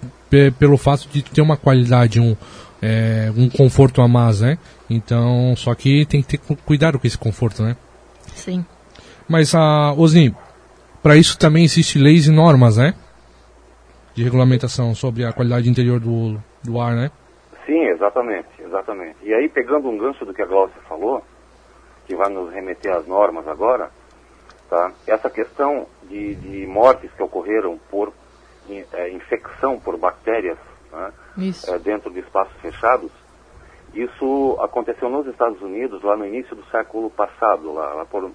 pelo 0.59 0.78
fato 0.78 1.07
de 1.11 1.24
ter 1.24 1.41
uma 1.41 1.57
qualidade, 1.57 2.20
um, 2.20 2.36
é, 2.80 3.34
um 3.36 3.49
conforto 3.49 4.03
a 4.03 4.07
mais, 4.07 4.41
né? 4.41 4.59
Então, 4.88 5.55
só 5.57 5.74
que 5.74 6.05
tem 6.05 6.22
que 6.22 6.38
ter 6.38 6.55
cuidado 6.63 6.99
com 6.99 7.07
esse 7.07 7.17
conforto, 7.17 7.63
né? 7.63 7.76
Sim. 8.36 8.63
Mas, 9.28 9.55
a 9.55 9.93
Osni, 9.93 10.36
para 11.01 11.17
isso 11.17 11.39
também 11.39 11.63
existe 11.63 11.97
leis 11.97 12.28
e 12.28 12.32
normas, 12.32 12.78
né? 12.78 12.93
De 14.20 14.26
regulamentação 14.26 14.93
sobre 14.93 15.24
a 15.24 15.32
qualidade 15.32 15.70
interior 15.70 15.97
do, 15.97 16.38
do 16.61 16.82
ar, 16.82 16.93
né? 16.93 17.09
Sim, 17.65 17.86
exatamente, 17.86 18.49
exatamente. 18.59 19.15
E 19.24 19.34
aí, 19.34 19.47
pegando 19.47 19.88
um 19.88 19.97
gancho 19.97 20.26
do 20.26 20.34
que 20.34 20.41
a 20.41 20.45
Glaucia 20.45 20.82
falou, 20.89 21.24
que 22.05 22.13
vai 22.17 22.30
nos 22.30 22.51
remeter 22.51 22.93
às 22.93 23.07
normas 23.07 23.47
agora, 23.47 23.89
tá? 24.70 24.91
essa 25.07 25.30
questão 25.30 25.88
de, 26.03 26.36
de 26.36 26.67
mortes 26.67 27.09
que 27.13 27.24
ocorreram 27.24 27.80
por 27.89 28.11
é, 28.91 29.09
infecção 29.09 29.80
por 29.80 29.97
bactérias 29.97 30.57
né? 30.91 31.13
é, 31.70 31.80
dentro 31.80 32.11
de 32.11 32.20
espaços 32.20 32.59
fechados, 32.59 33.09
isso 33.93 34.57
aconteceu 34.59 35.09
nos 35.09 35.28
Estados 35.28 35.61
Unidos 35.61 36.03
lá 36.03 36.17
no 36.17 36.28
início 36.28 36.57
do 36.57 36.65
século 36.65 37.09
passado, 37.09 37.74
lá, 37.74 37.93
lá 37.93 38.03
por, 38.03 38.30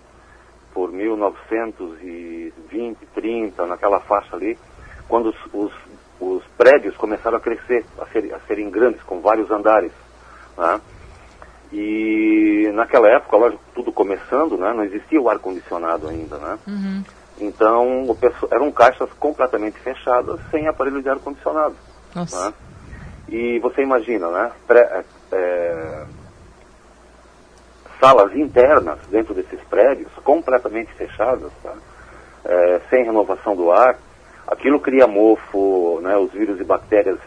por 0.73 0.91
1920, 0.91 3.07
30, 3.15 3.67
naquela 3.67 4.01
faixa 4.01 4.35
ali, 4.35 4.57
quando 5.09 5.29
os, 5.29 5.37
os 5.53 5.73
os 6.21 6.43
prédios 6.57 6.97
começaram 6.97 7.37
a 7.37 7.41
crescer, 7.41 7.85
a, 7.99 8.07
ser, 8.07 8.33
a 8.35 8.41
serem 8.47 8.71
grandes, 8.71 9.03
com 9.03 9.21
vários 9.21 9.51
andares. 9.51 9.93
Né? 10.57 10.81
E 11.73 12.71
naquela 12.73 13.09
época, 13.09 13.37
lógico, 13.37 13.63
tudo 13.75 13.93
começando, 13.93 14.57
né? 14.57 14.73
não 14.73 14.85
existia 14.85 15.21
o 15.21 15.29
ar-condicionado 15.29 16.09
ainda. 16.09 16.39
Né? 16.39 16.59
Uhum. 16.67 17.05
Então, 17.41 18.17
eram 18.51 18.71
caixas 18.71 19.11
completamente 19.15 19.79
fechadas, 19.81 20.41
sem 20.51 20.69
aparelho 20.69 21.03
de 21.03 21.09
ar-condicionado. 21.09 21.75
Né? 22.15 22.55
E 23.29 23.59
você 23.59 23.83
imagina, 23.83 24.29
né? 24.29 24.53
Pré, 24.67 24.81
é, 24.81 25.05
é, 25.33 26.05
salas 27.99 28.37
internas 28.37 28.99
dentro 29.11 29.35
desses 29.35 29.61
prédios, 29.63 30.13
completamente 30.23 30.93
fechadas, 30.93 31.51
tá? 31.63 31.75
é, 32.45 32.81
sem 32.91 33.03
renovação 33.05 33.57
do 33.57 33.73
ar, 33.73 33.99
aquilo 34.47 34.81
cria 34.81 35.07
mofo, 35.07 36.01
né, 36.03 36.17
os 36.17 36.33
vírus 36.33 36.61
e 36.61 36.65
bactérias 36.65 37.19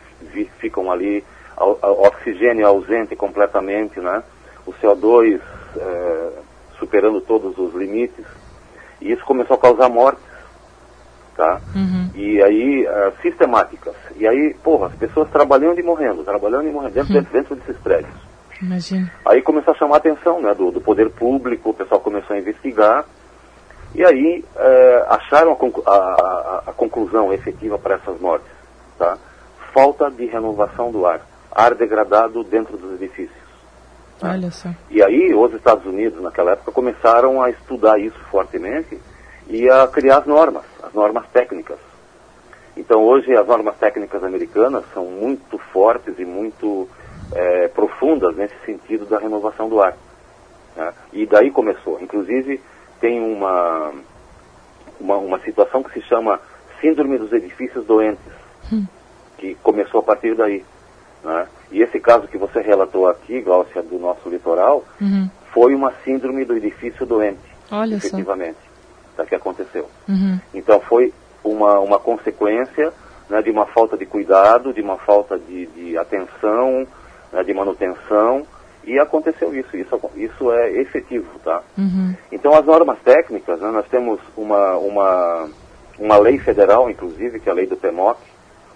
ficam 0.60 0.92
ali, 0.92 1.24
o 1.60 2.08
oxigênio 2.08 2.68
ausente 2.68 3.16
completamente, 3.16 4.00
né, 4.00 4.24
o 4.66 4.74
CO2 4.74 5.40
é, 5.76 6.30
superando 6.78 7.22
todos 7.22 7.58
os 7.58 7.74
limites, 7.74 8.26
e 9.02 9.12
isso 9.12 9.26
começou 9.26 9.56
a 9.56 9.60
causar 9.60 9.90
mortes, 9.90 10.24
tá? 11.36 11.62
Uhum. 11.76 12.10
E 12.16 12.42
aí, 12.42 12.88
uh, 12.88 13.22
sistemáticas. 13.22 13.96
E 14.16 14.28
aí, 14.28 14.56
porra, 14.64 14.88
as 14.88 14.96
pessoas 14.96 15.30
trabalhando 15.30 15.80
e 15.80 15.84
morrendo, 15.84 16.24
trabalhando 16.24 16.68
e 16.68 16.72
morrendo, 16.72 16.94
dentro, 16.94 17.16
uhum. 17.16 17.26
dentro 17.32 17.56
desses 17.56 17.78
prédios. 17.78 18.16
Imagina. 18.60 19.12
Aí 19.24 19.42
começou 19.44 19.74
a 19.74 19.78
chamar 19.78 19.96
a 19.96 19.98
atenção, 19.98 20.42
né, 20.42 20.54
do, 20.56 20.72
do 20.72 20.82
poder 20.82 21.12
público, 21.12 21.70
o 21.70 21.74
pessoal 21.74 22.02
começou 22.02 22.36
a 22.36 22.40
investigar, 22.40 23.06
e 23.98 24.06
aí 24.06 24.46
é, 24.56 25.06
acharam 25.10 25.54
a, 25.54 25.56
conclu 25.56 25.84
a, 25.88 26.64
a, 26.68 26.74
conclusão 26.74 27.34
efetiva 27.34 27.80
para 27.80 27.96
essas 27.96 28.22
mortes. 28.22 28.52
Tá? 28.96 29.18
Falta 29.74 30.12
de 30.12 30.28
renovação 30.28 30.92
do 30.92 31.04
ar. 31.04 31.22
Ar 31.52 31.74
degradado 31.74 32.44
dentro 32.44 32.78
dos 32.78 33.02
edifícios. 33.02 33.36
Tá? 34.20 34.30
Olha 34.30 34.52
só. 34.52 34.70
E 34.92 35.02
aí 35.02 35.34
os 35.34 35.52
Estados 35.52 35.84
Unidos, 35.88 36.22
naquela 36.22 36.52
época, 36.52 36.72
começaram 36.72 37.42
a 37.42 37.50
estudar 37.50 38.00
isso 38.00 38.20
fortemente 38.30 39.00
e 39.48 39.68
a 39.68 39.88
criar 39.88 40.20
as 40.20 40.28
normas, 40.28 40.66
as 40.84 40.94
normas 40.94 41.26
técnicas. 41.34 41.80
Então 42.76 43.04
hoje 43.04 43.36
as 43.36 43.48
normas 43.48 43.78
técnicas 43.78 44.24
americanas 44.24 44.86
são 44.94 45.06
muito 45.06 45.58
fortes 45.74 46.20
e 46.20 46.24
muito 46.24 46.88
é, 47.34 47.68
profundas 47.70 48.36
nesse 48.36 48.56
sentido 48.64 49.08
da 49.08 49.18
renovação 49.18 49.68
do 49.68 49.82
ar. 49.82 49.98
Né? 50.76 50.94
E 51.14 51.26
daí 51.26 51.50
começou. 51.50 52.00
Inclusive, 52.00 52.62
tem 53.00 53.20
uma, 53.20 53.92
uma, 55.00 55.18
uma 55.18 55.40
situação 55.40 55.84
que 55.84 55.94
se 55.94 56.02
chama 56.08 56.40
Síndrome 56.82 57.18
dos 57.18 57.32
Edifícios 57.32 57.86
Doentes, 57.86 58.20
hum. 58.72 58.86
que 59.38 59.56
começou 59.56 60.00
a 60.00 60.04
partir 60.04 60.36
daí. 60.36 60.64
Né? 61.24 61.48
E 61.72 61.82
esse 61.82 62.00
caso 62.00 62.28
que 62.28 62.38
você 62.38 62.62
relatou 62.62 63.08
aqui, 63.08 63.42
Glaucia, 63.42 63.82
do 63.82 63.98
nosso 64.00 64.30
litoral, 64.30 64.84
Uhum. 65.02 65.30
foi 65.52 65.76
uma 65.76 65.92
síndrome 66.04 66.46
do 66.46 66.56
edifício 66.56 67.06
doente, 67.06 67.40
Olha 67.72 68.00
só. 68.00 68.08
efetivamente, 68.08 68.58
tá, 69.16 69.26
que 69.26 69.36
aconteceu. 69.36 69.90
Uhum. 70.08 70.40
Então 70.54 70.80
foi 70.82 71.14
uma, 71.44 71.80
uma 71.80 72.00
consequência 72.00 72.94
né, 73.30 73.42
de 73.42 73.50
uma 73.52 73.66
falta 73.66 73.98
de 73.98 74.06
cuidado, 74.06 74.74
de 74.74 74.82
uma 74.82 74.98
falta 74.98 75.38
de, 75.38 75.66
de 75.68 75.98
atenção, 75.98 76.88
né, 77.34 77.44
de 77.44 77.54
manutenção, 77.54 78.46
e 78.88 78.98
aconteceu 78.98 79.54
isso. 79.54 79.76
Isso, 79.76 80.00
isso 80.16 80.52
é 80.52 80.72
efetivo, 80.80 81.28
tá? 81.44 81.62
Uhum. 81.78 82.16
Então 82.32 82.56
as 82.56 82.66
normas 82.66 82.98
técnicas, 83.04 83.60
né, 83.60 83.70
nós 83.70 83.86
temos 83.90 84.20
uma, 84.36 84.78
uma, 84.78 85.50
uma 86.00 86.18
lei 86.18 86.40
federal, 86.40 86.90
inclusive, 86.90 87.42
que 87.42 87.50
é 87.50 87.52
a 87.52 87.56
lei 87.56 87.68
do 87.68 87.76
PMOC. 87.76 88.18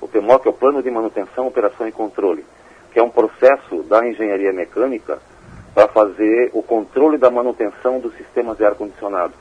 O 0.02 0.08
PMOC 0.10 0.46
é 0.46 0.50
o 0.50 0.54
Plano 0.54 0.84
de 0.84 0.92
Manutenção, 0.92 1.48
Operação 1.48 1.88
e 1.88 1.94
Controle, 1.94 2.46
que 2.92 3.00
é 3.00 3.04
um 3.04 3.10
processo 3.10 3.84
da 3.84 4.06
engenharia 4.06 4.52
mecânica 4.52 5.20
para 5.74 5.88
fazer 5.88 6.50
o 6.54 6.62
controle 6.62 7.18
da 7.18 7.32
manutenção 7.32 8.02
dos 8.02 8.14
sistemas 8.18 8.58
de 8.58 8.66
ar-condicionado. 8.66 9.34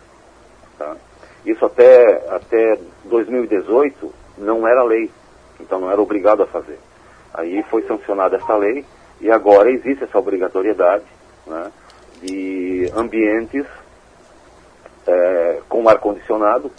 Tá? 0.78 0.96
Isso 1.44 1.64
até, 1.64 2.28
até 2.28 2.78
2018 3.06 4.12
não 4.38 4.68
era 4.68 4.84
lei, 4.84 5.10
então 5.58 5.80
não 5.80 5.90
era 5.90 6.00
obrigado 6.00 6.44
a 6.44 6.46
fazer. 6.46 6.78
Aí 7.34 7.60
foi 7.64 7.82
sancionada 7.82 8.36
essa 8.36 8.54
lei 8.54 8.84
e 9.20 9.30
agora 9.30 9.70
existe 9.70 10.04
essa 10.04 10.18
obrigatoriedade 10.18 11.04
né, 11.46 11.70
de 12.22 12.90
ambientes 12.94 13.66
é, 15.06 15.60
com 15.68 15.88
ar-condicionado 15.88 16.70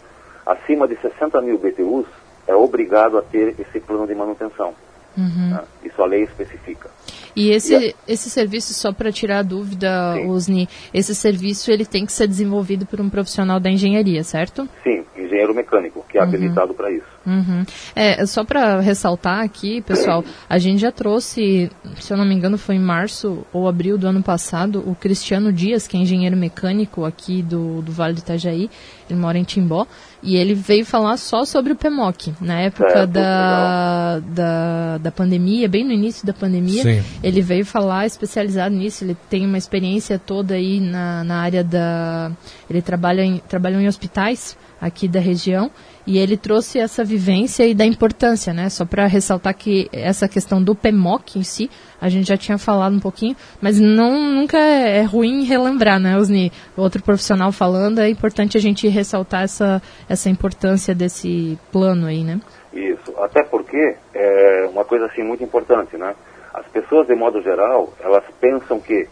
acima 0.46 0.88
de 0.88 0.96
60 0.98 1.42
mil 1.42 1.58
BTUs 1.58 2.08
é 2.48 2.56
obrigado 2.56 3.18
a 3.18 3.22
ter 3.22 3.56
esse 3.60 3.80
plano 3.80 4.08
de 4.08 4.16
manutenção. 4.16 4.74
Uhum. 5.18 5.50
né? 5.50 5.64
Isso 5.84 6.02
a 6.02 6.06
lei 6.06 6.24
especifica. 6.24 6.90
E 7.36 7.52
esse, 7.52 7.74
Yeah. 7.74 7.98
esse 8.08 8.30
serviço, 8.30 8.74
só 8.74 8.92
para 8.94 9.12
tirar 9.12 9.40
a 9.40 9.44
dúvida, 9.44 10.14
Sim. 10.16 10.30
Osni, 10.30 10.70
esse 10.94 11.14
serviço 11.14 11.72
ele 11.72 11.86
tem 11.86 12.06
que 12.06 12.12
ser 12.12 12.28
desenvolvido 12.28 12.86
por 12.86 13.00
um 13.00 13.10
profissional 13.10 13.60
da 13.60 13.70
engenharia, 13.70 14.24
certo? 14.24 14.68
Sim, 14.84 15.04
engenheiro 15.42 15.54
mecânico, 15.54 16.06
que 16.08 16.18
é 16.18 16.22
habilitado 16.22 16.74
para 16.74 16.92
isso. 16.92 17.06
Uhum. 17.26 17.64
É, 17.96 18.26
só 18.26 18.44
para 18.44 18.80
ressaltar 18.80 19.44
aqui, 19.44 19.82
pessoal, 19.82 20.24
a 20.50 20.58
gente 20.58 20.80
já 20.80 20.92
trouxe, 20.92 21.70
se 21.96 22.14
eu 22.14 22.18
não 22.18 22.26
me 22.26 22.34
engano, 22.34 22.58
foi 22.58 22.76
em 22.76 22.80
março 22.80 23.46
ou 23.52 23.68
abril 23.68 23.98
do 23.98 24.08
ano 24.08 24.24
passado, 24.24 24.84
o 24.86 24.96
Cristiano 24.96 25.52
Dias, 25.52 25.88
que 25.88 25.98
é 25.98 26.00
engenheiro 26.00 26.38
mecânico 26.38 27.06
aqui 27.06 27.42
do, 27.42 27.82
do 27.82 27.92
Vale 27.92 28.14
do 28.14 28.20
Itajaí, 28.20 28.70
ele 29.10 29.20
mora 29.20 29.38
em 29.38 29.44
Timbó, 29.44 29.86
e 30.24 30.36
ele 30.36 30.54
veio 30.54 30.86
falar 30.86 31.18
só 31.18 31.44
sobre 31.46 31.74
o 31.74 31.76
PMOC, 31.76 32.34
na 32.40 32.60
época 32.60 32.92
Certo, 32.92 33.12
da, 33.12 34.20
da, 34.20 34.98
da 35.00 35.12
pandemia, 35.12 35.68
bem 35.68 35.84
no 35.84 35.92
início 35.92 36.26
da 36.26 36.34
pandemia, 36.34 36.84
Sim. 36.84 37.04
ele 37.24 37.42
veio 37.42 37.66
falar 37.66 38.06
especializado 38.06 38.76
nisso, 38.76 39.04
ele 39.04 39.18
tem 39.30 39.46
uma 39.46 39.58
experiência 39.58 40.20
toda 40.20 40.54
aí 40.54 40.80
na, 40.80 41.24
na 41.24 41.42
área 41.42 41.64
da... 41.64 42.32
Ele 42.70 42.82
trabalha 42.82 43.24
em, 43.24 43.38
trabalhou 43.40 43.82
em 43.82 43.88
hospitais 43.88 44.56
aqui 44.80 45.08
da 45.08 45.20
região 45.20 45.72
e 46.12 46.18
ele 46.18 46.36
trouxe 46.36 46.78
essa 46.78 47.06
vivência 47.06 47.66
e 47.66 47.74
da 47.74 47.86
importância, 47.86 48.54
né? 48.54 48.68
Só 48.68 48.84
para 48.84 49.08
ressaltar 49.08 49.54
que 49.56 49.88
essa 49.94 50.28
questão 50.28 50.62
do 50.62 50.76
PMOC 50.76 51.40
em 51.40 51.44
si, 51.44 51.72
a 52.02 52.10
gente 52.10 52.28
já 52.28 52.36
tinha 52.36 52.58
falado 52.58 52.94
um 52.94 53.00
pouquinho, 53.00 53.34
mas 53.62 53.80
não 53.80 54.34
nunca 54.34 54.58
é 54.58 55.04
ruim 55.04 55.46
relembrar, 55.46 56.02
né, 56.02 56.18
Osni? 56.18 56.52
Outro 56.76 57.02
profissional 57.02 57.54
falando, 57.54 58.00
é 58.00 58.10
importante 58.10 58.58
a 58.58 58.60
gente 58.60 58.90
ressaltar 58.90 59.44
essa, 59.44 59.82
essa 60.10 60.30
importância 60.30 60.94
desse 60.94 61.58
plano 61.72 62.08
aí, 62.08 62.26
né? 62.26 62.42
Isso, 62.74 63.14
até 63.18 63.42
porque 63.44 63.96
é 64.14 64.68
uma 64.70 64.84
coisa 64.84 65.06
assim 65.06 65.24
muito 65.24 65.46
importante, 65.46 65.96
né? 65.96 66.14
As 66.54 66.66
pessoas, 66.68 67.08
de 67.08 67.16
modo 67.16 67.42
geral, 67.42 67.94
elas 68.02 68.26
pensam 68.42 68.82
que 68.82 69.08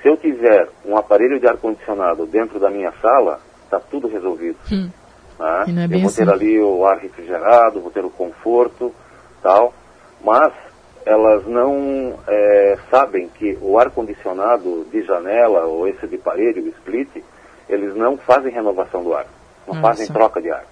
se 0.00 0.08
eu 0.08 0.16
tiver 0.16 0.66
um 0.86 0.96
aparelho 0.96 1.38
de 1.38 1.46
ar-condicionado 1.46 2.24
dentro 2.24 2.58
da 2.58 2.70
minha 2.70 2.92
sala, 3.02 3.38
está 3.64 3.78
tudo 3.78 4.08
resolvido. 4.08 4.56
Hum. 4.72 4.88
Né? 5.38 5.64
E 5.66 5.72
não 5.72 5.82
é 5.82 5.84
eu 5.84 5.88
bem 5.88 6.02
vou 6.02 6.12
ter 6.12 6.22
assim. 6.22 6.30
ali 6.32 6.60
o 6.60 6.84
ar 6.86 6.98
refrigerado, 6.98 7.80
vou 7.80 7.90
ter 7.90 8.04
o 8.04 8.10
conforto, 8.10 8.92
tal, 9.42 9.72
mas 10.24 10.52
elas 11.06 11.46
não 11.46 12.18
é, 12.26 12.76
sabem 12.90 13.28
que 13.28 13.56
o 13.62 13.78
ar-condicionado 13.78 14.84
de 14.92 15.02
janela 15.04 15.64
ou 15.64 15.86
esse 15.88 16.06
de 16.06 16.18
parede, 16.18 16.60
o 16.60 16.68
split, 16.68 17.08
eles 17.68 17.94
não 17.96 18.16
fazem 18.18 18.52
renovação 18.52 19.02
do 19.02 19.14
ar, 19.14 19.26
não 19.66 19.74
Nossa. 19.74 19.80
fazem 19.88 20.06
troca 20.08 20.40
de 20.40 20.50
ar. 20.50 20.64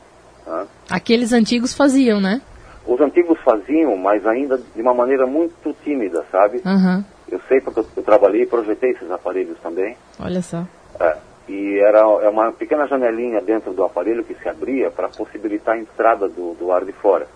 né? 0.46 0.66
Aqueles 0.90 1.32
antigos 1.32 1.72
faziam, 1.74 2.20
né? 2.20 2.42
Os 2.86 3.00
antigos 3.00 3.38
faziam, 3.40 3.96
mas 3.96 4.24
ainda 4.26 4.58
de 4.58 4.80
uma 4.82 4.94
maneira 4.94 5.26
muito 5.26 5.74
tímida, 5.82 6.24
sabe? 6.30 6.60
Aham, 6.64 7.04
Eu 7.28 7.40
sei 7.48 7.60
porque 7.60 7.80
eu, 7.80 7.86
eu 7.96 8.02
trabalhei 8.02 8.42
e 8.42 8.46
projetei 8.46 8.90
esses 8.90 9.10
aparelhos 9.10 9.58
também. 9.60 9.96
olha 10.20 10.40
só. 10.42 10.64
É, 11.00 11.16
e 11.48 11.78
era 11.78 12.00
é 12.00 12.28
uma 12.28 12.52
pequena 12.52 12.86
janelinha 12.86 13.40
dentro 13.40 13.72
do 13.72 13.84
aparelho 13.84 14.24
que 14.24 14.34
se 14.34 14.48
abria 14.48 14.90
para 14.90 15.08
possibilitar 15.08 15.74
a 15.76 15.78
entrada 15.78 16.28
do, 16.28 16.54
do 16.54 16.72
ar 16.72 16.84
de 16.84 16.92
fora. 16.92 17.26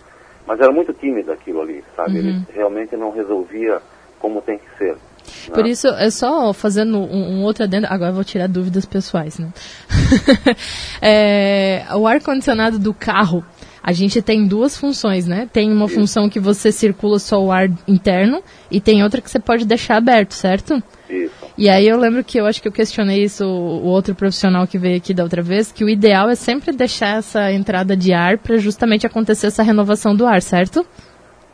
Mas 0.47 0.59
era 0.61 0.73
muito 0.73 0.93
tímido 0.93 1.31
aquilo 1.33 1.61
ali, 1.61 1.85
sabe? 1.95 2.19
Ele 2.19 2.43
realmente 2.53 2.97
não 2.97 3.11
resolvia 3.11 3.81
como 4.19 4.41
tem 4.43 4.59
que 4.59 4.79
ser. 4.79 4.95
né? 4.95 5.55
Por 5.55 5.67
isso, 5.67 5.87
é 5.89 6.11
só 6.11 6.53
fazendo 6.53 6.99
um, 6.99 7.39
um 7.39 7.43
outro 7.45 7.65
adendo. 7.65 7.87
Agora 7.89 8.11
vou 8.11 8.25
tirar 8.25 8.49
dúvidas 8.49 8.85
pessoais, 8.85 9.39
né? 9.39 9.49
É, 11.03 11.87
o 11.95 12.07
ar-condicionado 12.07 12.79
do 12.79 12.93
carro, 12.93 13.43
a 13.83 13.93
gente 13.93 14.21
tem 14.21 14.47
duas 14.47 14.77
funções, 14.77 15.27
né? 15.27 15.49
Tem 15.51 15.73
uma 15.73 15.89
função 15.89 16.29
que 16.29 16.39
você 16.39 16.71
circula 16.71 17.19
só 17.19 17.43
o 17.43 17.51
ar 17.51 17.69
interno 17.89 18.43
e 18.71 18.81
tem 18.81 19.03
outra 19.03 19.21
que 19.23 19.31
você 19.31 19.39
pode 19.39 19.65
deixar 19.65 19.97
aberto, 19.97 20.35
certo? 20.35 20.83
Isso. 21.09 21.30
E 21.59 21.69
aí 21.69 21.87
eu 21.87 21.99
lembro 21.99 22.25
que 22.25 22.39
eu 22.39 22.47
acho 22.47 22.61
que 22.63 22.69
eu 22.69 22.73
questionei 22.73 23.23
isso, 23.23 23.45
o 23.45 23.85
outro 23.85 24.15
profissional 24.15 24.67
que 24.67 24.79
veio 24.79 24.97
aqui 24.97 25.13
da 25.13 25.23
outra 25.23 25.43
vez, 25.43 25.71
que 25.73 25.85
o 25.85 25.89
ideal 25.89 26.29
é 26.31 26.35
sempre 26.35 26.73
deixar 26.73 27.19
essa 27.19 27.53
entrada 27.53 27.97
de 27.97 28.13
ar 28.13 28.39
para 28.39 28.57
justamente 28.57 29.07
acontecer 29.07 29.49
essa 29.49 29.63
renovação 29.63 30.15
do 30.15 30.27
ar, 30.27 30.41
certo? 30.41 30.87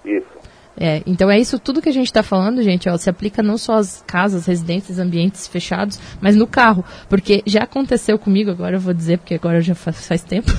Isso. 0.05 0.37
É, 0.79 1.03
então 1.07 1.31
é 1.31 1.39
isso 1.39 1.59
tudo 1.59 1.81
que 1.81 1.89
a 1.89 1.93
gente 1.93 2.09
está 2.09 2.23
falando, 2.23 2.63
gente, 2.63 2.87
ó, 2.89 2.97
se 2.99 3.09
aplica 3.09 3.43
não 3.43 3.57
só 3.57 3.79
às 3.79 4.05
casas, 4.07 4.45
residências, 4.45 4.99
ambientes 4.99 5.49
fechados, 5.49 5.99
mas 6.21 6.37
no 6.37 6.47
carro, 6.47 6.85
porque 7.09 7.43
já 7.47 7.63
aconteceu 7.63 8.19
comigo, 8.19 8.51
agora 8.51 8.77
eu 8.77 8.81
vou 8.81 8.93
dizer, 8.93 9.19
porque 9.19 9.35
agora 9.35 9.63
já 9.63 9.75
faz, 9.75 10.07
faz 10.07 10.23
tempo, 10.23 10.53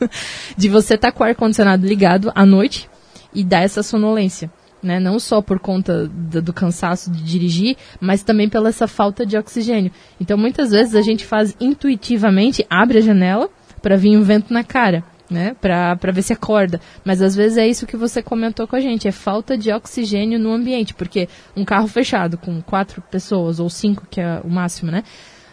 de 0.56 0.68
você 0.70 0.94
estar 0.94 1.12
com 1.12 1.22
o 1.22 1.26
ar-condicionado 1.26 1.86
ligado 1.86 2.32
à 2.34 2.46
noite 2.46 2.88
e 3.34 3.44
dar 3.44 3.62
essa 3.62 3.82
sonolência. 3.82 4.50
Né? 4.82 5.00
Não 5.00 5.18
só 5.18 5.42
por 5.42 5.58
conta 5.58 6.06
do, 6.06 6.40
do 6.40 6.52
cansaço 6.52 7.10
de 7.10 7.22
dirigir, 7.22 7.76
mas 8.00 8.22
também 8.22 8.48
pela 8.48 8.68
essa 8.68 8.86
falta 8.86 9.26
de 9.26 9.36
oxigênio. 9.36 9.90
Então, 10.20 10.38
muitas 10.38 10.70
vezes 10.70 10.94
a 10.94 11.02
gente 11.02 11.24
faz 11.24 11.56
intuitivamente, 11.60 12.64
abre 12.70 12.98
a 12.98 13.00
janela 13.02 13.50
para 13.82 13.96
vir 13.96 14.16
um 14.16 14.22
vento 14.22 14.52
na 14.52 14.62
cara, 14.62 15.02
né? 15.30 15.56
Para 15.60 16.12
ver 16.12 16.22
se 16.22 16.32
acorda. 16.32 16.80
Mas 17.04 17.20
às 17.20 17.34
vezes 17.34 17.58
é 17.58 17.66
isso 17.66 17.86
que 17.86 17.96
você 17.96 18.22
comentou 18.22 18.66
com 18.66 18.76
a 18.76 18.80
gente, 18.80 19.08
é 19.08 19.12
falta 19.12 19.56
de 19.56 19.72
oxigênio 19.72 20.38
no 20.38 20.52
ambiente, 20.52 20.94
porque 20.94 21.28
um 21.56 21.64
carro 21.64 21.88
fechado 21.88 22.38
com 22.38 22.62
quatro 22.62 23.02
pessoas 23.02 23.60
ou 23.60 23.68
cinco, 23.68 24.06
que 24.10 24.20
é 24.20 24.40
o 24.44 24.48
máximo, 24.48 24.90
né? 24.90 25.02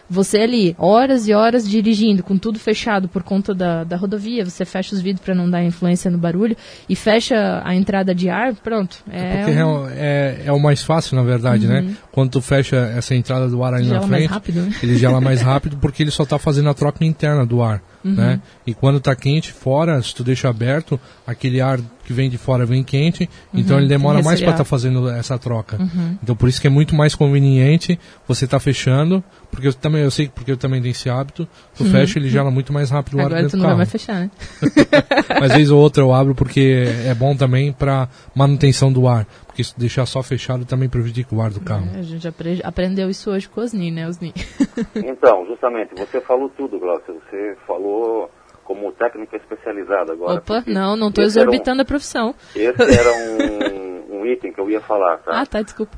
Você 0.08 0.38
ali, 0.38 0.74
horas 0.78 1.26
e 1.26 1.32
horas 1.32 1.68
dirigindo, 1.68 2.22
com 2.22 2.38
tudo 2.38 2.58
fechado 2.58 3.08
por 3.08 3.22
conta 3.22 3.52
da, 3.54 3.82
da 3.84 3.96
rodovia, 3.96 4.44
você 4.44 4.64
fecha 4.64 4.94
os 4.94 5.00
vidros 5.00 5.24
para 5.24 5.34
não 5.34 5.50
dar 5.50 5.64
influência 5.64 6.10
no 6.10 6.16
barulho 6.18 6.56
e 6.88 6.94
fecha 6.94 7.60
a 7.64 7.74
entrada 7.74 8.14
de 8.14 8.28
ar, 8.30 8.54
pronto. 8.54 8.98
É, 9.10 9.38
Porque 9.38 9.62
um- 9.62 9.88
é, 9.88 9.92
é, 9.96 10.42
é 10.46 10.52
o 10.52 10.60
mais 10.60 10.82
fácil, 10.82 11.16
na 11.16 11.22
verdade, 11.22 11.66
né? 11.66 11.94
Quando 12.12 12.30
tu 12.30 12.40
fecha 12.40 12.76
essa 12.96 13.14
entrada 13.14 13.48
do 13.48 13.62
ar 13.64 13.74
ali 13.74 13.84
Gela 13.84 14.00
na 14.00 14.06
mais 14.06 14.18
frente, 14.22 14.30
rápido, 14.30 14.60
né? 14.62 14.72
ele 14.82 14.96
gela 14.96 15.20
mais 15.20 15.40
rápido 15.42 15.76
porque 15.78 16.02
ele 16.02 16.10
só 16.10 16.22
está 16.22 16.38
fazendo 16.38 16.68
a 16.68 16.74
troca 16.74 17.04
interna 17.04 17.44
do 17.44 17.60
ar, 17.62 17.82
Uhum. 18.08 18.14
né? 18.14 18.40
E 18.66 18.72
quando 18.74 19.00
tá 19.00 19.14
quente 19.16 19.52
fora, 19.52 20.00
se 20.02 20.14
tu 20.14 20.22
deixa 20.22 20.48
aberto, 20.48 20.98
aquele 21.26 21.60
ar 21.60 21.78
que 22.04 22.12
vem 22.12 22.30
de 22.30 22.38
fora 22.38 22.64
vem 22.64 22.84
quente, 22.84 23.28
então 23.52 23.78
ele 23.78 23.88
demora 23.88 24.18
Uhum. 24.18 24.24
mais 24.24 24.40
para 24.40 24.52
estar 24.52 24.64
fazendo 24.64 25.08
essa 25.08 25.36
troca. 25.38 25.76
Então 26.22 26.36
por 26.36 26.48
isso 26.48 26.60
que 26.60 26.66
é 26.68 26.70
muito 26.70 26.94
mais 26.94 27.14
conveniente 27.14 27.98
você 28.28 28.44
estar 28.44 28.60
fechando, 28.60 29.24
porque 29.50 29.66
eu 29.68 29.74
também 29.74 30.02
eu 30.02 30.10
sei 30.10 30.28
porque 30.28 30.52
eu 30.52 30.56
também 30.56 30.80
tenho 30.80 30.92
esse 30.92 31.10
hábito, 31.10 31.48
tu 31.76 31.84
fecha 31.84 32.18
ele 32.18 32.28
gela 32.30 32.50
muito 32.50 32.72
mais 32.72 32.90
rápido 32.90 33.14
o 33.14 33.20
ar 33.20 33.22
Uhum. 33.22 33.26
Agora 33.26 33.42
dentro 33.42 33.58
tu 33.58 33.60
do 33.60 33.66
não 33.68 33.76
vai 33.76 33.76
carro. 33.76 33.78
mais 33.78 33.90
fechar, 33.90 34.20
né? 34.20 34.30
Mas 35.40 35.52
vez 35.52 35.70
ou 35.70 35.80
outra 35.80 36.02
eu 36.02 36.12
abro 36.14 36.34
porque 36.34 36.84
é 37.04 37.14
bom 37.14 37.34
também 37.34 37.72
para 37.72 38.08
manutenção 38.34 38.92
do 38.92 39.08
ar. 39.08 39.26
Porque 39.56 39.64
se 39.64 39.78
deixar 39.80 40.04
só 40.04 40.22
fechado 40.22 40.66
também 40.66 40.86
prejudica 40.86 41.34
o 41.34 41.40
ar 41.40 41.48
do 41.50 41.60
carro. 41.62 41.88
A 41.98 42.02
gente 42.02 42.28
apre- 42.28 42.60
aprendeu 42.62 43.08
isso 43.08 43.30
hoje 43.30 43.48
com 43.48 43.62
o 43.62 43.64
Osni, 43.64 43.90
né, 43.90 44.06
Osni? 44.06 44.34
Então, 44.94 45.46
justamente, 45.46 45.94
você 45.96 46.20
falou 46.20 46.50
tudo, 46.50 46.78
Glaucia. 46.78 47.14
Você 47.14 47.56
falou 47.66 48.30
como 48.64 48.92
técnica 48.92 49.34
especializada 49.38 50.12
agora. 50.12 50.40
Opa, 50.40 50.62
não, 50.66 50.94
não 50.94 51.08
esse 51.08 51.20
era 51.20 51.22
um- 51.22 51.24
exorbitando 51.54 51.80
a 51.80 51.84
profissão. 51.86 52.34
Esse 52.54 52.82
era 52.82 53.12
um, 54.12 54.18
um 54.18 54.26
item 54.26 54.52
que 54.52 54.60
eu 54.60 54.68
ia 54.68 54.82
falar, 54.82 55.16
tá? 55.20 55.40
Ah, 55.40 55.46
tá, 55.46 55.62
desculpa. 55.62 55.96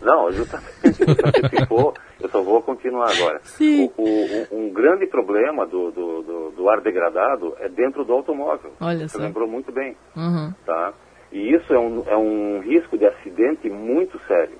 Não, 0.00 0.30
justamente, 0.30 0.70
antecipou, 1.24 1.92
eu 2.20 2.28
só 2.30 2.40
vou 2.42 2.62
continuar 2.62 3.10
agora. 3.10 3.40
Sim. 3.42 3.90
O, 3.96 4.02
o- 4.04 4.46
um, 4.52 4.66
um 4.66 4.72
grande 4.72 5.04
problema 5.08 5.66
do, 5.66 5.90
do, 5.90 6.22
do, 6.22 6.50
do 6.52 6.68
ar 6.70 6.80
degradado 6.80 7.56
é 7.58 7.68
dentro 7.68 8.04
do 8.04 8.12
automóvel. 8.12 8.72
Olha 8.80 9.08
Você 9.08 9.16
só. 9.18 9.22
lembrou 9.24 9.48
muito 9.48 9.72
bem, 9.72 9.96
Uhum. 10.16 10.54
tá? 10.64 10.94
E 11.32 11.54
isso 11.54 11.72
é 11.72 11.78
um, 11.78 12.02
é 12.06 12.16
um 12.16 12.60
risco 12.60 12.98
de 12.98 13.06
acidente 13.06 13.68
muito 13.70 14.18
sério. 14.26 14.56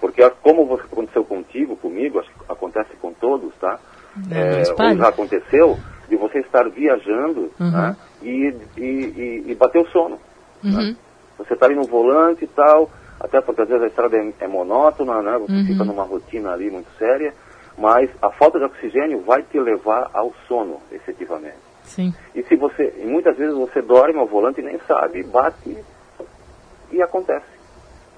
Porque 0.00 0.28
como 0.42 0.74
aconteceu 0.74 1.24
contigo, 1.24 1.76
comigo, 1.76 2.20
acho 2.20 2.30
que 2.30 2.36
acontece 2.48 2.94
com 3.00 3.12
todos, 3.12 3.52
tá? 3.56 3.78
É, 4.30 4.62
ou 4.70 4.96
já 4.96 5.08
aconteceu, 5.08 5.78
de 6.08 6.16
você 6.16 6.38
estar 6.40 6.68
viajando 6.68 7.50
Uhum. 7.60 7.70
né? 7.70 7.96
e, 8.22 8.54
e, 8.76 8.82
e, 8.82 9.44
e 9.48 9.54
bater 9.54 9.80
o 9.82 9.86
sono. 9.88 10.18
Uhum. 10.64 10.72
né? 10.72 10.96
Você 11.36 11.54
está 11.54 11.66
ali 11.66 11.74
no 11.74 11.84
volante 11.84 12.44
e 12.44 12.48
tal, 12.48 12.90
até 13.20 13.40
porque 13.40 13.62
às 13.62 13.68
vezes 13.68 13.82
a 13.84 13.86
estrada 13.86 14.16
é, 14.16 14.32
é 14.40 14.48
monótona, 14.48 15.20
né? 15.22 15.36
Você 15.38 15.52
Uhum. 15.52 15.66
fica 15.66 15.84
numa 15.84 16.04
rotina 16.04 16.52
ali 16.52 16.70
muito 16.70 16.88
séria, 16.98 17.32
mas 17.76 18.10
a 18.22 18.30
falta 18.30 18.58
de 18.58 18.64
oxigênio 18.64 19.20
vai 19.20 19.42
te 19.42 19.58
levar 19.60 20.10
ao 20.14 20.32
sono, 20.48 20.80
efetivamente. 20.90 21.67
Sim. 21.88 22.14
E 22.34 22.42
se 22.44 22.54
você, 22.56 22.92
muitas 23.04 23.36
vezes 23.36 23.54
você 23.56 23.80
dorme 23.82 24.18
ao 24.18 24.26
volante 24.26 24.60
e 24.60 24.64
nem 24.64 24.78
sabe, 24.86 25.22
bate 25.24 25.76
e 26.92 27.02
acontece. 27.02 27.46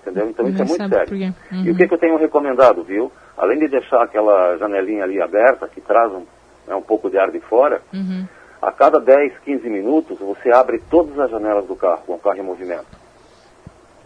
Entendeu? 0.03 0.29
Então 0.31 0.49
isso 0.49 0.63
é 0.63 0.65
muito 0.65 0.89
sério. 0.89 1.07
quê. 1.17 1.33
E 1.53 1.55
Uhum. 1.69 1.73
o 1.73 1.77
que, 1.77 1.89
que 1.89 1.95
eu 1.95 1.99
tenho 1.99 2.17
recomendado, 2.17 2.83
viu? 2.83 3.13
Além 3.37 3.59
de 3.59 3.69
deixar 3.69 4.03
aquela 4.03 4.57
janelinha 4.57 5.05
ali 5.05 5.21
aberta, 5.21 5.69
que 5.69 5.81
traz 5.81 6.11
um, 6.13 6.25
né, 6.67 6.75
um 6.75 6.83
pouco 6.83 7.11
de 7.11 7.19
ar 7.19 7.31
de 7.31 7.41
fora, 7.41 7.81
Uhum. 7.93 8.27
a 8.63 8.73
cada 8.73 8.99
10, 8.99 9.39
15 9.45 9.69
minutos 9.69 10.19
você 10.19 10.51
abre 10.53 10.79
todas 10.91 11.19
as 11.19 11.31
janelas 11.31 11.67
do 11.67 11.77
carro, 11.77 12.03
com 12.07 12.15
o 12.15 12.19
carro 12.19 12.39
em 12.39 12.43
movimento. 12.43 12.87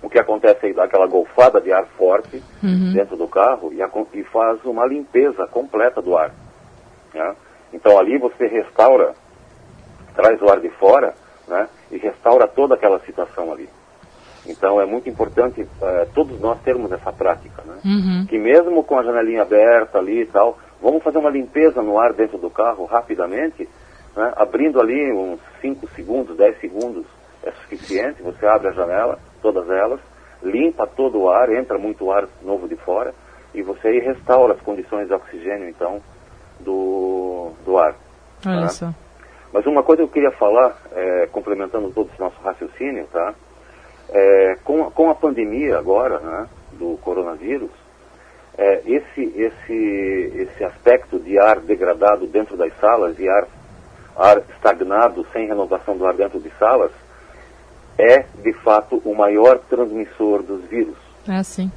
O 0.03 0.09
que 0.11 0.19
acontece 0.19 0.67
aí, 0.67 0.73
dá 0.75 0.85
aquela 0.85 1.07
golfada 1.07 1.61
de 1.61 1.73
ar 1.73 1.87
forte 1.97 2.43
Uhum. 2.63 2.93
dentro 2.93 3.17
do 3.17 3.27
carro 3.27 3.73
e, 3.73 3.81
acon- 3.83 4.07
e 4.13 4.23
faz 4.25 4.63
uma 4.65 4.87
limpeza 4.87 5.47
completa 5.47 6.03
do 6.03 6.17
ar. 6.17 6.31
né? 7.15 7.35
Então 7.73 7.97
ali 7.99 8.19
você 8.19 8.47
restaura, 8.47 9.15
traz 10.15 10.41
o 10.41 10.51
ar 10.51 10.61
de 10.61 10.71
fora 10.71 11.15
né, 11.47 11.69
e 11.91 11.99
restaura 11.99 12.47
toda 12.47 12.75
aquela 12.75 12.99
situação 13.01 13.53
ali. 13.53 13.69
Então 14.47 14.81
é 14.81 14.85
muito 14.85 15.09
importante 15.09 15.67
eh, 15.83 16.09
todos 16.15 16.39
nós 16.41 16.61
termos 16.61 16.93
essa 16.93 17.13
prática. 17.13 17.63
Né? 17.65 17.77
Uhum. 17.85 18.27
que 18.27 18.39
mesmo 18.39 18.85
com 18.85 18.99
a 18.99 19.03
janelinha 19.03 19.43
aberta 19.43 19.99
ali 19.99 20.23
e 20.23 20.27
tal, 20.27 20.59
vamos 20.83 21.03
fazer 21.03 21.19
uma 21.19 21.31
limpeza 21.31 21.83
no 21.83 21.99
ar 21.99 22.13
dentro 22.13 22.37
do 22.39 22.51
carro 22.51 22.85
rapidamente, 22.85 23.69
né? 24.15 24.33
abrindo 24.37 24.81
ali 24.81 25.13
uns 25.13 25.41
5 25.61 25.89
segundos, 25.95 26.37
10 26.37 26.61
segundos 26.61 27.07
é 27.43 27.53
suficiente, 27.53 28.23
você 28.23 28.47
abre 28.47 28.69
a 28.69 28.73
janela, 28.73 29.19
todas 29.41 29.69
elas, 29.69 30.01
limpa 30.43 30.87
todo 30.87 31.21
o 31.21 31.31
ar, 31.31 31.51
entra 31.51 31.79
muito 31.79 32.11
ar 32.11 32.27
novo 32.43 32.69
de 32.69 32.77
fora, 32.77 33.15
e 33.55 33.63
você 33.63 33.89
aí 33.89 34.01
restaura 34.01 34.55
as 34.55 34.61
condições 34.61 35.09
de 35.09 35.15
oxigênio, 35.15 35.69
então, 35.69 36.01
do, 36.61 37.53
do 37.65 37.79
ar. 37.79 37.95
Olha 38.47 38.63
tá? 38.63 38.69
só. 38.69 39.04
Mas 39.55 39.65
uma 39.67 39.85
coisa 39.85 40.03
que 40.03 40.09
eu 40.09 40.13
queria 40.13 40.33
falar, 40.33 40.77
é, 40.91 41.29
complementando 41.31 41.89
todo 41.93 42.11
esse 42.11 42.19
nosso 42.19 42.37
raciocínio, 42.43 43.07
tá? 43.13 43.33
É, 44.11 44.59
com, 44.65 44.91
com 44.91 45.09
a 45.09 45.15
pandemia 45.15 45.79
agora, 45.79 46.19
né, 46.19 46.49
do 46.73 46.99
coronavírus, 47.01 47.71
é, 48.59 48.83
esse, 48.85 49.23
esse, 49.37 50.33
esse 50.35 50.65
aspecto 50.65 51.21
de 51.21 51.39
ar 51.39 51.61
degradado 51.61 52.27
dentro 52.27 52.57
das 52.57 52.77
salas 52.81 53.17
e 53.21 53.29
ar, 53.29 53.47
ar 54.17 54.39
estagnado, 54.57 55.25
sem 55.33 55.47
renovação 55.47 55.97
do 55.97 56.05
ar 56.05 56.15
dentro 56.15 56.41
de 56.41 56.51
salas, 56.59 56.91
é, 57.97 58.25
de 58.43 58.53
fato, 58.55 59.01
o 59.05 59.15
maior 59.15 59.61
transmissor 59.71 60.43
dos 60.43 60.65
vírus 60.65 60.97
É 61.29 61.37
assim. 61.37 61.71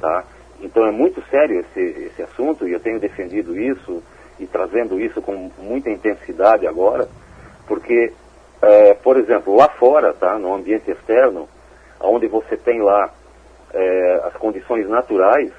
tá? 0.00 0.24
Então 0.62 0.86
é 0.86 0.90
muito 0.90 1.22
sério 1.28 1.60
esse, 1.60 1.80
esse 2.06 2.22
assunto 2.22 2.66
e 2.66 2.72
eu 2.72 2.80
tenho 2.80 2.98
defendido 2.98 3.54
isso 3.54 4.02
e 4.38 4.46
trazendo 4.46 5.00
isso 5.00 5.20
com 5.20 5.50
muita 5.58 5.90
intensidade 5.90 6.66
agora, 6.66 7.08
porque, 7.66 8.12
eh, 8.62 8.94
por 8.94 9.16
exemplo, 9.16 9.56
lá 9.56 9.68
fora, 9.68 10.12
tá, 10.14 10.38
no 10.38 10.54
ambiente 10.54 10.90
externo, 10.90 11.48
onde 12.00 12.26
você 12.26 12.56
tem 12.56 12.80
lá 12.80 13.10
eh, 13.72 14.22
as 14.24 14.34
condições 14.34 14.88
naturais, 14.88 15.52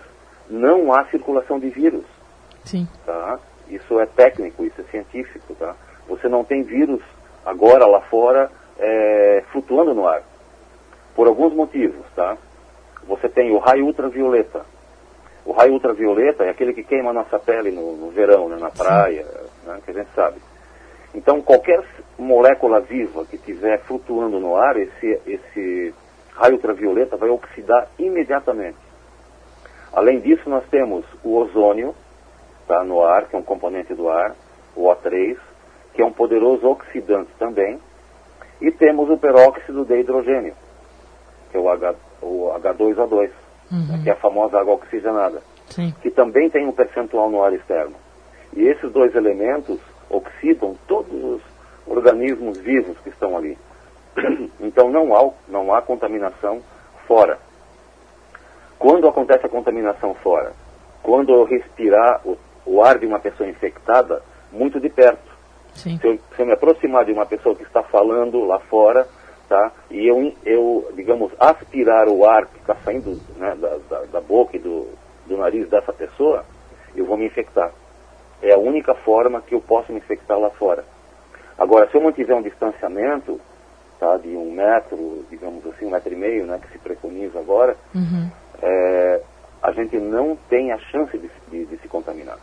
não 0.50 0.94
há 0.94 1.06
circulação 1.06 1.60
de 1.60 1.70
vírus, 1.70 2.06
Sim. 2.64 2.88
tá? 3.06 3.40
Isso 3.70 4.00
é 4.00 4.06
técnico, 4.06 4.64
isso 4.64 4.82
é 4.82 4.84
científico, 4.86 5.54
tá? 5.56 5.76
Você 6.08 6.28
não 6.28 6.44
tem 6.44 6.64
vírus 6.64 7.02
agora 7.46 7.86
lá 7.86 8.02
fora 8.02 8.50
eh, 8.80 9.44
flutuando 9.52 9.94
no 9.94 10.08
ar, 10.08 10.24
por 11.16 11.28
alguns 11.28 11.54
motivos, 11.54 12.06
tá? 12.16 12.38
Você 13.08 13.28
tem 13.28 13.52
o 13.52 13.58
raio 13.58 13.86
ultravioleta. 13.86 14.66
O 15.50 15.52
raio 15.52 15.74
ultravioleta 15.74 16.44
é 16.44 16.52
aquele 16.52 16.74
que 16.74 16.84
queima 16.84 17.10
a 17.10 17.14
nossa 17.14 17.40
pele 17.40 17.72
no, 17.72 17.98
no 17.98 18.12
verão, 18.12 18.48
né, 18.48 18.58
na 18.58 18.70
praia, 18.70 19.26
né, 19.66 19.80
que 19.84 19.90
a 19.90 19.94
gente 19.96 20.12
sabe. 20.14 20.40
Então, 21.12 21.42
qualquer 21.42 21.84
molécula 22.20 22.80
viva 22.82 23.26
que 23.26 23.36
estiver 23.36 23.80
flutuando 23.80 24.40
no 24.40 24.56
ar, 24.56 24.78
esse, 24.78 25.20
esse 25.26 25.92
raio 26.36 26.54
ultravioleta 26.54 27.18
vai 27.18 27.30
oxidar 27.32 27.88
imediatamente. 27.98 28.78
Além 29.92 30.20
disso, 30.20 30.48
nós 30.48 30.64
temos 30.70 31.04
o 31.24 31.36
ozônio 31.36 31.96
tá, 32.68 32.84
no 32.84 33.04
ar, 33.04 33.28
que 33.28 33.36
é 33.36 33.40
um 33.40 33.44
componente 33.44 33.96
do 33.96 34.08
ar, 34.08 34.36
o 34.76 34.84
O3, 34.84 35.36
que 35.96 36.04
é 36.04 36.06
um 36.06 36.14
poderoso 36.14 36.68
oxidante 36.68 37.32
também, 37.40 37.80
e 38.62 38.70
temos 38.70 39.10
o 39.10 39.18
peróxido 39.18 39.84
de 39.84 40.00
hidrogênio, 40.00 40.54
que 41.50 41.58
é 41.58 41.60
o, 41.60 41.68
H, 41.68 41.96
o 42.22 42.54
H2O2, 42.54 43.32
Uhum. 43.72 44.02
que 44.04 44.10
é 44.10 44.14
a 44.14 44.16
famosa 44.16 44.60
água 44.60 44.74
oxigenada, 44.74 45.42
Sim. 45.70 45.94
que 46.02 46.10
também 46.10 46.50
tem 46.50 46.66
um 46.68 46.72
percentual 46.72 47.30
no 47.30 47.44
ar 47.44 47.54
externo. 47.54 47.96
E 48.54 48.64
esses 48.64 48.92
dois 48.92 49.14
elementos 49.16 49.80
oxidam 50.10 50.76
todos 50.88 51.14
os 51.14 51.42
organismos 51.86 52.58
vivos 52.58 52.98
que 53.00 53.10
estão 53.10 53.38
ali. 53.38 53.58
Então 54.60 54.90
não 54.90 55.16
há, 55.16 55.32
não 55.48 55.74
há 55.74 55.82
contaminação 55.82 56.62
fora. 57.08 57.40
Quando 58.78 59.08
acontece 59.08 59.46
a 59.46 59.50
contaminação 59.50 60.14
fora? 60.16 60.54
Quando 61.02 61.34
eu 61.34 61.44
respirar 61.44 62.22
o, 62.26 62.38
o 62.66 62.84
ar 62.84 62.98
de 63.00 63.06
uma 63.06 63.20
pessoa 63.20 63.50
infectada 63.50 64.22
muito 64.52 64.80
de 64.80 64.90
perto. 64.90 65.30
Sim. 65.74 65.98
Se 66.00 66.08
eu, 66.08 66.20
se 66.36 66.42
eu 66.42 66.46
me 66.46 66.54
aproximar 66.54 67.06
de 67.06 67.12
uma 67.12 67.26
pessoa 67.26 67.56
que 67.56 67.64
está 67.64 67.82
falando 67.84 68.46
lá 68.46 68.60
fora, 68.60 69.08
tá? 69.50 69.74
E 69.90 70.08
eu, 70.08 70.32
eu 70.46 70.88
digamos, 70.96 71.32
aspirar 71.40 72.08
o 72.08 72.24
ar 72.26 72.46
que 72.46 72.60
está 72.60 72.76
saindo 72.86 73.20
né, 73.36 73.56
da, 73.56 73.78
da, 73.90 74.06
da 74.06 74.22
boca 74.22 74.56
e 74.56 74.60
do, 74.60 74.88
do 75.26 75.38
nariz 75.38 75.68
dessa 75.70 75.92
pessoa, 75.92 76.46
eu 76.96 77.06
vou 77.06 77.18
me 77.18 77.26
infectar. 77.26 77.72
É 78.42 78.54
a 78.54 78.58
única 78.60 78.94
forma 79.04 79.42
que 79.42 79.54
eu 79.56 79.60
posso 79.60 79.92
me 79.92 79.98
infectar 79.98 80.40
lá 80.40 80.50
fora. 80.52 80.86
Agora, 81.58 81.90
se 81.90 81.98
eu 81.98 82.02
mantiver 82.02 82.36
um 82.38 82.42
distanciamento, 82.42 83.40
tá, 84.00 84.16
de 84.18 84.30
um 84.30 84.52
metro, 84.52 85.26
digamos 85.30 85.66
assim, 85.68 85.86
um 85.86 85.90
metro 85.92 86.14
e 86.14 86.16
meio, 86.16 86.46
né, 86.46 86.58
que 86.60 86.72
se 86.72 86.78
preconiza 86.78 87.38
agora, 87.40 87.76
Uhum. 87.94 88.30
é, 88.62 89.22
a 89.64 89.72
gente 89.74 89.98
não 90.00 90.38
tem 90.48 90.72
a 90.72 90.78
chance 90.78 91.18
de, 91.18 91.30
de- 91.50 91.66
de 91.66 91.78
se 91.82 91.88
contaminar. 91.90 92.38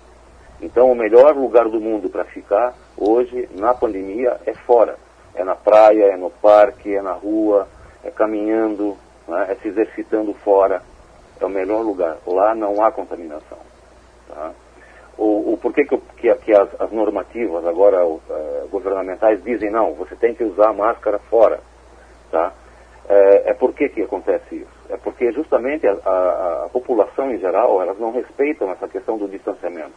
Então, 0.61 0.91
o 0.91 0.95
melhor 0.95 1.35
lugar 1.37 1.65
do 1.69 1.81
mundo 1.81 2.11
para 2.11 2.25
ficar 2.27 2.75
hoje, 2.97 3.49
na 3.55 3.75
pandemia, 3.75 4.39
é 4.47 4.53
fora. 4.67 4.97
É 5.37 5.45
na 5.45 5.55
praia, 5.55 6.05
é 6.13 6.17
no 6.17 6.31
parque, 6.31 6.95
é 6.95 7.03
na 7.03 7.13
rua, 7.13 7.69
é 8.03 8.11
caminhando, 8.11 8.97
né, 9.29 9.47
é 9.51 9.55
se 9.57 9.69
exercitando 9.69 10.33
fora. 10.35 10.83
É 11.41 11.45
o 11.45 11.49
melhor 11.51 11.83
lugar. 11.83 12.17
Lá 12.27 12.55
não 12.55 12.83
há 12.83 12.91
contaminação. 12.91 13.59
Tá? 14.29 14.53
O, 15.19 15.53
o 15.53 15.59
porquê 15.61 15.85
que, 15.85 15.97
que, 16.17 16.35
que 16.37 16.53
as, 16.55 16.69
as 16.81 16.91
normativas 16.91 17.65
agora 17.67 18.05
o, 18.05 18.21
eh, 18.29 18.65
governamentais 18.71 19.43
dizem 19.43 19.71
não, 19.71 19.93
você 19.95 20.15
tem 20.17 20.35
que 20.35 20.45
usar 20.45 20.73
máscara 20.75 21.19
fora, 21.19 21.61
tá? 22.31 22.53
É, 23.09 23.51
é 23.51 23.55
por 23.55 23.73
que 23.73 23.89
que 23.89 24.03
acontece 24.03 24.57
isso? 24.57 24.77
É 24.91 24.97
porque 24.99 25.33
justamente 25.33 25.87
a, 25.87 25.93
a- 26.05 26.65
a 26.67 26.69
população 26.71 27.31
em 27.33 27.39
geral, 27.39 27.81
elas 27.81 27.99
não 27.99 28.13
respeitam 28.13 28.71
essa 28.71 28.87
questão 28.89 29.17
do 29.17 29.27
distanciamento, 29.29 29.93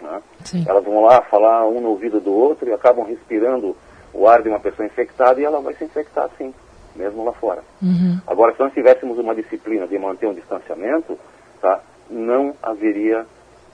né? 0.00 0.20
Elas 0.68 0.82
vão 0.84 1.00
lá 1.04 1.22
falar 1.22 1.64
um 1.68 1.80
no 1.80 1.90
ouvido 1.90 2.18
do 2.20 2.32
outro 2.34 2.68
e 2.68 2.72
acabam 2.72 3.04
respirando 3.06 3.76
o 4.16 4.26
ar 4.26 4.42
de 4.42 4.48
uma 4.48 4.58
pessoa 4.58 4.86
infectada 4.86 5.40
e 5.40 5.44
ela 5.44 5.60
vai 5.60 5.74
se 5.74 5.84
infectar 5.84 6.28
sim, 6.38 6.52
mesmo 6.94 7.24
lá 7.24 7.32
fora. 7.32 7.62
Uhum. 7.82 8.18
Agora, 8.26 8.54
se 8.54 8.60
nós 8.60 8.72
tivéssemos 8.72 9.18
uma 9.18 9.34
disciplina 9.34 9.86
de 9.86 9.98
manter 9.98 10.26
um 10.26 10.34
distanciamento, 10.34 11.18
tá, 11.60 11.80
não 12.10 12.54
haveria 12.62 13.26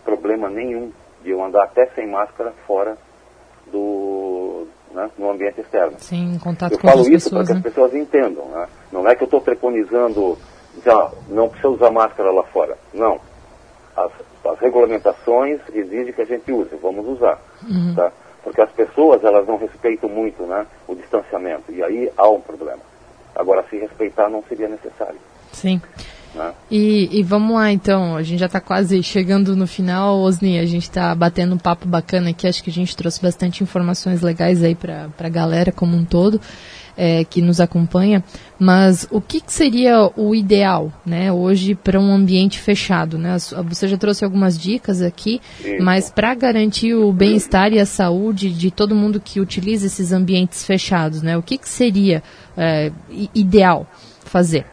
problema 0.04 0.50
nenhum 0.50 0.90
de 1.22 1.30
eu 1.30 1.42
andar 1.42 1.64
até 1.64 1.86
sem 1.94 2.08
máscara 2.08 2.52
fora 2.66 2.96
do, 3.70 4.66
né, 4.92 5.08
no 5.16 5.30
ambiente 5.30 5.60
externo. 5.60 5.94
Sim, 5.98 6.34
em 6.34 6.38
contato 6.38 6.72
Eu 6.72 6.78
com 6.78 6.88
falo 6.88 7.08
isso 7.08 7.30
para 7.30 7.44
que 7.44 7.52
as 7.52 7.58
né? 7.58 7.62
pessoas 7.62 7.94
entendam. 7.94 8.46
Né? 8.46 8.66
Não 8.90 9.06
é 9.06 9.14
que 9.14 9.22
eu 9.22 9.26
estou 9.26 9.40
preconizando, 9.40 10.36
já, 10.84 11.10
não 11.28 11.48
precisa 11.48 11.68
usar 11.68 11.90
máscara 11.90 12.32
lá 12.32 12.42
fora. 12.44 12.76
Não. 12.92 13.20
As, 13.96 14.10
as 14.44 14.58
regulamentações 14.58 15.60
exigem 15.72 16.12
que 16.12 16.22
a 16.22 16.26
gente 16.26 16.50
use, 16.50 16.74
vamos 16.82 17.06
usar. 17.06 17.40
Uhum. 17.62 17.94
Tá? 17.94 18.12
Porque 18.42 18.60
as 18.60 18.70
pessoas, 18.70 19.22
elas 19.22 19.46
não 19.46 19.56
respeitam 19.56 20.08
muito 20.08 20.42
né, 20.44 20.66
o 20.88 20.94
distanciamento. 20.94 21.70
E 21.70 21.82
aí 21.82 22.10
há 22.16 22.28
um 22.28 22.40
problema. 22.40 22.80
Agora, 23.34 23.64
se 23.70 23.78
respeitar, 23.78 24.28
não 24.28 24.42
seria 24.48 24.68
necessário. 24.68 25.18
Sim. 25.52 25.80
Né? 26.34 26.52
E, 26.70 27.20
e, 27.20 27.22
vamos 27.22 27.54
lá 27.54 27.70
então, 27.70 28.16
a 28.16 28.22
gente 28.22 28.40
já 28.40 28.46
está 28.46 28.60
quase 28.60 29.02
chegando 29.02 29.54
no 29.54 29.66
final, 29.66 30.18
Osni, 30.18 30.58
a 30.58 30.66
gente 30.66 30.84
está 30.84 31.14
batendo 31.14 31.54
um 31.54 31.58
papo 31.58 31.86
bacana 31.86 32.30
aqui, 32.30 32.48
acho 32.48 32.64
que 32.64 32.70
a 32.70 32.72
gente 32.72 32.96
trouxe 32.96 33.20
bastante 33.20 33.62
informações 33.62 34.22
legais 34.22 34.62
aí 34.62 34.74
para 34.74 35.08
a 35.18 35.28
galera 35.28 35.70
como 35.70 35.94
um 35.94 36.04
todo 36.04 36.40
é, 36.96 37.24
que 37.24 37.40
nos 37.40 37.60
acompanha, 37.60 38.22
mas 38.58 39.06
o 39.10 39.20
que, 39.20 39.40
que 39.40 39.52
seria 39.52 40.10
o 40.16 40.34
ideal, 40.34 40.92
né, 41.04 41.32
hoje 41.32 41.74
para 41.74 41.98
um 41.98 42.12
ambiente 42.12 42.60
fechado, 42.60 43.18
né? 43.18 43.36
Você 43.68 43.88
já 43.88 43.96
trouxe 43.96 44.24
algumas 44.24 44.58
dicas 44.58 45.02
aqui, 45.02 45.40
mas 45.80 46.10
para 46.10 46.34
garantir 46.34 46.94
o 46.94 47.12
bem-estar 47.12 47.72
e 47.72 47.80
a 47.80 47.86
saúde 47.86 48.50
de 48.50 48.70
todo 48.70 48.94
mundo 48.94 49.20
que 49.20 49.40
utiliza 49.40 49.86
esses 49.86 50.12
ambientes 50.12 50.64
fechados, 50.64 51.22
né? 51.22 51.36
O 51.36 51.42
que, 51.42 51.58
que 51.58 51.68
seria 51.68 52.22
é, 52.56 52.92
ideal 53.34 53.86
fazer? 54.24 54.66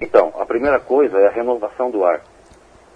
Então, 0.00 0.32
a 0.38 0.46
primeira 0.46 0.80
coisa 0.80 1.18
é 1.18 1.28
a 1.28 1.30
renovação 1.30 1.90
do 1.90 2.04
ar. 2.04 2.22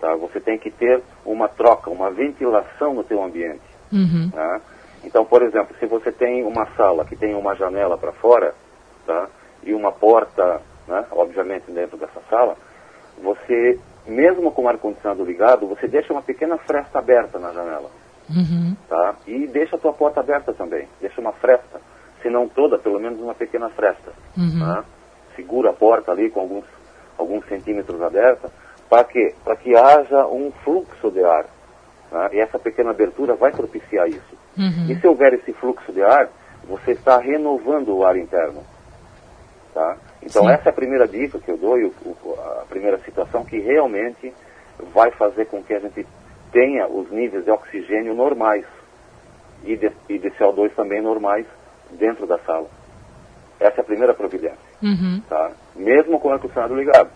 Tá? 0.00 0.14
Você 0.16 0.40
tem 0.40 0.58
que 0.58 0.70
ter 0.70 1.02
uma 1.24 1.48
troca, 1.48 1.90
uma 1.90 2.10
ventilação 2.10 2.94
no 2.94 3.04
teu 3.04 3.22
ambiente. 3.22 3.62
Uhum. 3.92 4.30
Tá? 4.30 4.60
Então, 5.04 5.24
por 5.24 5.42
exemplo, 5.42 5.74
se 5.78 5.86
você 5.86 6.10
tem 6.10 6.44
uma 6.44 6.66
sala 6.76 7.04
que 7.04 7.16
tem 7.16 7.34
uma 7.34 7.54
janela 7.54 7.96
para 7.96 8.12
fora, 8.12 8.54
tá? 9.06 9.28
e 9.62 9.74
uma 9.74 9.92
porta, 9.92 10.60
né, 10.86 11.04
obviamente 11.10 11.70
dentro 11.70 11.96
dessa 11.96 12.20
sala, 12.30 12.56
você, 13.22 13.78
mesmo 14.06 14.50
com 14.52 14.64
o 14.64 14.68
ar-condicionado 14.68 15.24
ligado, 15.24 15.66
você 15.66 15.88
deixa 15.88 16.12
uma 16.12 16.22
pequena 16.22 16.56
fresta 16.58 16.98
aberta 16.98 17.38
na 17.38 17.52
janela. 17.52 17.90
Uhum. 18.28 18.76
Tá? 18.88 19.14
E 19.26 19.46
deixa 19.46 19.76
a 19.76 19.78
tua 19.78 19.92
porta 19.92 20.20
aberta 20.20 20.52
também. 20.52 20.88
Deixa 21.00 21.20
uma 21.20 21.32
fresta. 21.32 21.80
Se 22.22 22.28
não 22.28 22.48
toda, 22.48 22.78
pelo 22.78 23.00
menos 23.00 23.20
uma 23.20 23.34
pequena 23.34 23.68
fresta. 23.70 24.12
Uhum. 24.36 24.60
Tá? 24.60 24.84
Segura 25.34 25.70
a 25.70 25.72
porta 25.72 26.12
ali 26.12 26.30
com 26.30 26.40
alguns, 26.40 26.64
alguns 27.16 27.46
centímetros 27.46 28.00
aberta. 28.02 28.50
Para 28.88 29.04
quê? 29.04 29.34
Para 29.44 29.56
que 29.56 29.76
haja 29.76 30.26
um 30.26 30.50
fluxo 30.64 31.10
de 31.10 31.24
ar. 31.24 31.46
Tá? 32.10 32.30
E 32.32 32.40
essa 32.40 32.58
pequena 32.58 32.90
abertura 32.90 33.34
vai 33.34 33.52
propiciar 33.52 34.08
isso. 34.08 34.36
Uhum. 34.56 34.90
E 34.90 34.96
se 35.00 35.06
houver 35.06 35.34
esse 35.34 35.52
fluxo 35.52 35.92
de 35.92 36.02
ar, 36.02 36.28
você 36.64 36.92
está 36.92 37.18
renovando 37.18 37.96
o 37.96 38.04
ar 38.04 38.16
interno. 38.16 38.62
Tá? 39.76 39.94
Então 40.22 40.44
Sim. 40.44 40.52
essa 40.52 40.70
é 40.70 40.70
a 40.70 40.72
primeira 40.72 41.06
dica 41.06 41.38
que 41.38 41.50
eu 41.50 41.58
dou, 41.58 41.78
e 41.78 41.92
a 42.38 42.64
primeira 42.66 42.96
situação 43.00 43.44
que 43.44 43.58
realmente 43.58 44.32
vai 44.94 45.10
fazer 45.10 45.44
com 45.48 45.62
que 45.62 45.74
a 45.74 45.78
gente 45.78 46.06
tenha 46.50 46.88
os 46.88 47.10
níveis 47.10 47.44
de 47.44 47.50
oxigênio 47.50 48.14
normais 48.14 48.64
e 49.64 49.76
de, 49.76 49.92
e 50.08 50.18
de 50.18 50.30
CO2 50.30 50.72
também 50.74 51.02
normais 51.02 51.44
dentro 51.90 52.26
da 52.26 52.38
sala. 52.38 52.66
Essa 53.60 53.76
é 53.76 53.82
a 53.82 53.84
primeira 53.84 54.14
providência. 54.14 54.56
Uhum. 54.82 55.20
Tá? 55.28 55.52
Mesmo 55.74 56.18
com 56.18 56.28
o 56.28 56.32
ar-condicionado 56.32 56.74
ligado. 56.74 57.10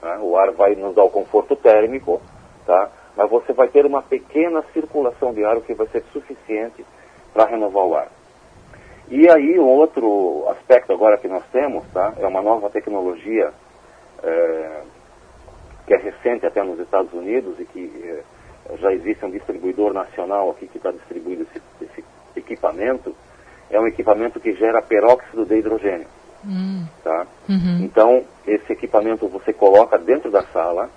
Tá? 0.00 0.20
O 0.22 0.38
ar 0.38 0.52
vai 0.52 0.74
nos 0.74 0.94
dar 0.94 1.04
o 1.04 1.10
conforto 1.10 1.54
térmico, 1.54 2.18
tá? 2.64 2.90
mas 3.14 3.28
você 3.28 3.52
vai 3.52 3.68
ter 3.68 3.84
uma 3.84 4.00
pequena 4.00 4.64
circulação 4.72 5.34
de 5.34 5.44
ar, 5.44 5.58
o 5.58 5.60
que 5.60 5.74
vai 5.74 5.86
ser 5.88 6.02
suficiente 6.14 6.82
para 7.34 7.44
renovar 7.44 7.84
o 7.84 7.94
ar. 7.94 8.08
E 9.08 9.28
aí, 9.28 9.58
um 9.58 9.68
outro 9.68 10.46
aspecto 10.48 10.92
agora 10.92 11.18
que 11.18 11.28
nós 11.28 11.44
temos, 11.52 11.84
tá, 11.92 12.14
é 12.18 12.26
uma 12.26 12.40
nova 12.40 12.70
tecnologia 12.70 13.52
é, 14.22 14.80
que 15.86 15.94
é 15.94 15.98
recente 15.98 16.46
até 16.46 16.62
nos 16.62 16.78
Estados 16.80 17.12
Unidos 17.12 17.58
e 17.60 17.64
que 17.66 18.02
é, 18.02 18.76
já 18.78 18.92
existe 18.92 19.24
um 19.24 19.30
distribuidor 19.30 19.92
nacional 19.92 20.50
aqui 20.50 20.66
que 20.66 20.78
está 20.78 20.90
distribuindo 20.90 21.42
esse, 21.42 21.60
esse, 21.82 22.04
equipamento. 22.36 23.14
É 23.70 23.78
um 23.78 23.86
equipamento 23.86 24.40
que 24.40 24.54
gera 24.54 24.82
peróxido 24.82 25.44
de 25.44 25.56
hidrogênio. 25.56 26.06
Hum. 26.44 26.84
Tá? 27.02 27.26
Uhum. 27.48 27.80
Então, 27.82 28.24
esse 28.46 28.72
equipamento 28.72 29.28
você 29.28 29.52
coloca 29.52 29.96
dentro 29.98 30.30
da 30.30 30.42
sala 30.44 30.90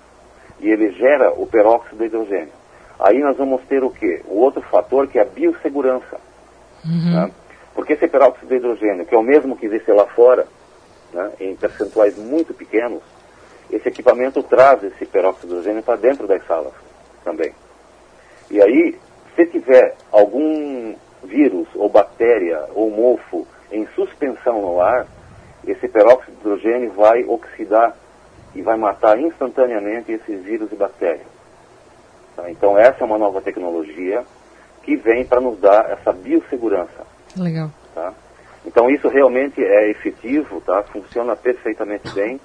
e 0.58 0.68
ele 0.68 0.90
gera 0.92 1.30
o 1.30 1.46
peróxido 1.46 1.96
de 1.96 2.06
hidrogênio. 2.06 2.52
Aí 2.98 3.20
nós 3.20 3.36
vamos 3.36 3.62
ter 3.68 3.84
o 3.84 3.90
quê? 3.90 4.22
O 4.26 4.40
outro 4.40 4.60
fator 4.62 5.06
que 5.06 5.18
é 5.18 5.22
a 5.22 5.24
biossegurança. 5.24 6.18
Uhum. 6.84 7.12
Tá? 7.14 7.30
Porque 7.78 7.92
esse 7.92 8.08
peróxido 8.08 8.48
de 8.48 8.56
hidrogênio, 8.56 9.06
que 9.06 9.14
é 9.14 9.18
o 9.18 9.22
mesmo 9.22 9.56
que 9.56 9.66
existe 9.66 9.92
lá 9.92 10.04
fora, 10.04 10.48
né, 11.12 11.30
em 11.38 11.54
percentuais 11.54 12.18
muito 12.18 12.52
pequenos, 12.52 13.00
esse 13.70 13.88
equipamento 13.88 14.42
traz 14.42 14.82
esse 14.82 15.06
peróxido 15.06 15.46
de 15.46 15.52
hidrogênio 15.52 15.84
para 15.84 15.94
dentro 15.94 16.26
das 16.26 16.44
salas 16.44 16.72
também. 17.22 17.54
E 18.50 18.60
aí, 18.60 18.98
se 19.36 19.46
tiver 19.46 19.94
algum 20.10 20.96
vírus 21.22 21.68
ou 21.76 21.88
bactéria 21.88 22.64
ou 22.74 22.90
mofo 22.90 23.46
em 23.70 23.86
suspensão 23.94 24.60
no 24.60 24.80
ar, 24.80 25.06
esse 25.64 25.86
peróxido 25.86 26.32
de 26.32 26.40
hidrogênio 26.40 26.90
vai 26.94 27.24
oxidar 27.26 27.96
e 28.56 28.60
vai 28.60 28.76
matar 28.76 29.20
instantaneamente 29.20 30.10
esses 30.10 30.42
vírus 30.42 30.72
e 30.72 30.74
bactérias. 30.74 31.28
Tá? 32.34 32.50
Então 32.50 32.76
essa 32.76 33.04
é 33.04 33.06
uma 33.06 33.18
nova 33.18 33.40
tecnologia 33.40 34.24
que 34.82 34.96
vem 34.96 35.24
para 35.24 35.40
nos 35.40 35.60
dar 35.60 35.88
essa 35.92 36.12
biossegurança. 36.12 37.17
Legal. 37.38 37.70
Tá? 37.94 38.12
Então 38.66 38.90
isso 38.90 39.08
realmente 39.08 39.62
é 39.62 39.90
efetivo, 39.90 40.60
tá? 40.60 40.82
funciona 40.84 41.34
perfeitamente 41.34 42.10
bem 42.14 42.40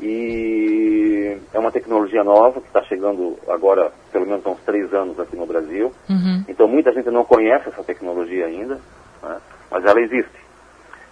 e 0.00 1.36
é 1.52 1.58
uma 1.58 1.70
tecnologia 1.70 2.24
nova 2.24 2.60
que 2.60 2.66
está 2.66 2.82
chegando 2.84 3.38
agora, 3.48 3.92
pelo 4.10 4.26
menos 4.26 4.44
há 4.46 4.50
uns 4.50 4.60
três 4.60 4.92
anos 4.92 5.18
aqui 5.20 5.36
no 5.36 5.46
Brasil. 5.46 5.92
Uhum. 6.08 6.44
Então 6.48 6.66
muita 6.66 6.92
gente 6.92 7.10
não 7.10 7.24
conhece 7.24 7.68
essa 7.68 7.84
tecnologia 7.84 8.46
ainda, 8.46 8.80
né? 9.22 9.36
mas 9.70 9.84
ela 9.84 10.00
existe. 10.00 10.42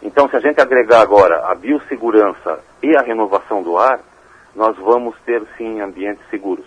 Então 0.02 0.28
se 0.28 0.36
a 0.36 0.40
gente 0.40 0.60
agregar 0.60 1.02
agora 1.02 1.46
a 1.50 1.54
biossegurança 1.54 2.60
e 2.82 2.96
a 2.96 3.02
renovação 3.02 3.62
do 3.62 3.76
ar, 3.76 4.00
nós 4.56 4.76
vamos 4.78 5.14
ter 5.24 5.42
sim 5.56 5.80
ambientes 5.80 6.24
seguros. 6.30 6.66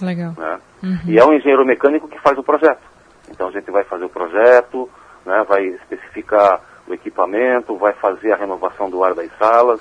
Legal. 0.00 0.32
Né? 0.36 0.58
Uhum. 0.82 0.98
E 1.06 1.18
é 1.18 1.24
o 1.24 1.32
engenheiro 1.32 1.66
mecânico 1.66 2.08
que 2.08 2.20
faz 2.20 2.38
o 2.38 2.42
projeto. 2.42 2.82
Então 3.30 3.48
a 3.48 3.50
gente 3.50 3.70
vai 3.70 3.84
fazer 3.84 4.04
o 4.04 4.08
projeto, 4.08 4.88
né, 5.28 5.44
vai 5.46 5.64
especificar 5.66 6.60
o 6.88 6.94
equipamento, 6.94 7.76
vai 7.76 7.92
fazer 7.92 8.32
a 8.32 8.36
renovação 8.36 8.88
do 8.88 9.04
ar 9.04 9.14
das 9.14 9.30
salas. 9.38 9.80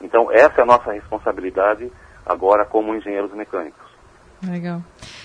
Então, 0.00 0.30
essa 0.30 0.60
é 0.60 0.62
a 0.62 0.66
nossa 0.66 0.92
responsabilidade 0.92 1.90
agora 2.26 2.64
como 2.66 2.94
engenheiros 2.94 3.32
mecânicos. 3.32 3.90
Legal. 4.46 4.82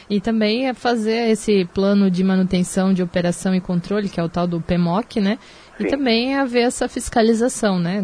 E 0.09 0.22
também 0.22 0.70
é 0.70 0.74
fazer 0.74 1.30
esse 1.30 1.65
plano 1.74 2.09
de 2.09 2.24
manutenção 2.24 2.93
de 2.93 3.03
operação 3.03 3.53
e 3.53 3.59
controle, 3.59 4.07
que 4.07 4.20
é 4.20 4.24
o 4.24 4.30
tal 4.30 4.47
do 4.47 4.61
PMOC, 4.61 5.20
né? 5.20 5.38
Sim. 5.78 5.86
E 5.86 5.89
também 5.89 6.36
haver 6.38 6.61
essa 6.61 6.88
fiscalização, 6.88 7.78
né? 7.78 8.01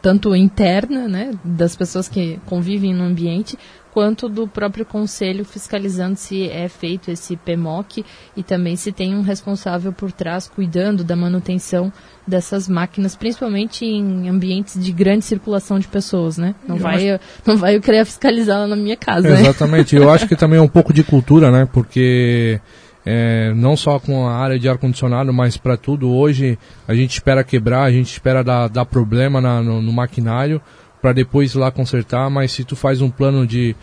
Tanto 0.00 0.36
interna, 0.36 1.08
né? 1.08 1.32
Das 1.42 1.74
pessoas 1.74 2.08
que 2.08 2.38
convivem 2.46 2.94
no 2.94 3.04
ambiente, 3.04 3.58
quanto 3.92 4.26
do 4.28 4.48
próprio 4.48 4.86
conselho 4.86 5.44
fiscalizando 5.44 6.16
se 6.16 6.48
é 6.48 6.66
feito 6.66 7.10
esse 7.10 7.36
PMOC 7.36 8.04
e 8.34 8.42
também 8.42 8.74
se 8.74 8.90
tem 8.90 9.14
um 9.14 9.20
responsável 9.20 9.92
por 9.92 10.10
trás 10.10 10.48
cuidando 10.48 11.04
da 11.04 11.14
manutenção 11.14 11.92
dessas 12.26 12.68
máquinas, 12.68 13.14
principalmente 13.14 13.84
em 13.84 14.28
ambientes 14.28 14.82
de 14.82 14.92
grande 14.92 15.24
circulação 15.24 15.78
de 15.78 15.86
pessoas, 15.88 16.38
né? 16.38 16.54
Não 16.66 16.76
eu 16.76 16.82
vai, 16.82 17.10
acho... 17.10 17.24
não 17.46 17.56
vai 17.56 17.76
eu 17.76 17.80
querer 17.82 18.04
fiscalizar 18.06 18.60
lá 18.60 18.66
na 18.66 18.76
minha 18.76 18.96
casa. 18.96 19.28
Né? 19.28 19.40
Exatamente. 19.40 19.94
Né? 19.94 20.02
Eu 20.02 20.10
acho 20.10 20.26
que 20.26 20.36
também 20.36 20.58
é 20.58 20.62
um 20.62 20.68
pouco 20.68 20.92
de 20.92 21.04
cultura, 21.04 21.50
né? 21.50 21.68
Porque 21.70 22.60
é, 23.04 23.52
não 23.54 23.76
só 23.76 23.98
com 23.98 24.26
a 24.26 24.36
área 24.36 24.58
de 24.58 24.68
ar-condicionado, 24.68 25.32
mas 25.34 25.58
para 25.58 25.76
tudo 25.76 26.10
hoje 26.10 26.58
a 26.88 26.94
gente 26.94 27.10
espera 27.10 27.44
quebrar, 27.44 27.82
a 27.82 27.90
gente 27.90 28.10
espera 28.10 28.42
dar, 28.42 28.68
dar 28.68 28.86
problema 28.86 29.40
na, 29.40 29.60
no, 29.60 29.82
no 29.82 29.92
maquinário 29.92 30.62
para 31.02 31.12
depois 31.12 31.52
ir 31.52 31.58
lá 31.58 31.70
consertar, 31.72 32.30
mas 32.30 32.52
se 32.52 32.64
tu 32.64 32.76
faz 32.76 33.02
um 33.02 33.10
plano 33.10 33.44
de, 33.44 33.74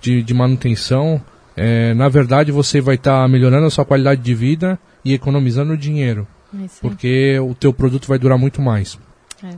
de, 0.00 0.22
de 0.22 0.34
manutenção, 0.34 1.22
é, 1.56 1.94
na 1.94 2.08
verdade 2.08 2.50
você 2.50 2.80
vai 2.80 2.96
estar 2.96 3.22
tá 3.22 3.28
melhorando 3.28 3.66
a 3.66 3.70
sua 3.70 3.84
qualidade 3.84 4.20
de 4.20 4.34
vida 4.34 4.78
e 5.04 5.14
economizando 5.14 5.76
dinheiro, 5.76 6.26
porque 6.80 7.38
o 7.38 7.54
teu 7.54 7.72
produto 7.72 8.08
vai 8.08 8.18
durar 8.18 8.36
muito 8.36 8.60
mais. 8.60 8.98
É. 9.42 9.54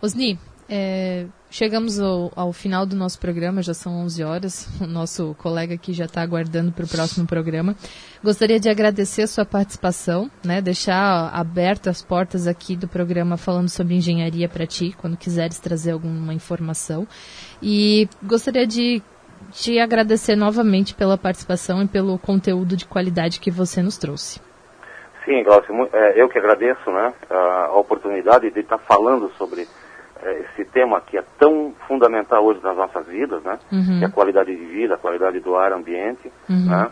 Osni, 0.00 0.38
é, 0.68 1.24
chegamos 1.50 1.98
ao, 1.98 2.30
ao, 2.36 2.52
final 2.52 2.84
do 2.84 2.94
nosso 2.94 3.18
programa, 3.18 3.62
já 3.62 3.72
são 3.72 4.04
11 4.04 4.22
horas. 4.22 4.68
O 4.80 4.86
nosso 4.86 5.34
colega 5.38 5.74
aqui 5.74 5.92
já 5.92 6.04
está 6.04 6.20
aguardando 6.20 6.72
para 6.72 6.84
o 6.84 6.88
próximo 6.88 7.26
programa. 7.26 7.74
Gostaria 8.22 8.60
de 8.60 8.68
agradecer 8.68 9.22
a 9.22 9.26
sua 9.26 9.44
participação, 9.46 10.30
né, 10.44 10.60
deixar 10.60 11.30
abertas 11.32 11.98
as 11.98 12.02
portas 12.02 12.46
aqui 12.46 12.76
do 12.76 12.86
programa 12.86 13.36
falando 13.36 13.68
sobre 13.68 13.94
engenharia 13.94 14.48
para 14.48 14.66
ti, 14.66 14.94
quando 14.98 15.16
quiseres 15.16 15.58
trazer 15.58 15.92
alguma 15.92 16.34
informação. 16.34 17.06
E 17.62 18.08
gostaria 18.22 18.66
de 18.66 19.02
te 19.52 19.78
agradecer 19.78 20.36
novamente 20.36 20.94
pela 20.94 21.16
participação 21.16 21.82
e 21.82 21.88
pelo 21.88 22.18
conteúdo 22.18 22.76
de 22.76 22.84
qualidade 22.84 23.40
que 23.40 23.50
você 23.50 23.82
nos 23.82 23.96
trouxe. 23.96 24.40
Sim, 25.24 25.42
Glaucio, 25.42 25.74
é, 25.92 26.20
eu 26.20 26.28
que 26.28 26.38
agradeço 26.38 26.90
né, 26.90 27.12
a 27.30 27.76
oportunidade 27.76 28.50
de 28.50 28.60
estar 28.60 28.78
falando 28.78 29.30
sobre 29.36 29.66
esse 30.22 30.64
tema 30.70 31.00
que 31.00 31.16
é 31.16 31.24
tão 31.38 31.72
fundamental 31.86 32.44
hoje 32.44 32.60
nas 32.62 32.76
nossas 32.76 33.06
vidas, 33.06 33.42
né? 33.42 33.58
Uhum. 33.72 33.98
Que 33.98 34.04
é 34.04 34.06
a 34.06 34.10
qualidade 34.10 34.54
de 34.54 34.64
vida, 34.64 34.94
a 34.94 34.98
qualidade 34.98 35.40
do 35.40 35.56
ar 35.56 35.72
ambiente, 35.72 36.30
uhum. 36.48 36.66
né? 36.66 36.90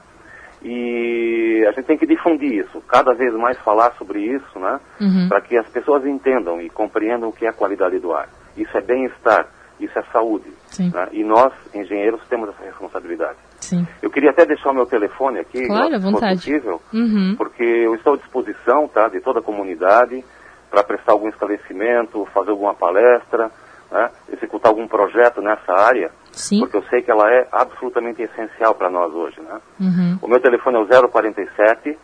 E 0.63 1.65
a 1.69 1.73
gente 1.73 1.87
tem 1.87 1.99
que 1.99 2.07
difundir 2.07 2.53
isso, 2.53 2.81
cada 2.89 3.15
vez 3.15 3.33
mais 3.35 3.59
falar 3.59 3.93
sobre 3.99 4.21
isso, 4.21 4.59
né? 4.59 4.81
Uhum. 5.01 5.29
Para 5.29 5.41
que 5.41 5.57
as 5.57 5.69
pessoas 5.69 6.05
entendam 6.07 6.61
e 6.61 6.71
compreendam 6.71 7.29
o 7.29 7.33
que 7.33 7.47
é 7.47 7.49
a 7.49 7.53
qualidade 7.53 7.99
do 7.99 8.13
ar. 8.13 8.29
Isso 8.57 8.77
é 8.77 8.81
bem-estar, 8.81 9.47
isso 9.79 9.97
é 9.99 10.03
saúde. 10.13 10.51
Né? 10.79 11.09
E 11.13 11.23
nós, 11.23 11.53
engenheiros, 11.75 12.21
temos 12.29 12.49
essa 12.49 12.65
responsabilidade. 12.65 13.39
Sim. 13.61 13.87
Eu 14.03 14.11
queria 14.11 14.31
até 14.31 14.45
deixar 14.45 14.71
o 14.71 14.75
meu 14.75 14.87
telefone 14.87 15.39
aqui, 15.39 15.67
claro, 15.67 15.95
se 15.95 16.11
for 16.11 16.21
possível, 16.21 16.83
uhum. 16.93 17.35
porque 17.37 17.63
eu 17.63 17.95
estou 17.95 18.15
à 18.15 18.17
disposição 18.17 18.89
tá, 18.89 19.09
de 19.09 19.21
toda 19.21 19.41
a 19.41 19.43
comunidade 19.43 20.25
para 20.71 20.83
prestar 20.83 21.13
algum 21.13 21.29
esclarecimento, 21.29 22.27
fazer 22.33 22.51
alguma 22.51 22.75
palestra, 22.75 23.51
né, 23.91 24.11
executar 24.33 24.71
algum 24.71 24.87
projeto 24.87 25.41
nessa 25.41 25.73
área, 25.73 26.11
Sim. 26.33 26.61
porque 26.61 26.77
eu 26.77 26.83
sei 26.85 27.03
que 27.03 27.11
ela 27.11 27.31
é 27.33 27.47
absolutamente 27.53 28.23
essencial 28.23 28.75
para 28.75 28.91
nós 28.91 29.13
hoje. 29.13 29.41
Né? 29.41 29.61
Uhum. 29.81 30.19
O 30.23 30.29
meu 30.29 30.41
telefone 30.41 30.77
é 30.77 30.81
o 30.81 31.09
047 31.09 31.99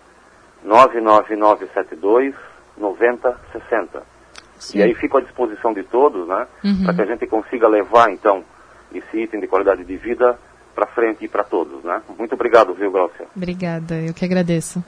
99972 0.65 2.35
9060. 2.77 4.03
Sim. 4.59 4.79
E 4.79 4.83
aí 4.83 4.95
fico 4.95 5.19
à 5.19 5.21
disposição 5.21 5.73
de 5.75 5.83
todos, 5.83 6.27
né, 6.29 6.47
uhum. 6.65 6.85
para 6.85 6.95
que 6.95 7.03
a 7.03 7.07
gente 7.07 7.27
consiga 7.27 7.69
levar, 7.69 8.11
então, 8.11 8.45
esse 8.95 9.23
item 9.23 9.41
de 9.41 9.49
qualidade 9.49 9.85
de 9.85 9.97
vida 9.97 10.39
para 10.75 10.87
frente 10.87 11.25
e 11.25 11.29
para 11.29 11.45
todos, 11.45 11.83
né? 11.85 12.01
Muito 12.19 12.35
obrigado, 12.35 12.75
viu, 12.75 12.91
Glaucia? 12.91 13.27
Obrigada, 13.37 13.95
eu 13.97 14.15
que 14.15 14.25
agradeço. 14.25 14.83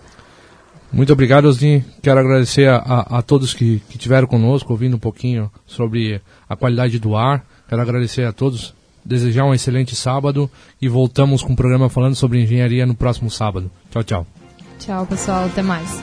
Muito 0.93 1.12
obrigado, 1.12 1.47
Osni. 1.47 1.85
Quero 2.03 2.20
agradecer 2.20 2.68
a, 2.68 2.76
a, 2.76 3.18
a 3.18 3.22
todos 3.22 3.53
que, 3.53 3.80
que 3.89 3.99
tiveram 3.99 4.26
conosco, 4.26 4.72
ouvindo 4.72 4.97
um 4.97 5.01
pouquinho 5.01 5.51
sobre 5.66 6.20
a 6.49 6.55
qualidade 6.55 6.99
do 6.99 7.16
ar. 7.16 7.45
Quero 7.68 7.82
agradecer 7.82 8.24
a 8.24 8.32
todos, 8.32 8.74
desejar 9.05 9.45
um 9.45 9.55
excelente 9.55 9.97
sábado 9.97 10.49
e 10.80 10.89
voltamos 10.89 11.43
com 11.43 11.53
o 11.53 11.57
programa 11.57 11.89
falando 11.89 12.14
sobre 12.14 12.41
engenharia 12.41 12.87
no 12.87 12.95
próximo 12.95 13.30
sábado. 13.30 13.70
Tchau, 13.91 14.05
tchau. 14.05 14.26
Tchau, 14.78 15.07
pessoal. 15.07 15.47
Até 15.47 15.62
mais. 15.62 16.03